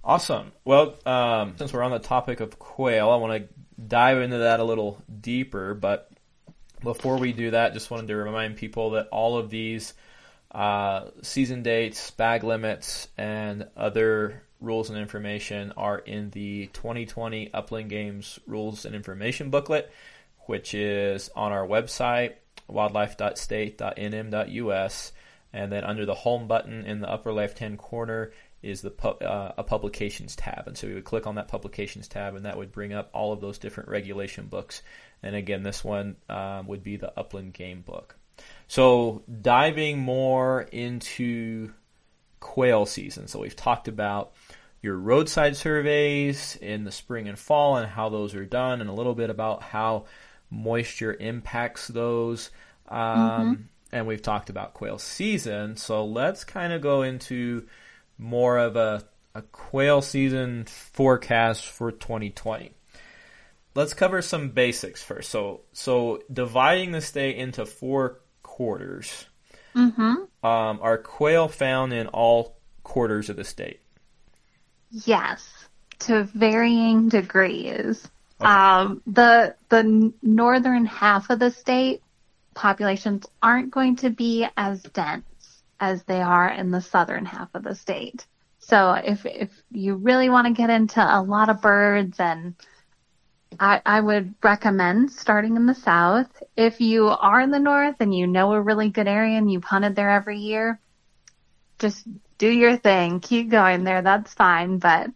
Awesome. 0.03 0.51
Well, 0.63 0.95
um, 1.05 1.55
since 1.57 1.73
we're 1.73 1.83
on 1.83 1.91
the 1.91 1.99
topic 1.99 2.39
of 2.39 2.59
quail, 2.59 3.09
I 3.09 3.15
want 3.17 3.43
to 3.43 3.49
dive 3.87 4.19
into 4.19 4.39
that 4.39 4.59
a 4.59 4.63
little 4.63 5.01
deeper. 5.19 5.73
But 5.73 6.11
before 6.83 7.17
we 7.17 7.33
do 7.33 7.51
that, 7.51 7.73
just 7.73 7.91
wanted 7.91 8.07
to 8.07 8.15
remind 8.15 8.57
people 8.57 8.91
that 8.91 9.07
all 9.11 9.37
of 9.37 9.49
these 9.49 9.93
uh, 10.51 11.05
season 11.21 11.63
dates, 11.63 12.11
bag 12.11 12.43
limits, 12.43 13.07
and 13.17 13.67
other 13.75 14.43
rules 14.61 14.89
and 14.89 14.99
information 14.99 15.73
are 15.77 15.99
in 15.99 16.29
the 16.31 16.67
2020 16.67 17.53
Upland 17.53 17.89
Games 17.89 18.39
Rules 18.45 18.85
and 18.85 18.95
Information 18.95 19.49
Booklet, 19.49 19.91
which 20.45 20.73
is 20.73 21.29
on 21.35 21.51
our 21.51 21.65
website, 21.67 22.35
wildlife.state.nm.us. 22.71 25.11
And 25.51 25.71
then 25.71 25.83
under 25.83 26.05
the 26.05 26.13
home 26.13 26.47
button 26.47 26.85
in 26.85 27.01
the 27.01 27.09
upper 27.09 27.33
left 27.33 27.57
hand 27.59 27.79
corner 27.79 28.31
is 28.61 28.81
the 28.81 28.91
uh, 29.03 29.53
a 29.57 29.63
publications 29.63 30.35
tab. 30.35 30.67
And 30.67 30.77
so 30.77 30.87
we 30.87 30.93
would 30.93 31.05
click 31.05 31.25
on 31.25 31.35
that 31.35 31.47
publications 31.47 32.07
tab, 32.07 32.35
and 32.35 32.45
that 32.45 32.57
would 32.57 32.71
bring 32.71 32.93
up 32.93 33.09
all 33.13 33.31
of 33.31 33.41
those 33.41 33.57
different 33.57 33.89
regulation 33.89 34.47
books. 34.47 34.81
And 35.23 35.35
again, 35.35 35.63
this 35.63 35.83
one 35.83 36.17
um, 36.29 36.67
would 36.67 36.83
be 36.83 36.97
the 36.97 37.17
Upland 37.17 37.53
Game 37.53 37.81
Book. 37.81 38.15
So 38.67 39.23
diving 39.41 39.99
more 39.99 40.61
into 40.61 41.71
quail 42.39 42.85
season. 42.85 43.27
So 43.27 43.39
we've 43.39 43.55
talked 43.55 43.87
about 43.87 44.33
your 44.81 44.95
roadside 44.95 45.57
surveys 45.57 46.57
in 46.61 46.85
the 46.85 46.91
spring 46.91 47.27
and 47.27 47.37
fall 47.37 47.77
and 47.77 47.87
how 47.87 48.09
those 48.09 48.35
are 48.35 48.45
done, 48.45 48.81
and 48.81 48.89
a 48.89 48.93
little 48.93 49.15
bit 49.15 49.29
about 49.29 49.61
how 49.61 50.05
moisture 50.49 51.13
impacts 51.13 51.87
those. 51.87 52.49
Um, 52.87 52.99
mm-hmm. 52.99 53.53
And 53.91 54.07
we've 54.07 54.21
talked 54.21 54.49
about 54.49 54.73
quail 54.73 54.97
season. 54.97 55.77
So 55.77 56.05
let's 56.05 56.43
kind 56.43 56.73
of 56.73 56.81
go 56.81 57.01
into 57.01 57.67
more 58.17 58.57
of 58.57 58.75
a, 58.75 59.03
a 59.33 59.41
quail 59.41 60.01
season 60.01 60.65
forecast 60.65 61.65
for 61.65 61.91
2020. 61.91 62.73
Let's 63.75 63.93
cover 63.93 64.21
some 64.21 64.49
basics 64.49 65.01
first. 65.01 65.29
So, 65.29 65.61
so 65.73 66.21
dividing 66.31 66.91
the 66.91 67.01
state 67.01 67.37
into 67.37 67.65
four 67.65 68.19
quarters. 68.43 69.25
Mm-hmm. 69.75 70.45
Um, 70.45 70.79
are 70.81 70.97
quail 70.97 71.47
found 71.47 71.93
in 71.93 72.07
all 72.07 72.57
quarters 72.83 73.29
of 73.29 73.35
the 73.35 73.43
state? 73.43 73.79
Yes, 74.91 75.47
to 75.99 76.23
varying 76.23 77.09
degrees. 77.09 78.07
Um, 78.41 79.01
the 79.05 79.55
the 79.69 80.13
northern 80.21 80.85
half 80.85 81.29
of 81.29 81.39
the 81.39 81.51
state 81.51 82.01
populations 82.53 83.25
aren't 83.41 83.71
going 83.71 83.97
to 83.97 84.09
be 84.09 84.47
as 84.55 84.81
dense 84.83 85.25
as 85.79 86.03
they 86.03 86.21
are 86.21 86.49
in 86.49 86.71
the 86.71 86.81
southern 86.81 87.25
half 87.25 87.49
of 87.53 87.63
the 87.63 87.75
state. 87.75 88.25
So 88.59 88.91
if 88.93 89.25
if 89.25 89.49
you 89.71 89.95
really 89.95 90.29
want 90.29 90.47
to 90.47 90.53
get 90.53 90.69
into 90.69 91.01
a 91.01 91.21
lot 91.21 91.49
of 91.49 91.61
birds 91.61 92.19
and 92.19 92.55
I, 93.59 93.81
I 93.85 93.99
would 93.99 94.35
recommend 94.43 95.11
starting 95.11 95.55
in 95.55 95.65
the 95.65 95.73
south. 95.73 96.27
If 96.55 96.81
you 96.81 97.07
are 97.07 97.41
in 97.41 97.51
the 97.51 97.59
north 97.59 97.95
and 97.99 98.13
you 98.13 98.27
know 98.27 98.53
a 98.53 98.61
really 98.61 98.89
good 98.89 99.07
area 99.07 99.37
and 99.37 99.51
you've 99.51 99.63
hunted 99.63 99.95
there 99.95 100.11
every 100.11 100.37
year, 100.37 100.79
just 101.79 102.05
do 102.37 102.49
your 102.49 102.77
thing. 102.77 103.19
Keep 103.19 103.49
going 103.49 103.83
there. 103.83 104.01
That's 104.01 104.33
fine. 104.33 104.77
But 104.77 105.09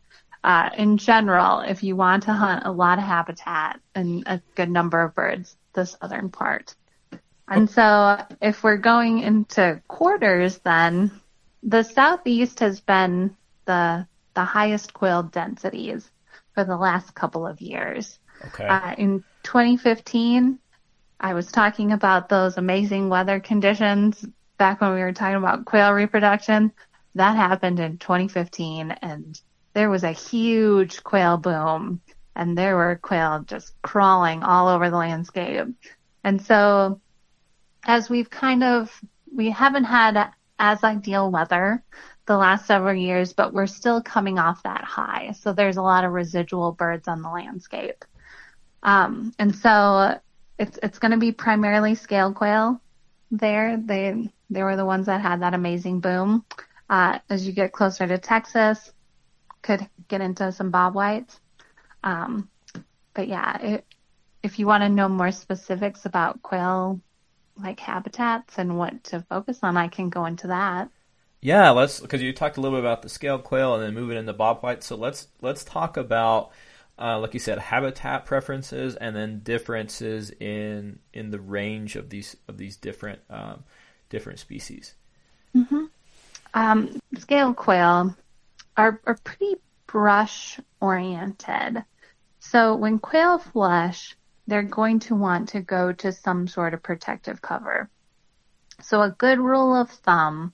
uh, 0.44 0.70
in 0.78 0.98
general, 0.98 1.60
if 1.62 1.84
you 1.84 1.96
want 1.96 2.24
to 2.24 2.34
hunt 2.34 2.66
a 2.66 2.72
lot 2.72 2.98
of 2.98 3.06
habitat 3.06 3.80
and 3.96 4.24
a 4.26 4.42
good 4.56 4.70
number 4.70 5.02
of 5.02 5.16
birds, 5.16 5.56
the 5.74 5.86
southern 5.86 6.30
part. 6.30 6.76
And 7.48 7.70
so 7.70 8.24
if 8.42 8.64
we're 8.64 8.78
going 8.78 9.20
into 9.20 9.82
quarters, 9.88 10.58
then 10.60 11.12
the 11.62 11.84
southeast 11.84 12.60
has 12.60 12.80
been 12.80 13.36
the 13.66 14.08
the 14.34 14.44
highest 14.44 14.94
quail 14.94 15.24
densities 15.24 16.10
for 16.56 16.64
the 16.64 16.76
last 16.76 17.14
couple 17.14 17.46
of 17.46 17.62
years. 17.62 18.18
Okay. 18.48 18.66
Uh, 18.66 18.96
in 18.98 19.24
2015, 19.44 20.58
I 21.20 21.34
was 21.34 21.52
talking 21.52 21.92
about 21.92 22.30
those 22.30 22.58
amazing 22.58 23.10
weather 23.10 23.40
conditions 23.40 24.26
back 24.58 24.82
when 24.82 24.94
we 24.94 25.02
were 25.02 25.14
talking 25.14 25.36
about 25.38 25.66
quail 25.66 25.94
reproduction. 25.94 26.72
That 27.16 27.36
happened 27.36 27.80
in 27.80 27.98
2015 28.00 28.92
and 28.92 29.40
there 29.74 29.90
was 29.90 30.04
a 30.04 30.12
huge 30.12 31.04
quail 31.04 31.38
boom 31.38 32.02
and 32.36 32.58
there 32.58 32.76
were 32.76 33.00
quail 33.02 33.44
just 33.46 33.80
crawling 33.82 34.44
all 34.44 34.68
over 34.68 34.90
the 34.90 34.98
landscape. 34.98 35.68
And 36.24 36.42
so 36.42 37.00
as 37.86 38.10
we've 38.10 38.30
kind 38.30 38.64
of, 38.64 38.92
we 39.34 39.50
haven't 39.50 39.84
had 39.84 40.32
as 40.60 40.84
ideal 40.84 41.30
weather 41.30 41.84
the 42.26 42.38
last 42.38 42.66
several 42.66 42.94
years, 42.94 43.34
but 43.34 43.54
we're 43.54 43.68
still 43.68 44.02
coming 44.02 44.40
off 44.40 44.64
that 44.64 44.84
high. 44.84 45.34
So 45.40 45.54
there's 45.54 45.78
a 45.78 45.82
lot 45.82 46.06
of 46.06 46.14
residual 46.14 46.72
birds 46.72 47.08
on 47.08 47.22
the 47.22 47.30
landscape. 47.30 48.06
Um, 48.82 49.34
and 49.40 49.56
so 49.56 50.20
it's 50.60 50.78
it's 50.84 51.00
going 51.00 51.12
to 51.12 51.18
be 51.18 51.32
primarily 51.32 51.96
scale 51.96 52.34
quail 52.34 52.82
there. 53.32 53.78
They 53.78 54.30
they 54.50 54.64
were 54.64 54.76
the 54.76 54.86
ones 54.86 55.08
that 55.08 55.22
had 55.22 55.42
that 55.42 55.54
amazing 55.54 56.00
boom. 56.00 56.46
Uh, 56.90 57.20
as 57.30 57.48
you 57.48 57.54
get 57.54 57.72
closer 57.72 58.06
to 58.06 58.18
Texas, 58.18 58.92
could 59.64 59.90
get 60.08 60.22
into 60.22 60.52
some 60.52 60.70
bob 60.70 60.94
whites. 60.94 61.40
Um, 62.04 62.50
but 63.16 63.28
yeah, 63.28 63.58
it, 63.60 63.86
if 64.44 64.60
you 64.60 64.68
want 64.68 64.84
to 64.84 64.90
know 64.90 65.10
more 65.10 65.32
specifics 65.32 66.06
about 66.06 66.44
quail 66.44 67.00
like 67.58 67.80
habitats 67.80 68.58
and 68.58 68.78
what 68.78 69.04
to 69.06 69.22
focus 69.22 69.60
on, 69.64 69.78
I 69.78 69.88
can 69.88 70.10
go 70.10 70.26
into 70.26 70.48
that. 70.48 70.90
Yeah, 71.42 71.72
let's 71.72 72.00
because 72.00 72.22
you 72.22 72.32
talked 72.34 72.58
a 72.58 72.62
little 72.62 72.78
bit 72.78 72.86
about 72.86 73.02
the 73.02 73.10
scale 73.10 73.40
quail 73.40 73.76
and 73.76 73.84
then 73.84 73.94
moving 73.94 74.18
into 74.18 74.34
bob 74.34 74.62
white. 74.62 74.84
So 74.84 74.96
let's 74.96 75.28
let's 75.42 75.64
talk 75.64 75.98
about 75.98 76.52
uh, 76.98 77.20
like 77.20 77.34
you 77.34 77.40
said, 77.40 77.58
habitat 77.58 78.26
preferences 78.26 78.96
and 78.96 79.16
then 79.16 79.40
differences 79.40 80.32
in 80.40 81.00
in 81.14 81.32
the 81.32 81.40
range 81.40 81.96
of 81.96 82.10
these 82.10 82.38
of 82.48 82.58
these 82.58 82.78
different 82.78 83.20
um, 83.30 83.64
different 84.10 84.40
species. 84.40 84.94
Mm-hmm. 85.56 85.86
Um, 86.54 87.00
scale 87.18 87.54
quail 87.54 88.16
are 88.78 89.02
are 89.06 89.18
pretty 89.24 89.56
brush 89.88 90.60
oriented. 90.80 91.84
So 92.40 92.76
when 92.76 93.00
quail 93.00 93.38
flush, 93.38 94.18
they're 94.48 94.64
going 94.64 95.00
to 95.00 95.16
want 95.16 95.50
to 95.50 95.62
go 95.62 95.94
to 95.94 96.12
some 96.12 96.48
sort 96.48 96.74
of 96.74 96.84
protective 96.84 97.42
cover. 97.42 97.90
So 98.82 99.02
a 99.02 99.16
good 99.18 99.40
rule 99.40 99.76
of 99.76 99.90
thumb 99.90 100.54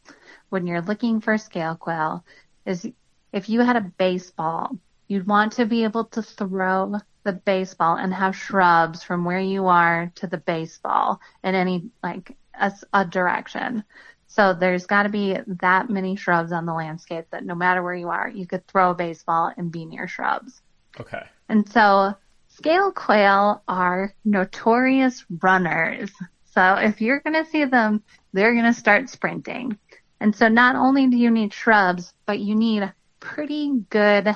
when 0.49 0.67
you're 0.67 0.81
looking 0.81 1.21
for 1.21 1.37
scale 1.37 1.75
quail 1.75 2.23
is 2.65 2.87
if 3.31 3.49
you 3.49 3.61
had 3.61 3.75
a 3.75 3.91
baseball 3.97 4.77
You'd 5.09 5.25
want 5.25 5.53
to 5.53 5.65
be 5.65 5.83
able 5.85 6.05
to 6.05 6.21
throw 6.21 6.99
the 7.23 7.33
baseball 7.33 7.97
and 7.97 8.13
have 8.13 8.37
shrubs 8.37 9.03
from 9.03 9.25
where 9.25 9.39
you 9.39 9.65
are 9.65 10.11
to 10.15 10.27
the 10.27 10.37
baseball 10.37 11.19
in 11.43 11.55
any 11.55 11.89
like 12.03 12.37
a, 12.53 12.71
a 12.93 13.05
direction. 13.05 13.83
So 14.31 14.53
there's 14.53 14.85
got 14.85 15.03
to 15.03 15.09
be 15.09 15.37
that 15.59 15.89
many 15.89 16.15
shrubs 16.15 16.51
on 16.51 16.67
the 16.67 16.73
landscape 16.73 17.25
that 17.31 17.43
no 17.43 17.55
matter 17.55 17.81
where 17.81 17.95
you 17.95 18.09
are, 18.09 18.29
you 18.29 18.45
could 18.45 18.65
throw 18.67 18.91
a 18.91 18.95
baseball 18.95 19.51
and 19.57 19.71
be 19.71 19.85
near 19.85 20.07
shrubs. 20.07 20.61
Okay. 20.99 21.23
And 21.49 21.67
so 21.67 22.13
scale 22.47 22.91
quail 22.91 23.63
are 23.67 24.13
notorious 24.23 25.25
runners. 25.41 26.11
So 26.53 26.75
if 26.75 27.01
you're 27.01 27.21
going 27.21 27.43
to 27.43 27.49
see 27.49 27.65
them, 27.65 28.03
they're 28.31 28.53
going 28.53 28.71
to 28.71 28.79
start 28.79 29.09
sprinting. 29.09 29.79
And 30.19 30.35
so 30.35 30.47
not 30.47 30.75
only 30.75 31.07
do 31.07 31.17
you 31.17 31.31
need 31.31 31.51
shrubs, 31.51 32.13
but 32.27 32.39
you 32.39 32.53
need 32.53 32.93
pretty 33.19 33.81
good 33.89 34.29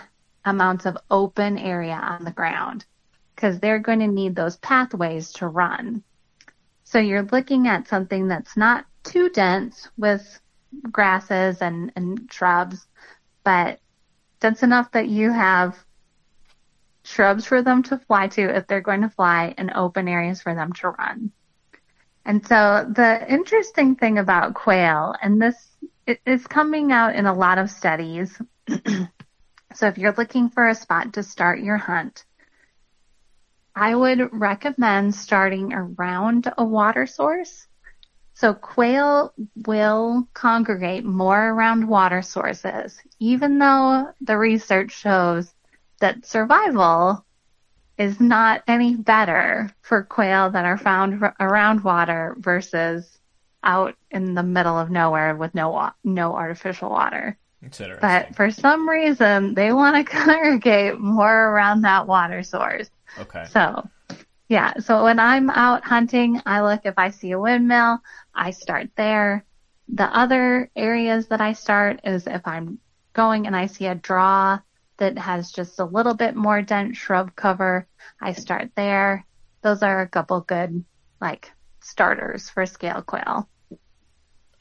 amounts 0.44 0.88
of 0.88 0.98
open 1.12 1.60
area 1.60 1.94
on 1.94 2.24
the 2.24 2.32
ground 2.32 2.84
because 3.36 3.60
they're 3.60 3.78
going 3.78 4.00
to 4.00 4.08
need 4.08 4.36
those 4.36 4.58
pathways 4.58 5.34
to 5.34 5.48
run. 5.48 6.04
So 6.84 6.98
you're 6.98 7.24
looking 7.32 7.68
at 7.68 7.88
something 7.88 8.28
that's 8.28 8.58
not 8.58 8.86
too 9.04 9.30
dense 9.30 9.90
with 9.98 10.40
grasses 10.92 11.62
and, 11.62 11.92
and 11.96 12.30
shrubs, 12.32 12.88
but 13.44 13.80
dense 14.40 14.64
enough 14.64 14.92
that 14.92 15.08
you 15.08 15.32
have 15.32 15.78
shrubs 17.04 17.46
for 17.46 17.62
them 17.62 17.84
to 17.84 17.98
fly 17.98 18.28
to 18.28 18.56
if 18.56 18.68
they're 18.68 18.82
going 18.82 19.02
to 19.02 19.10
fly 19.10 19.54
and 19.58 19.72
open 19.76 20.08
areas 20.08 20.42
for 20.42 20.56
them 20.56 20.74
to 20.74 20.90
run. 20.90 21.32
And 22.26 22.46
so 22.48 22.90
the 22.90 23.30
interesting 23.32 23.96
thing 23.96 24.18
about 24.18 24.54
quail, 24.54 25.14
and 25.22 25.42
this 25.42 25.56
is 26.26 26.48
coming 26.48 26.92
out 26.92 27.16
in 27.16 27.26
a 27.26 27.34
lot 27.34 27.58
of 27.58 27.70
studies. 27.70 28.42
so 29.74 29.88
if 29.88 29.98
you're 29.98 30.16
looking 30.18 30.50
for 30.50 30.68
a 30.68 30.76
spot 30.76 31.14
to 31.14 31.24
start 31.24 31.60
your 31.60 31.78
hunt, 31.78 32.26
I 33.76 33.96
would 33.96 34.30
recommend 34.32 35.16
starting 35.16 35.74
around 35.74 36.52
a 36.58 36.64
water 36.64 37.08
source. 37.08 37.68
So 38.36 38.54
quail 38.54 39.34
will 39.66 40.28
congregate 40.34 41.06
more 41.06 41.50
around 41.50 41.88
water 41.88 42.22
sources, 42.22 43.00
even 43.20 43.60
though 43.60 44.12
the 44.22 44.38
research 44.38 44.92
shows 44.92 45.54
that 46.00 46.26
survival 46.26 47.26
is 47.98 48.20
not 48.20 48.64
any 48.68 48.96
better 48.96 49.70
for 49.82 50.04
quail 50.04 50.50
that 50.50 50.66
are 50.66 50.78
found 50.78 51.24
r- 51.24 51.36
around 51.40 51.84
water 51.84 52.36
versus 52.40 53.20
out 53.64 53.96
in 54.10 54.34
the 54.34 54.44
middle 54.44 54.78
of 54.78 54.90
nowhere 54.90 55.36
with 55.36 55.54
no 55.54 55.70
wa- 55.70 55.94
no 56.04 56.36
artificial 56.36 56.90
water. 56.90 57.38
But 58.02 58.36
for 58.36 58.52
some 58.52 58.90
reason, 58.90 59.54
they 59.54 59.72
want 59.72 59.96
to 59.96 60.04
congregate 60.18 61.00
more 61.00 61.50
around 61.50 61.82
that 61.82 62.08
water 62.08 62.44
source. 62.44 62.90
Okay. 63.18 63.46
So, 63.52 63.88
yeah. 64.54 64.74
So 64.78 65.04
when 65.04 65.20
I'm 65.20 65.50
out 65.50 65.84
hunting, 65.84 66.40
I 66.46 66.62
look 66.62 66.82
if 66.84 66.94
I 66.96 67.10
see 67.10 67.32
a 67.32 67.40
windmill, 67.40 68.04
I 68.36 68.52
start 68.52 68.92
there. 68.96 69.46
The 69.90 70.04
other 70.04 70.70
areas 70.76 71.26
that 71.30 71.42
I 71.42 71.54
start 71.54 72.02
is 72.04 72.28
if 72.28 72.46
I'm 72.46 72.78
going 73.14 73.48
and 73.48 73.56
I 73.56 73.66
see 73.66 73.88
a 73.88 73.96
draw 73.96 74.60
that 74.98 75.18
has 75.18 75.52
just 75.52 75.80
a 75.80 75.86
little 75.86 76.14
bit 76.14 76.36
more 76.36 76.62
dense 76.62 77.00
shrub 77.00 77.36
cover, 77.36 77.88
I 78.22 78.34
start 78.34 78.70
there. 78.76 79.26
Those 79.64 79.82
are 79.82 80.02
a 80.02 80.08
couple 80.08 80.42
good, 80.42 80.86
like, 81.20 81.52
starters 81.80 82.48
for 82.48 82.68
scale 82.68 83.02
quail. 83.02 83.50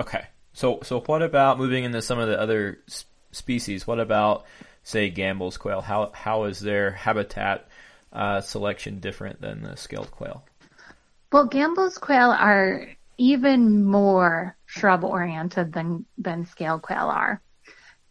Okay. 0.01 0.25
So, 0.55 0.81
so 0.85 1.01
what 1.01 1.21
about 1.21 1.59
moving 1.59 1.85
into 1.85 2.01
some 2.01 2.19
of 2.19 2.29
the 2.29 2.41
other 2.41 2.83
species? 3.31 3.87
What 3.87 4.01
about, 4.01 4.47
say, 4.85 5.11
Gambel's 5.11 5.59
quail? 5.59 5.83
How, 5.83 6.13
how 6.15 6.45
is 6.45 6.61
their 6.61 6.93
habitat 6.93 7.69
uh, 8.13 8.41
selection 8.41 9.01
different 9.01 9.41
than 9.41 9.63
the 9.63 9.77
scaled 9.77 10.11
quail? 10.11 10.45
Well, 11.33 11.49
Gambel's 11.49 11.99
quail 11.99 12.31
are 12.31 12.89
even 13.19 13.85
more 13.85 14.57
shrub 14.67 15.05
oriented 15.05 15.73
than, 15.73 16.05
than 16.19 16.47
scaled 16.47 16.83
quail 16.83 17.09
are. 17.09 17.41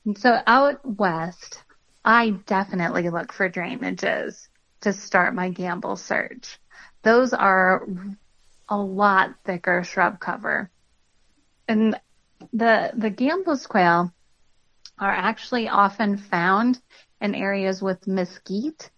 And 0.05 0.17
so 0.17 0.39
out 0.47 0.83
west, 0.85 1.63
I 2.03 2.31
definitely 2.47 3.09
look 3.09 3.31
for 3.31 3.49
drainages 3.49 4.47
to 4.81 4.93
start 4.93 5.35
my 5.35 5.51
Gambel 5.51 5.97
search. 5.97 6.59
Those 7.03 7.33
are 7.33 7.87
a 8.69 8.77
lot 8.77 9.35
thicker 9.43 9.83
shrub 9.83 10.19
cover. 10.19 10.71
And 11.67 11.99
the, 12.53 12.91
the 12.95 13.11
Gambel's 13.11 13.67
quail 13.67 14.11
are 14.97 15.11
actually 15.11 15.67
often 15.67 16.17
found 16.17 16.81
in 17.19 17.35
areas 17.35 17.81
with 17.81 18.07
mesquite 18.07 18.89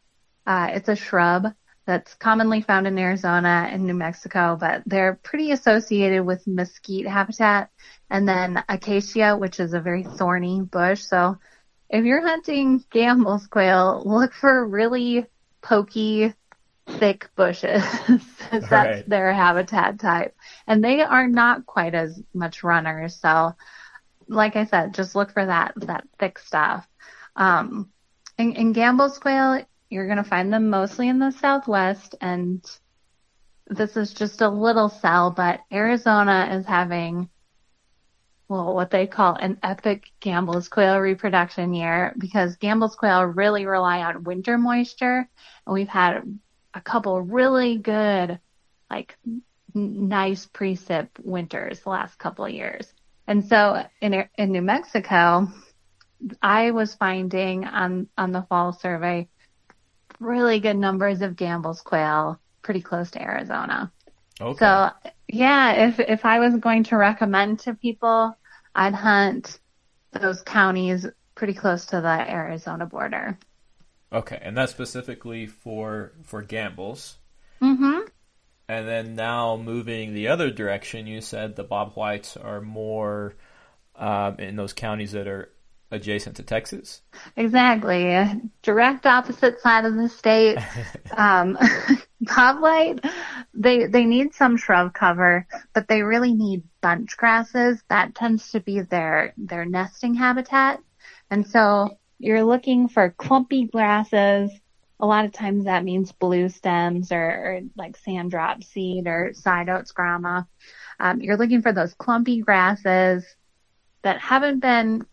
uh, 0.46 0.70
it's 0.72 0.90
a 0.90 0.96
shrub 0.96 1.54
that's 1.86 2.14
commonly 2.16 2.62
found 2.62 2.88
in 2.88 2.98
Arizona 2.98 3.68
and 3.70 3.86
New 3.86 3.94
Mexico, 3.94 4.58
but 4.60 4.84
they're 4.86 5.20
pretty 5.22 5.52
associated 5.52 6.26
with 6.26 6.48
mesquite 6.48 7.08
habitat 7.08 7.70
and 8.10 8.28
then 8.28 8.64
acacia, 8.70 9.36
which 9.36 9.60
is 9.60 9.74
a 9.74 9.82
very 9.82 10.04
thorny 10.04 10.62
bush. 10.62 11.02
So 11.02 11.38
if 11.90 12.06
you're 12.06 12.26
hunting 12.26 12.84
Gambel's 12.90 13.48
quail, 13.48 14.02
look 14.06 14.34
for 14.34 14.66
really 14.66 15.26
pokey, 15.62 16.34
thick 16.88 17.30
bushes. 17.36 17.84
That's 18.52 18.72
right. 18.72 19.10
their 19.10 19.34
habitat 19.34 20.00
type. 20.00 20.36
And 20.68 20.84
they 20.84 21.02
are 21.02 21.28
not 21.28 21.66
quite 21.66 21.96
as 21.96 22.22
much 22.34 22.64
runners. 22.64 23.16
So 23.16 23.54
like 24.28 24.56
I 24.56 24.66
said, 24.66 24.94
just 24.94 25.16
look 25.16 25.32
for 25.32 25.46
that, 25.46 25.74
that 25.78 26.08
thick 26.20 26.40
stuff. 26.40 26.88
Um, 27.36 27.92
in, 28.38 28.54
in 28.54 28.74
Gambel's 28.74 29.20
quail, 29.20 29.66
you're 29.94 30.08
going 30.08 30.18
to 30.18 30.24
find 30.24 30.52
them 30.52 30.70
mostly 30.70 31.08
in 31.08 31.20
the 31.20 31.32
Southwest 31.32 32.16
and 32.20 32.66
this 33.68 33.96
is 33.96 34.14
just 34.14 34.42
a 34.42 34.50
little 34.50 34.90
cell, 34.90 35.32
but 35.32 35.62
Arizona 35.72 36.50
is 36.58 36.66
having, 36.66 37.30
well, 38.48 38.74
what 38.76 38.92
they 38.92 39.08
call 39.08 39.36
an 39.36 39.58
epic 39.64 40.12
Gambel's 40.20 40.68
quail 40.68 41.00
reproduction 41.00 41.74
year 41.74 42.14
because 42.18 42.58
Gambel's 42.58 42.96
quail 42.96 43.24
really 43.24 43.66
rely 43.66 44.02
on 44.02 44.24
winter 44.24 44.58
moisture. 44.58 45.28
And 45.66 45.74
we've 45.74 45.88
had 45.88 46.24
a 46.74 46.82
couple 46.82 47.22
really 47.22 47.78
good, 47.78 48.40
like 48.90 49.18
nice 49.74 50.46
precip 50.46 51.10
winters 51.22 51.80
the 51.82 51.90
last 51.90 52.20
couple 52.20 52.46
of 52.46 52.52
years. 52.52 52.94
And 53.28 53.46
so 53.46 53.86
in, 54.02 54.28
in 54.38 54.52
New 54.52 54.62
Mexico, 54.62 55.48
I 56.42 56.72
was 56.72 56.96
finding 56.96 57.66
on, 57.66 58.08
on 58.18 58.32
the 58.32 58.44
fall 58.44 58.74
survey 58.74 59.30
really 60.24 60.60
good 60.60 60.78
numbers 60.78 61.22
of 61.22 61.36
Gambel's 61.36 61.82
quail 61.82 62.40
pretty 62.62 62.82
close 62.82 63.12
to 63.12 63.22
Arizona. 63.22 63.92
Okay. 64.42 64.60
So 64.60 64.90
yeah, 65.28 65.88
if 65.88 66.00
if 66.00 66.26
I 66.26 66.40
was 66.40 66.56
going 66.58 66.86
to 66.86 66.98
recommend 66.98 67.60
to 67.60 67.74
people, 67.74 68.36
I'd 68.76 68.94
hunt 68.94 69.60
those 70.12 70.42
counties 70.42 71.06
pretty 71.36 71.54
close 71.54 71.88
to 71.88 72.02
the 72.02 72.32
Arizona 72.32 72.86
border. 72.86 73.38
Okay, 74.12 74.40
and 74.42 74.56
that's 74.56 74.72
specifically 74.72 75.48
for 75.48 76.14
for 76.24 76.44
Gambel's. 76.44 77.18
Mm-hmm. 77.62 78.02
And 78.68 78.88
then 78.88 79.16
now 79.16 79.58
moving 79.58 80.14
the 80.14 80.30
other 80.30 80.50
direction, 80.50 81.08
you 81.08 81.22
said 81.22 81.56
the 81.56 81.64
bob 81.64 81.94
whites 81.94 82.38
are 82.38 82.62
more 82.62 83.36
um, 83.96 84.40
in 84.40 84.56
those 84.56 84.74
counties 84.74 85.12
that 85.12 85.28
are 85.28 85.50
adjacent 85.94 86.36
to 86.38 86.44
Texas. 86.44 87.02
Exactly. 87.38 88.42
Direct 88.64 89.06
opposite 89.06 89.62
side 89.62 89.86
of 89.86 89.96
the 89.96 90.10
state. 90.10 90.58
um, 91.18 91.58
bobwhite, 92.24 93.10
they, 93.54 93.86
they 93.86 94.06
need 94.06 94.34
some 94.34 94.58
shrub 94.58 94.94
cover, 94.94 95.48
but 95.74 95.88
they 95.88 96.02
really 96.02 96.34
need 96.34 96.64
bunch 96.82 97.16
grasses. 97.16 97.82
That 97.90 98.16
tends 98.16 98.52
to 98.52 98.60
be 98.60 98.82
their, 98.82 99.34
their 99.38 99.66
nesting 99.66 100.16
habitat. 100.16 100.80
And 101.30 101.48
so 101.48 101.98
you're 102.20 102.44
looking 102.44 102.90
for 102.90 103.12
clumpy 103.18 103.66
grasses. 103.66 104.52
A 105.00 105.06
lot 105.06 105.26
of 105.26 105.32
times 105.32 105.66
that 105.66 105.84
means 105.84 106.12
blue 106.12 106.50
stems 106.50 107.12
or, 107.12 107.18
or 107.18 107.62
like 107.78 107.98
sand 107.98 108.32
drop 108.32 108.64
seed 108.64 109.06
or 109.08 109.34
side 109.34 109.70
oats 109.70 109.92
grama. 109.92 110.48
Um, 111.00 111.22
you're 111.22 111.38
looking 111.38 111.62
for 111.62 111.74
those 111.74 111.94
clumpy 111.94 112.42
grasses 112.42 113.26
that 114.04 114.20
haven't 114.20 114.60
been 114.60 115.06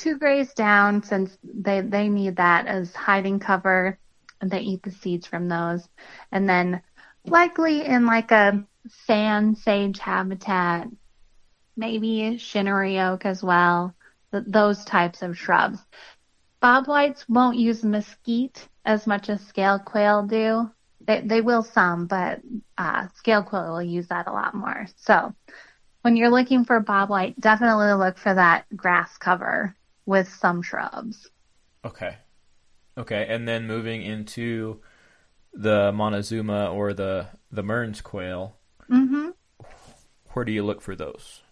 too 0.00 0.16
grazed 0.18 0.56
down 0.56 1.02
since 1.02 1.36
they, 1.44 1.82
they 1.82 2.08
need 2.08 2.36
that 2.36 2.66
as 2.66 2.94
hiding 2.94 3.38
cover 3.38 3.98
and 4.40 4.50
they 4.50 4.60
eat 4.60 4.82
the 4.82 4.90
seeds 4.90 5.26
from 5.26 5.48
those. 5.48 5.86
And 6.32 6.48
then 6.48 6.82
likely 7.26 7.84
in 7.84 8.06
like 8.06 8.30
a 8.30 8.64
sand 8.88 9.58
sage 9.58 9.98
habitat, 9.98 10.88
maybe 11.76 12.38
shinnery 12.38 12.98
oak 12.98 13.26
as 13.26 13.42
well, 13.42 13.94
th- 14.32 14.44
those 14.46 14.84
types 14.84 15.20
of 15.22 15.36
shrubs. 15.36 15.78
Bobwhites 16.62 17.28
won't 17.28 17.58
use 17.58 17.84
mesquite 17.84 18.66
as 18.84 19.06
much 19.06 19.28
as 19.28 19.46
scale 19.46 19.78
quail 19.78 20.22
do. 20.22 20.70
They, 21.06 21.20
they 21.20 21.40
will 21.42 21.62
some, 21.62 22.06
but 22.06 22.40
uh, 22.78 23.08
scale 23.16 23.42
quail 23.42 23.72
will 23.72 23.82
use 23.82 24.08
that 24.08 24.28
a 24.28 24.32
lot 24.32 24.54
more. 24.54 24.86
So 24.96 25.34
when 26.02 26.16
you're 26.16 26.30
looking 26.30 26.64
for 26.64 26.82
bobwhite, 26.82 27.38
definitely 27.38 27.92
look 27.92 28.16
for 28.16 28.32
that 28.32 28.64
grass 28.74 29.18
cover 29.18 29.74
with 30.10 30.28
some 30.28 30.60
shrubs. 30.60 31.30
Okay. 31.84 32.16
Okay, 32.98 33.26
and 33.28 33.46
then 33.46 33.66
moving 33.66 34.02
into 34.02 34.80
the 35.54 35.92
Montezuma 35.92 36.70
or 36.70 36.92
the 36.92 37.28
the 37.50 37.62
Mearns 37.62 38.00
quail. 38.02 38.56
Mm-hmm. 38.90 39.30
Where 40.32 40.44
do 40.44 40.52
you 40.52 40.64
look 40.64 40.82
for 40.82 40.96
those? 40.96 41.42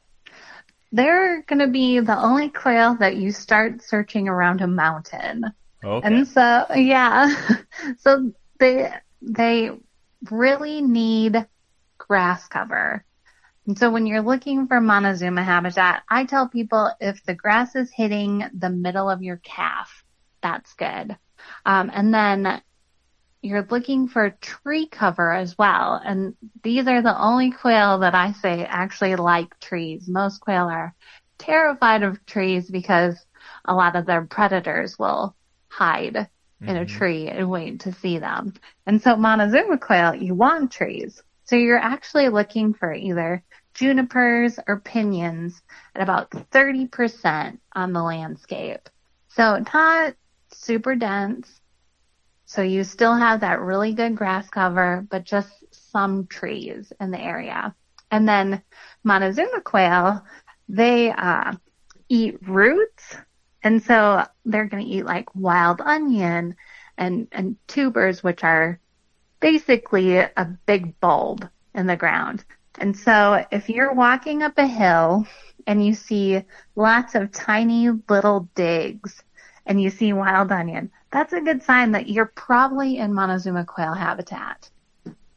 They're 0.90 1.42
going 1.42 1.60
to 1.60 1.68
be 1.68 2.00
the 2.00 2.18
only 2.18 2.48
quail 2.48 2.96
that 2.96 3.16
you 3.16 3.30
start 3.30 3.82
searching 3.82 4.28
around 4.28 4.60
a 4.60 4.66
mountain. 4.66 5.44
Okay. 5.84 6.06
And 6.06 6.26
so, 6.26 6.66
yeah, 6.74 7.34
so 7.98 8.32
they 8.58 8.92
they 9.22 9.70
really 10.30 10.82
need 10.82 11.46
grass 11.98 12.48
cover. 12.48 13.04
And 13.68 13.78
so 13.78 13.90
when 13.90 14.06
you're 14.06 14.22
looking 14.22 14.66
for 14.66 14.80
Montezuma 14.80 15.44
habitat, 15.44 16.02
I 16.08 16.24
tell 16.24 16.48
people 16.48 16.90
if 17.02 17.22
the 17.24 17.34
grass 17.34 17.76
is 17.76 17.92
hitting 17.92 18.42
the 18.54 18.70
middle 18.70 19.10
of 19.10 19.22
your 19.22 19.36
calf, 19.36 20.04
that's 20.42 20.72
good. 20.72 21.14
Um, 21.66 21.90
and 21.92 22.12
then 22.14 22.62
you're 23.42 23.66
looking 23.70 24.08
for 24.08 24.30
tree 24.40 24.86
cover 24.86 25.34
as 25.34 25.58
well. 25.58 26.00
And 26.02 26.34
these 26.62 26.88
are 26.88 27.02
the 27.02 27.22
only 27.22 27.50
quail 27.50 27.98
that 27.98 28.14
I 28.14 28.32
say 28.32 28.64
actually 28.64 29.16
like 29.16 29.60
trees. 29.60 30.08
Most 30.08 30.40
quail 30.40 30.64
are 30.64 30.94
terrified 31.36 32.02
of 32.02 32.24
trees 32.24 32.70
because 32.70 33.22
a 33.66 33.74
lot 33.74 33.96
of 33.96 34.06
their 34.06 34.22
predators 34.24 34.98
will 34.98 35.36
hide 35.68 36.26
in 36.62 36.76
a 36.76 36.86
tree 36.86 37.28
and 37.28 37.50
wait 37.50 37.80
to 37.80 37.92
see 37.92 38.18
them. 38.18 38.54
And 38.86 39.02
so 39.02 39.14
Montezuma 39.14 39.76
quail, 39.76 40.14
you 40.14 40.34
want 40.34 40.72
trees. 40.72 41.22
So 41.48 41.56
you're 41.56 41.78
actually 41.78 42.28
looking 42.28 42.74
for 42.74 42.92
either 42.92 43.42
junipers 43.72 44.58
or 44.68 44.82
pinyons 44.82 45.54
at 45.94 46.02
about 46.02 46.30
30% 46.30 47.58
on 47.74 47.92
the 47.94 48.02
landscape. 48.02 48.90
So 49.28 49.64
not 49.72 50.14
super 50.52 50.94
dense. 50.94 51.60
So 52.44 52.60
you 52.60 52.84
still 52.84 53.14
have 53.14 53.40
that 53.40 53.60
really 53.60 53.94
good 53.94 54.14
grass 54.14 54.50
cover, 54.50 55.06
but 55.08 55.24
just 55.24 55.50
some 55.70 56.26
trees 56.26 56.92
in 57.00 57.10
the 57.10 57.20
area. 57.20 57.74
And 58.10 58.28
then 58.28 58.62
Montezuma 59.02 59.62
quail, 59.62 60.22
they 60.68 61.12
uh, 61.12 61.52
eat 62.10 62.46
roots, 62.46 63.16
and 63.62 63.82
so 63.82 64.22
they're 64.44 64.66
going 64.66 64.84
to 64.84 64.90
eat 64.90 65.04
like 65.06 65.34
wild 65.34 65.80
onion 65.80 66.56
and 66.98 67.28
and 67.32 67.56
tubers, 67.68 68.22
which 68.22 68.44
are 68.44 68.80
basically 69.40 70.16
a 70.16 70.58
big 70.66 70.98
bulb 71.00 71.48
in 71.74 71.86
the 71.86 71.96
ground. 71.96 72.44
And 72.78 72.96
so 72.96 73.44
if 73.50 73.68
you're 73.68 73.92
walking 73.92 74.42
up 74.42 74.58
a 74.58 74.66
hill 74.66 75.26
and 75.66 75.84
you 75.84 75.94
see 75.94 76.42
lots 76.76 77.14
of 77.14 77.32
tiny 77.32 77.90
little 78.08 78.48
digs 78.54 79.22
and 79.66 79.80
you 79.80 79.90
see 79.90 80.12
wild 80.12 80.52
onion, 80.52 80.90
that's 81.10 81.32
a 81.32 81.40
good 81.40 81.62
sign 81.62 81.92
that 81.92 82.08
you're 82.08 82.26
probably 82.26 82.98
in 82.98 83.14
Montezuma 83.14 83.64
quail 83.64 83.94
habitat. 83.94 84.68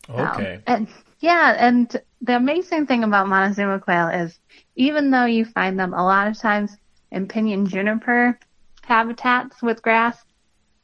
Okay. 0.10 0.56
Um, 0.56 0.64
and 0.68 0.88
yeah, 1.20 1.56
and 1.58 2.02
the 2.22 2.36
amazing 2.36 2.88
thing 2.88 3.04
about 3.04 3.28
Montezuma 3.28 3.80
quail 3.80 4.08
is 4.10 4.40
even 4.76 5.12
though 5.12 5.26
you 5.26 5.46
find 5.46 5.80
them 5.80 5.94
a 5.94 6.04
lot 6.04 6.28
of 6.28 6.38
times 6.38 6.76
in 7.12 7.28
pinyon 7.28 7.68
juniper 7.68 8.38
habitats 8.84 9.62
with 9.62 9.82
grass, 9.82 10.18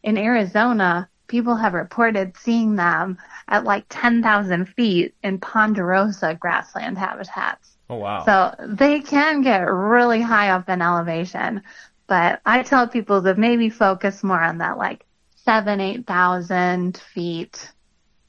in 0.04 0.18
Arizona, 0.18 1.10
people 1.28 1.56
have 1.56 1.74
reported 1.74 2.38
seeing 2.38 2.76
them 2.76 3.18
at 3.48 3.64
like 3.64 3.86
10,000 3.90 4.66
feet 4.66 5.16
in 5.24 5.40
ponderosa 5.40 6.36
grassland 6.40 6.98
habitats. 6.98 7.78
oh 7.90 7.98
wow. 7.98 8.26
So 8.26 8.56
they 8.66 9.02
can 9.02 9.42
get 9.42 9.62
really 9.62 10.22
high 10.22 10.50
up 10.50 10.70
in 10.70 10.82
elevation, 10.82 11.64
but 12.08 12.42
I 12.46 12.64
tell 12.64 12.88
people 12.88 13.22
to 13.24 13.36
maybe 13.36 13.70
focus 13.70 14.24
more 14.24 14.42
on 14.42 14.60
that 14.60 14.78
like 14.78 15.06
seven, 15.36 15.80
8,000 15.80 16.98
feet 16.98 17.72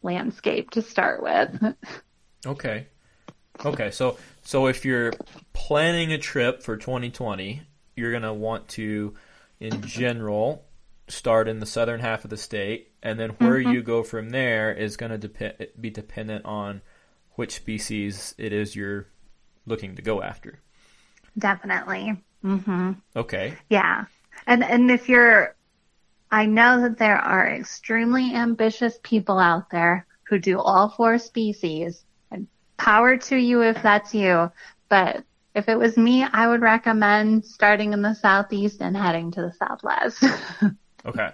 landscape 0.02 0.70
to 0.70 0.82
start 0.82 1.22
with. 1.22 1.74
Okay. 2.46 2.86
Okay. 3.64 3.90
So 3.90 4.16
so 4.42 4.68
if 4.68 4.84
you're 4.84 5.12
planning 5.52 6.12
a 6.12 6.18
trip 6.18 6.62
for 6.62 6.76
2020, 6.76 7.62
you're 7.96 8.12
gonna 8.12 8.32
want 8.32 8.68
to, 8.68 9.14
in 9.58 9.82
general, 9.82 10.64
start 11.08 11.48
in 11.48 11.58
the 11.58 11.66
southern 11.66 12.00
half 12.00 12.24
of 12.24 12.30
the 12.30 12.36
state, 12.36 12.87
and 13.02 13.18
then 13.18 13.30
where 13.30 13.58
you 13.60 13.82
go 13.82 14.02
from 14.02 14.30
there 14.30 14.72
is 14.72 14.96
gonna 14.96 15.18
depend 15.18 15.68
be 15.80 15.90
dependent 15.90 16.44
on 16.44 16.82
which 17.32 17.56
species 17.56 18.34
it 18.38 18.52
is 18.52 18.74
you're 18.74 19.06
looking 19.66 19.94
to 19.96 20.02
go 20.02 20.22
after. 20.22 20.60
Definitely. 21.36 22.16
hmm 22.42 22.92
Okay. 23.14 23.54
Yeah. 23.70 24.06
And 24.46 24.64
and 24.64 24.90
if 24.90 25.08
you're 25.08 25.54
I 26.30 26.46
know 26.46 26.82
that 26.82 26.98
there 26.98 27.16
are 27.16 27.48
extremely 27.48 28.34
ambitious 28.34 28.98
people 29.02 29.38
out 29.38 29.70
there 29.70 30.06
who 30.24 30.38
do 30.38 30.58
all 30.58 30.90
four 30.90 31.18
species 31.18 32.04
and 32.30 32.46
power 32.76 33.16
to 33.16 33.36
you 33.36 33.62
if 33.62 33.82
that's 33.82 34.14
you. 34.14 34.50
But 34.90 35.24
if 35.54 35.68
it 35.68 35.78
was 35.78 35.96
me, 35.96 36.22
I 36.24 36.46
would 36.48 36.60
recommend 36.60 37.44
starting 37.46 37.92
in 37.92 38.02
the 38.02 38.14
southeast 38.14 38.82
and 38.82 38.96
heading 38.96 39.30
to 39.32 39.42
the 39.42 39.52
southwest. 39.52 40.22
Okay. 41.06 41.30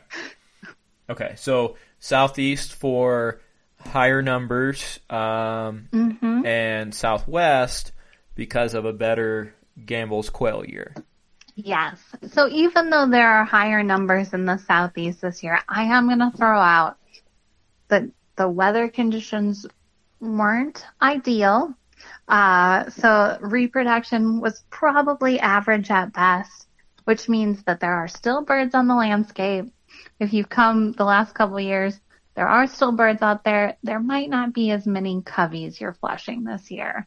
Okay. 1.08 1.34
So 1.36 1.76
southeast 1.98 2.74
for 2.74 3.40
higher 3.78 4.22
numbers, 4.22 5.00
um, 5.10 5.88
hmm 5.92 6.46
and 6.46 6.94
southwest 6.94 7.92
because 8.34 8.74
of 8.74 8.84
a 8.84 8.92
better 8.92 9.54
Gambel's 9.84 10.30
quail 10.30 10.64
year. 10.64 10.94
Yes. 11.54 11.98
So 12.32 12.48
even 12.48 12.90
though 12.90 13.06
there 13.06 13.30
are 13.30 13.44
higher 13.44 13.82
numbers 13.82 14.34
in 14.34 14.44
the 14.44 14.58
southeast 14.58 15.20
this 15.20 15.42
year, 15.42 15.60
I 15.68 15.84
am 15.84 16.06
going 16.06 16.18
to 16.18 16.36
throw 16.36 16.58
out 16.58 16.96
that 17.88 18.04
the 18.36 18.48
weather 18.48 18.88
conditions 18.88 19.66
weren't 20.20 20.84
ideal. 21.00 21.74
Uh, 22.26 22.90
so 22.90 23.38
reproduction 23.40 24.40
was 24.40 24.64
probably 24.70 25.38
average 25.38 25.90
at 25.90 26.12
best, 26.12 26.66
which 27.04 27.28
means 27.28 27.62
that 27.64 27.80
there 27.80 27.94
are 27.94 28.08
still 28.08 28.42
birds 28.42 28.74
on 28.74 28.88
the 28.88 28.94
landscape. 28.94 29.72
If 30.18 30.32
you've 30.32 30.48
come 30.48 30.92
the 30.92 31.04
last 31.04 31.34
couple 31.34 31.56
of 31.56 31.62
years, 31.62 32.00
there 32.34 32.48
are 32.48 32.66
still 32.66 32.92
birds 32.92 33.22
out 33.22 33.44
there. 33.44 33.76
There 33.82 34.00
might 34.00 34.28
not 34.28 34.52
be 34.52 34.70
as 34.70 34.86
many 34.86 35.22
coveys 35.22 35.80
you're 35.80 35.94
flushing 35.94 36.44
this 36.44 36.70
year. 36.70 37.06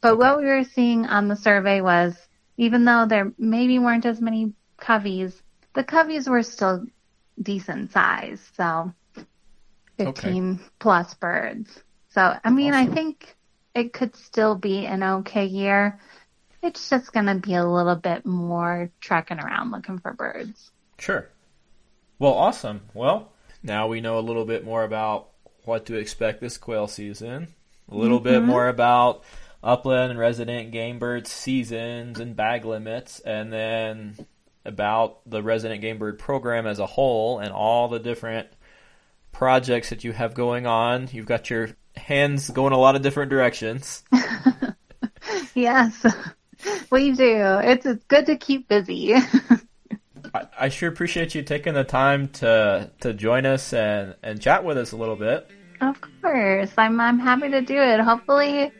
But 0.00 0.18
what 0.18 0.38
we 0.38 0.44
were 0.44 0.64
seeing 0.64 1.06
on 1.06 1.28
the 1.28 1.36
survey 1.36 1.80
was 1.80 2.16
even 2.56 2.84
though 2.84 3.06
there 3.06 3.32
maybe 3.38 3.78
weren't 3.78 4.06
as 4.06 4.20
many 4.20 4.52
coveys, 4.78 5.40
the 5.74 5.84
coveys 5.84 6.28
were 6.28 6.42
still 6.42 6.86
decent 7.40 7.92
size. 7.92 8.40
So 8.56 8.92
15 9.96 10.60
plus 10.78 11.14
birds. 11.14 11.82
So, 12.10 12.36
I 12.42 12.50
mean, 12.50 12.74
I 12.74 12.86
think 12.86 13.34
it 13.74 13.92
could 13.92 14.16
still 14.16 14.54
be 14.54 14.86
an 14.86 15.02
okay 15.02 15.46
year. 15.46 16.00
It's 16.62 16.90
just 16.90 17.12
going 17.12 17.26
to 17.26 17.36
be 17.36 17.54
a 17.54 17.66
little 17.66 17.96
bit 17.96 18.26
more 18.26 18.90
trekking 19.00 19.38
around 19.38 19.70
looking 19.70 19.98
for 19.98 20.12
birds. 20.12 20.70
Sure. 20.98 21.28
Well, 22.18 22.32
awesome. 22.32 22.82
Well, 22.94 23.32
now 23.62 23.88
we 23.88 24.00
know 24.00 24.18
a 24.18 24.20
little 24.20 24.44
bit 24.44 24.64
more 24.64 24.84
about 24.84 25.28
what 25.64 25.86
to 25.86 25.94
expect 25.94 26.40
this 26.40 26.58
quail 26.58 26.86
season, 26.86 27.48
a 27.90 27.94
little 27.94 28.20
bit 28.20 28.38
mm-hmm. 28.38 28.46
more 28.46 28.68
about 28.68 29.22
upland 29.62 30.10
and 30.10 30.18
resident 30.18 30.70
game 30.70 30.98
bird 30.98 31.26
seasons 31.26 32.20
and 32.20 32.36
bag 32.36 32.64
limits, 32.64 33.20
and 33.20 33.52
then 33.52 34.26
about 34.64 35.20
the 35.26 35.42
resident 35.42 35.80
game 35.80 35.98
bird 35.98 36.18
program 36.18 36.66
as 36.66 36.78
a 36.78 36.86
whole 36.86 37.38
and 37.38 37.50
all 37.52 37.88
the 37.88 37.98
different 37.98 38.48
projects 39.32 39.90
that 39.90 40.04
you 40.04 40.12
have 40.12 40.34
going 40.34 40.66
on. 40.66 41.08
You've 41.12 41.26
got 41.26 41.50
your 41.50 41.70
hands 41.96 42.50
going 42.50 42.72
a 42.72 42.78
lot 42.78 42.96
of 42.96 43.02
different 43.02 43.30
directions. 43.30 44.02
Yes, 45.58 46.06
we 46.90 47.12
do. 47.12 47.58
It's, 47.62 47.84
it's 47.84 48.04
good 48.04 48.26
to 48.26 48.36
keep 48.36 48.68
busy. 48.68 49.14
I, 50.34 50.46
I 50.58 50.68
sure 50.68 50.88
appreciate 50.88 51.34
you 51.34 51.42
taking 51.42 51.74
the 51.74 51.84
time 51.84 52.28
to 52.28 52.90
to 53.00 53.12
join 53.12 53.46
us 53.46 53.72
and, 53.72 54.14
and 54.22 54.40
chat 54.40 54.64
with 54.64 54.78
us 54.78 54.92
a 54.92 54.96
little 54.96 55.16
bit. 55.16 55.48
Of 55.80 55.96
course. 56.22 56.70
I'm 56.76 57.00
I'm 57.00 57.18
happy 57.18 57.50
to 57.50 57.60
do 57.60 57.76
it. 57.76 58.00
Hopefully 58.00 58.72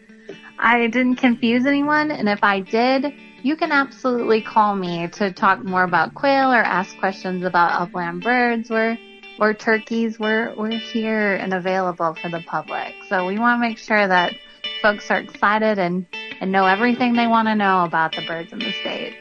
I 0.58 0.86
didn't 0.88 1.16
confuse 1.16 1.66
anyone 1.66 2.10
and 2.10 2.28
if 2.28 2.42
I 2.42 2.60
did, 2.60 3.12
you 3.42 3.56
can 3.56 3.72
absolutely 3.72 4.42
call 4.42 4.74
me 4.74 5.08
to 5.08 5.32
talk 5.32 5.64
more 5.64 5.84
about 5.84 6.14
quail 6.14 6.52
or 6.52 6.62
ask 6.62 6.96
questions 6.98 7.44
about 7.44 7.80
upland 7.80 8.22
birds 8.22 8.70
or 8.70 8.98
or 9.38 9.54
turkeys. 9.54 10.18
We're 10.18 10.54
we're 10.56 10.70
here 10.70 11.34
and 11.36 11.54
available 11.54 12.14
for 12.14 12.28
the 12.28 12.40
public. 12.40 12.94
So 13.08 13.26
we 13.26 13.38
want 13.38 13.62
to 13.62 13.68
make 13.68 13.78
sure 13.78 14.06
that 14.06 14.34
folks 14.82 15.10
are 15.10 15.18
excited 15.18 15.78
and 15.78 16.06
and 16.40 16.52
know 16.52 16.66
everything 16.66 17.14
they 17.14 17.26
want 17.26 17.48
to 17.48 17.54
know 17.54 17.84
about 17.84 18.14
the 18.14 18.22
birds 18.26 18.52
in 18.52 18.58
the 18.58 18.72
state. 18.72 19.14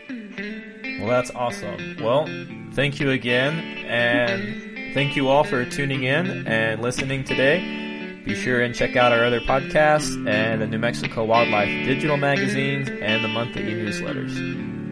Well, 0.99 1.07
that's 1.07 1.31
awesome. 1.31 1.97
Well, 2.01 2.27
thank 2.73 2.99
you 2.99 3.11
again, 3.11 3.53
and 3.85 4.93
thank 4.93 5.15
you 5.15 5.29
all 5.29 5.43
for 5.43 5.65
tuning 5.65 6.03
in 6.03 6.47
and 6.47 6.81
listening 6.81 7.23
today. 7.23 8.21
Be 8.25 8.35
sure 8.35 8.61
and 8.61 8.75
check 8.75 8.95
out 8.97 9.13
our 9.13 9.23
other 9.23 9.39
podcasts 9.39 10.15
and 10.27 10.61
the 10.61 10.67
New 10.67 10.79
Mexico 10.79 11.23
Wildlife 11.23 11.69
digital 11.85 12.17
magazines 12.17 12.89
and 12.89 13.23
the 13.23 13.29
monthly 13.29 13.61
e-newsletters. 13.61 14.35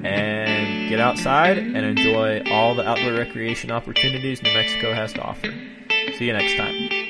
And 0.06 0.88
get 0.90 1.00
outside 1.00 1.58
and 1.58 1.78
enjoy 1.78 2.44
all 2.50 2.76
the 2.76 2.88
outdoor 2.88 3.14
recreation 3.14 3.72
opportunities 3.72 4.42
New 4.42 4.54
Mexico 4.54 4.94
has 4.94 5.12
to 5.14 5.22
offer. 5.22 5.52
See 6.18 6.28
you 6.28 6.34
next 6.34 6.56
time. 6.56 7.05